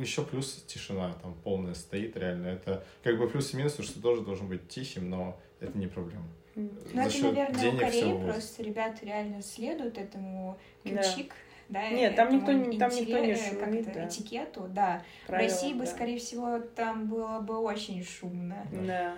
[0.00, 2.48] еще плюс тишина, там полная стоит реально.
[2.48, 5.86] Это как бы плюс и минус, потому что тоже должен быть тихим, но это не
[5.86, 6.26] проблема.
[6.56, 10.90] Ну, это, наверное, у Кореи просто ребята реально следуют этому Да.
[10.90, 11.34] ключик.
[11.68, 14.06] Да, Нет, там никто не- там никто не шумит, это, да.
[14.06, 15.02] этикету, да.
[15.26, 15.86] Правила, в России бы, да.
[15.86, 18.66] скорее всего, там было бы очень шумно.
[18.70, 19.16] Да.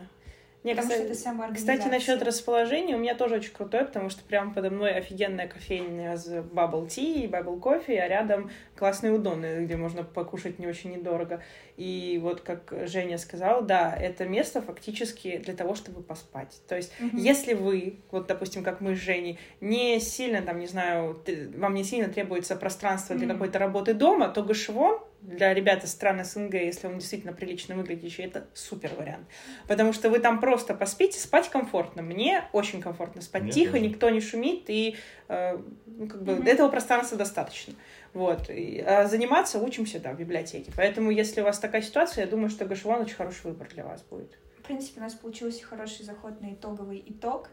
[0.67, 1.77] Не, потому кстати, что это самоорганизация.
[1.77, 6.17] Кстати, насчет расположения у меня тоже очень крутое, потому что прямо подо мной офигенная кофейня
[6.17, 10.91] с bubble tea и bubble кофе, а рядом классные удоны, где можно покушать не очень
[10.91, 11.41] недорого.
[11.77, 16.61] И вот как Женя сказала, да, это место фактически для того, чтобы поспать.
[16.67, 17.17] То есть Мгм.
[17.17, 21.23] если вы, вот, допустим, как мы с Женей, не сильно, там, не знаю,
[21.57, 23.37] вам не сильно требуется пространство для Мгм.
[23.37, 28.25] какой-то работы дома, то гашевон для ребят из стран СНГ, если он действительно прилично выглядящий,
[28.25, 29.27] это супер вариант.
[29.67, 32.01] Потому что вы там просто поспите, спать комфортно.
[32.03, 33.85] Мне очень комфортно спать Мне тихо, тоже.
[33.85, 34.97] никто не шумит, и
[35.29, 36.47] э, ну, как бы Мгм.
[36.47, 37.75] этого пространства достаточно.
[38.15, 38.49] Вот.
[38.51, 40.71] И, а заниматься учимся, да, в библиотеке.
[40.77, 44.03] Поэтому, если у вас такая ситуация, я думаю, что Гашевон очень хороший выбор для вас
[44.03, 44.39] будет.
[44.61, 47.51] В принципе, у нас получился хороший заход на итоговый итог.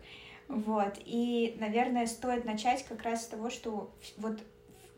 [0.47, 0.93] Вот.
[1.05, 4.39] И, наверное, стоит начать как раз с того, что вот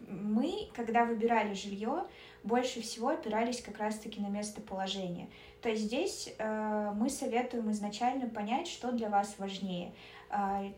[0.07, 2.03] мы, когда выбирали жилье,
[2.45, 5.29] больше всего опирались как раз-таки на местоположение.
[5.61, 9.93] То есть здесь э, мы советуем изначально понять, что для вас важнее.
[10.29, 10.71] Э,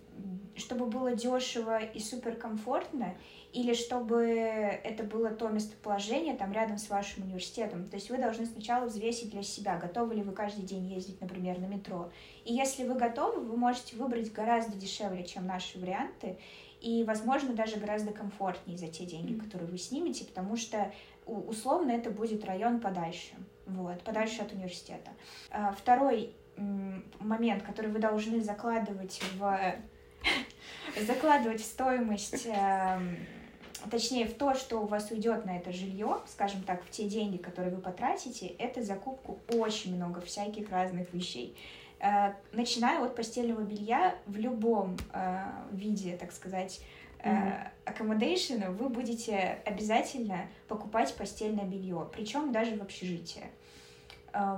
[0.56, 3.16] чтобы было дешево и суперкомфортно,
[3.54, 7.86] или чтобы это было то местоположение там рядом с вашим университетом.
[7.86, 11.60] То есть вы должны сначала взвесить для себя, готовы ли вы каждый день ездить, например,
[11.60, 12.12] на метро.
[12.46, 16.38] И если вы готовы, вы можете выбрать гораздо дешевле, чем наши варианты,
[16.82, 20.92] и, возможно, даже гораздо комфортнее за те деньги, которые вы снимете, потому что
[21.28, 23.36] условно это будет район подальше,
[23.66, 25.12] вот, подальше от университета.
[25.52, 26.34] А, второй
[27.20, 29.76] момент, который вы должны закладывать в
[31.06, 33.00] закладывать в стоимость, э,
[33.90, 37.38] точнее в то, что у вас уйдет на это жилье, скажем так, в те деньги,
[37.38, 41.56] которые вы потратите, это закупку очень много всяких разных вещей.
[42.00, 46.82] Э, начиная от постельного белья в любом э, виде, так сказать,
[47.28, 47.70] mm-hmm.
[47.86, 53.46] accommodation, вы будете обязательно покупать постельное белье, причем даже в общежитии.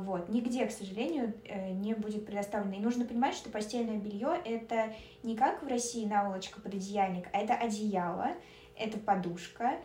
[0.01, 0.29] Вот.
[0.29, 1.33] Нигде, к сожалению,
[1.71, 2.75] не будет предоставлено.
[2.75, 4.93] И нужно понимать, что постельное белье это
[5.23, 8.31] не как в России наволочка под одеяльник, а это одеяло,
[8.75, 9.77] это подушка,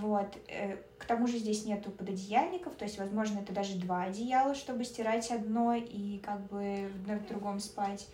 [0.00, 0.36] вот.
[0.48, 4.84] Э, к тому же здесь нету пододеяльников, то есть, возможно, это даже два одеяла, чтобы
[4.84, 8.08] стирать одно и как бы в другом спать.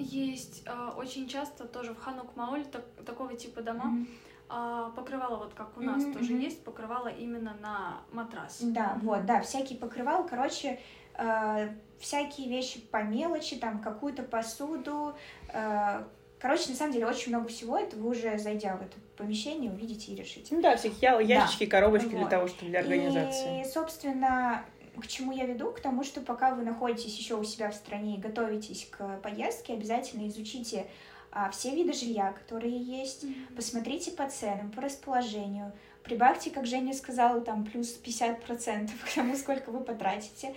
[0.00, 3.84] Есть э, очень часто тоже в Ханук Мауль так, такого типа дома.
[3.84, 4.90] Mm-hmm.
[4.90, 6.12] Э, покрывало, вот как у нас mm-hmm.
[6.12, 8.58] тоже есть, покрывало именно на матрас.
[8.60, 9.00] Да, mm-hmm.
[9.04, 10.80] вот, да, всякие покрывал, короче,
[11.16, 11.68] э,
[11.98, 15.14] всякие вещи по мелочи, там какую-то посуду,
[15.52, 16.04] э,
[16.40, 17.76] Короче, на самом деле очень много всего.
[17.76, 20.54] Это вы уже зайдя в это помещение, увидите и решите.
[20.54, 21.70] Ну да, всякие я, ящички, да.
[21.70, 22.16] коробочки вот.
[22.16, 23.60] для того, чтобы для организации.
[23.60, 24.64] И, собственно,
[25.00, 25.72] к чему я веду?
[25.72, 29.74] К тому, что пока вы находитесь еще у себя в стране и готовитесь к поездке,
[29.74, 30.86] обязательно изучите
[31.32, 33.54] а, все виды жилья, которые есть, mm-hmm.
[33.54, 35.72] посмотрите по ценам, по расположению,
[36.02, 40.54] прибавьте, как Женя сказала, там плюс 50% к тому, сколько вы потратите.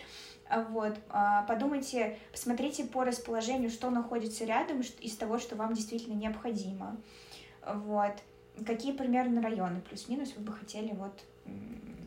[0.49, 6.15] А, вот, а, подумайте, посмотрите по расположению, что находится рядом из того, что вам действительно
[6.15, 6.97] необходимо.
[7.65, 8.13] Вот,
[8.65, 11.23] какие примерно районы плюс-минус вы бы хотели вот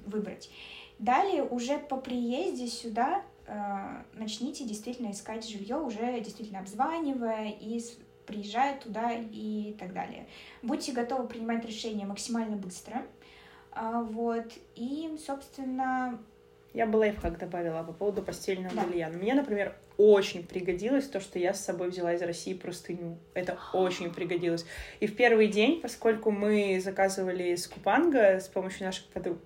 [0.06, 0.50] выбрать.
[0.98, 7.82] Далее уже по приезде сюда а, начните действительно искать жилье, уже действительно обзванивая и
[8.26, 10.26] приезжая туда и так далее.
[10.62, 13.02] Будьте готовы принимать решения максимально быстро.
[13.74, 14.46] Вот.
[14.74, 16.18] И, собственно,
[16.76, 18.84] я бы лайфхак добавила по поводу постельного да.
[18.84, 19.08] белья.
[19.08, 23.16] Мне, например, очень пригодилось то, что я с собой взяла из России простыню.
[23.32, 24.66] Это очень пригодилось.
[25.00, 29.38] И в первый день, поскольку мы заказывали с Купанга с помощью наших подруг,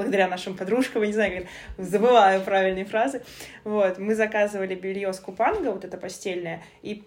[0.00, 1.46] благодаря нашим подружкам, я не знаю,
[1.76, 3.20] забываю правильные фразы,
[3.64, 7.04] вот, мы заказывали белье с Купанга, вот это постельное, и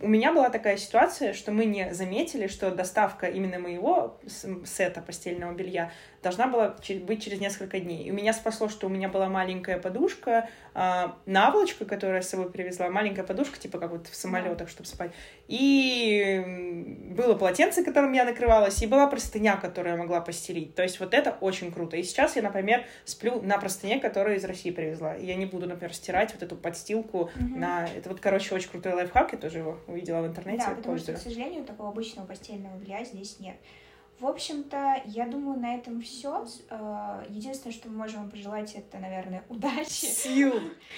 [0.00, 4.18] у меня была такая ситуация, что мы не заметили, что доставка именно моего
[4.64, 5.90] сета постельного белья
[6.22, 8.04] должна была быть через несколько дней.
[8.04, 12.50] И меня спасло, что у меня была маленькая подушка, э, наволочка, которую я с собой
[12.50, 15.12] привезла, маленькая подушка, типа как вот в самолетах, чтобы спать.
[15.46, 16.42] И
[17.16, 20.74] было полотенце, которым я накрывалась, и была простыня, которую я могла постелить.
[20.74, 21.96] То есть вот это очень круто.
[21.96, 25.14] И сейчас я, например, сплю на простыне, которую из России привезла.
[25.14, 27.30] И я не буду, например, стирать вот эту подстилку угу.
[27.56, 27.86] на...
[27.86, 30.64] Это вот, короче, очень крутой лайфхак, я тоже его увидела в интернете.
[30.66, 33.56] Да, потому что, к сожалению, такого обычного постельного белья здесь нет.
[34.18, 36.46] В общем-то, я думаю, на этом все.
[36.70, 40.06] Э, единственное, что мы можем пожелать, это, наверное, удачи.
[40.06, 40.54] Сил.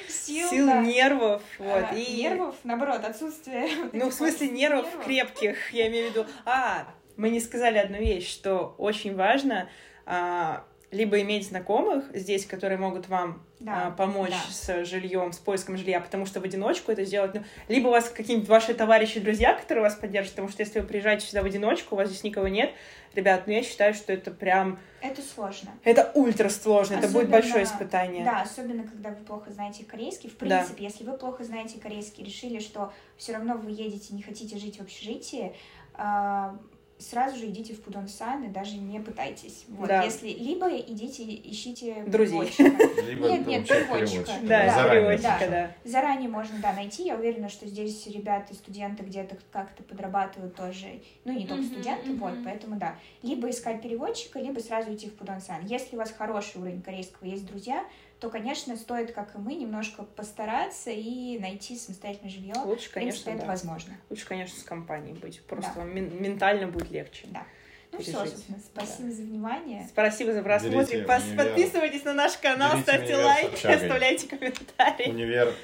[0.09, 0.83] Сил, Сил да.
[0.83, 1.43] нервов.
[1.59, 1.85] Вот.
[1.91, 2.23] А, и...
[2.23, 3.69] Нервов, наоборот, отсутствие.
[3.93, 6.27] Ну, в смысле, нервов, нервов крепких, я имею в виду.
[6.45, 6.87] А,
[7.17, 9.69] мы не сказали одну вещь, что очень важно
[10.07, 14.41] а, либо иметь знакомых здесь, которые могут вам да, а, помочь да.
[14.51, 18.09] с жильем, с поиском жилья, потому что в одиночку это сделать, ну, либо у вас
[18.09, 21.95] какие-нибудь ваши товарищи, друзья, которые вас поддержат, потому что если вы приезжаете сюда в одиночку,
[21.95, 22.73] у вас здесь никого нет,
[23.15, 24.79] ребят, ну я считаю, что это прям...
[25.03, 25.71] Это сложно.
[25.85, 28.25] Это ультра сложно, особенно, это будет большое испытание.
[28.25, 30.31] Да, особенно когда вы плохо знаете корейский.
[30.31, 30.85] В принципе, да.
[30.85, 34.83] если вы плохо знаете корейский, решили, что все равно вы едете, не хотите жить в
[34.83, 35.55] общежитии,
[35.95, 36.57] а,
[36.99, 39.65] сразу же идите в Пудонсан и даже не пытайтесь.
[39.69, 40.03] Вот, да.
[40.03, 42.53] если либо идите ищите друзей.
[42.59, 44.33] Либо нет, нет, переводчика.
[44.43, 45.19] Да, да, заранее.
[45.19, 45.39] Да.
[45.49, 45.71] да.
[45.85, 47.05] Заранее можно, да, найти.
[47.05, 51.01] Я уверена, что здесь ребята, студенты где-то как-то подрабатывают тоже.
[51.25, 52.97] Ну, не только студенты, вот, поэтому да.
[53.23, 55.65] Либо искать переводчика, либо сразу идти в Пудонсан.
[55.67, 57.85] Если у вас хороший уровень корейского, есть друзья,
[58.21, 62.55] то, конечно, стоит, как и мы, немножко постараться и найти самостоятельное жилье.
[62.65, 63.37] Лучше, конечно, принципе, да.
[63.37, 63.97] это возможно.
[64.11, 65.41] Лучше, конечно, с компанией быть.
[65.43, 65.85] Просто да.
[65.85, 67.27] ментально будет легче.
[67.31, 67.45] Да.
[67.93, 69.15] Ну все, собственно, спасибо да.
[69.15, 69.87] за внимание.
[69.89, 70.77] Спасибо за просмотр.
[70.79, 75.11] Пос- подписывайтесь на наш канал, Берите ставьте лайки, оставляйте комментарии.
[75.11, 75.55] Универ.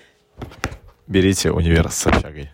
[1.07, 2.51] Берите универ с общагой.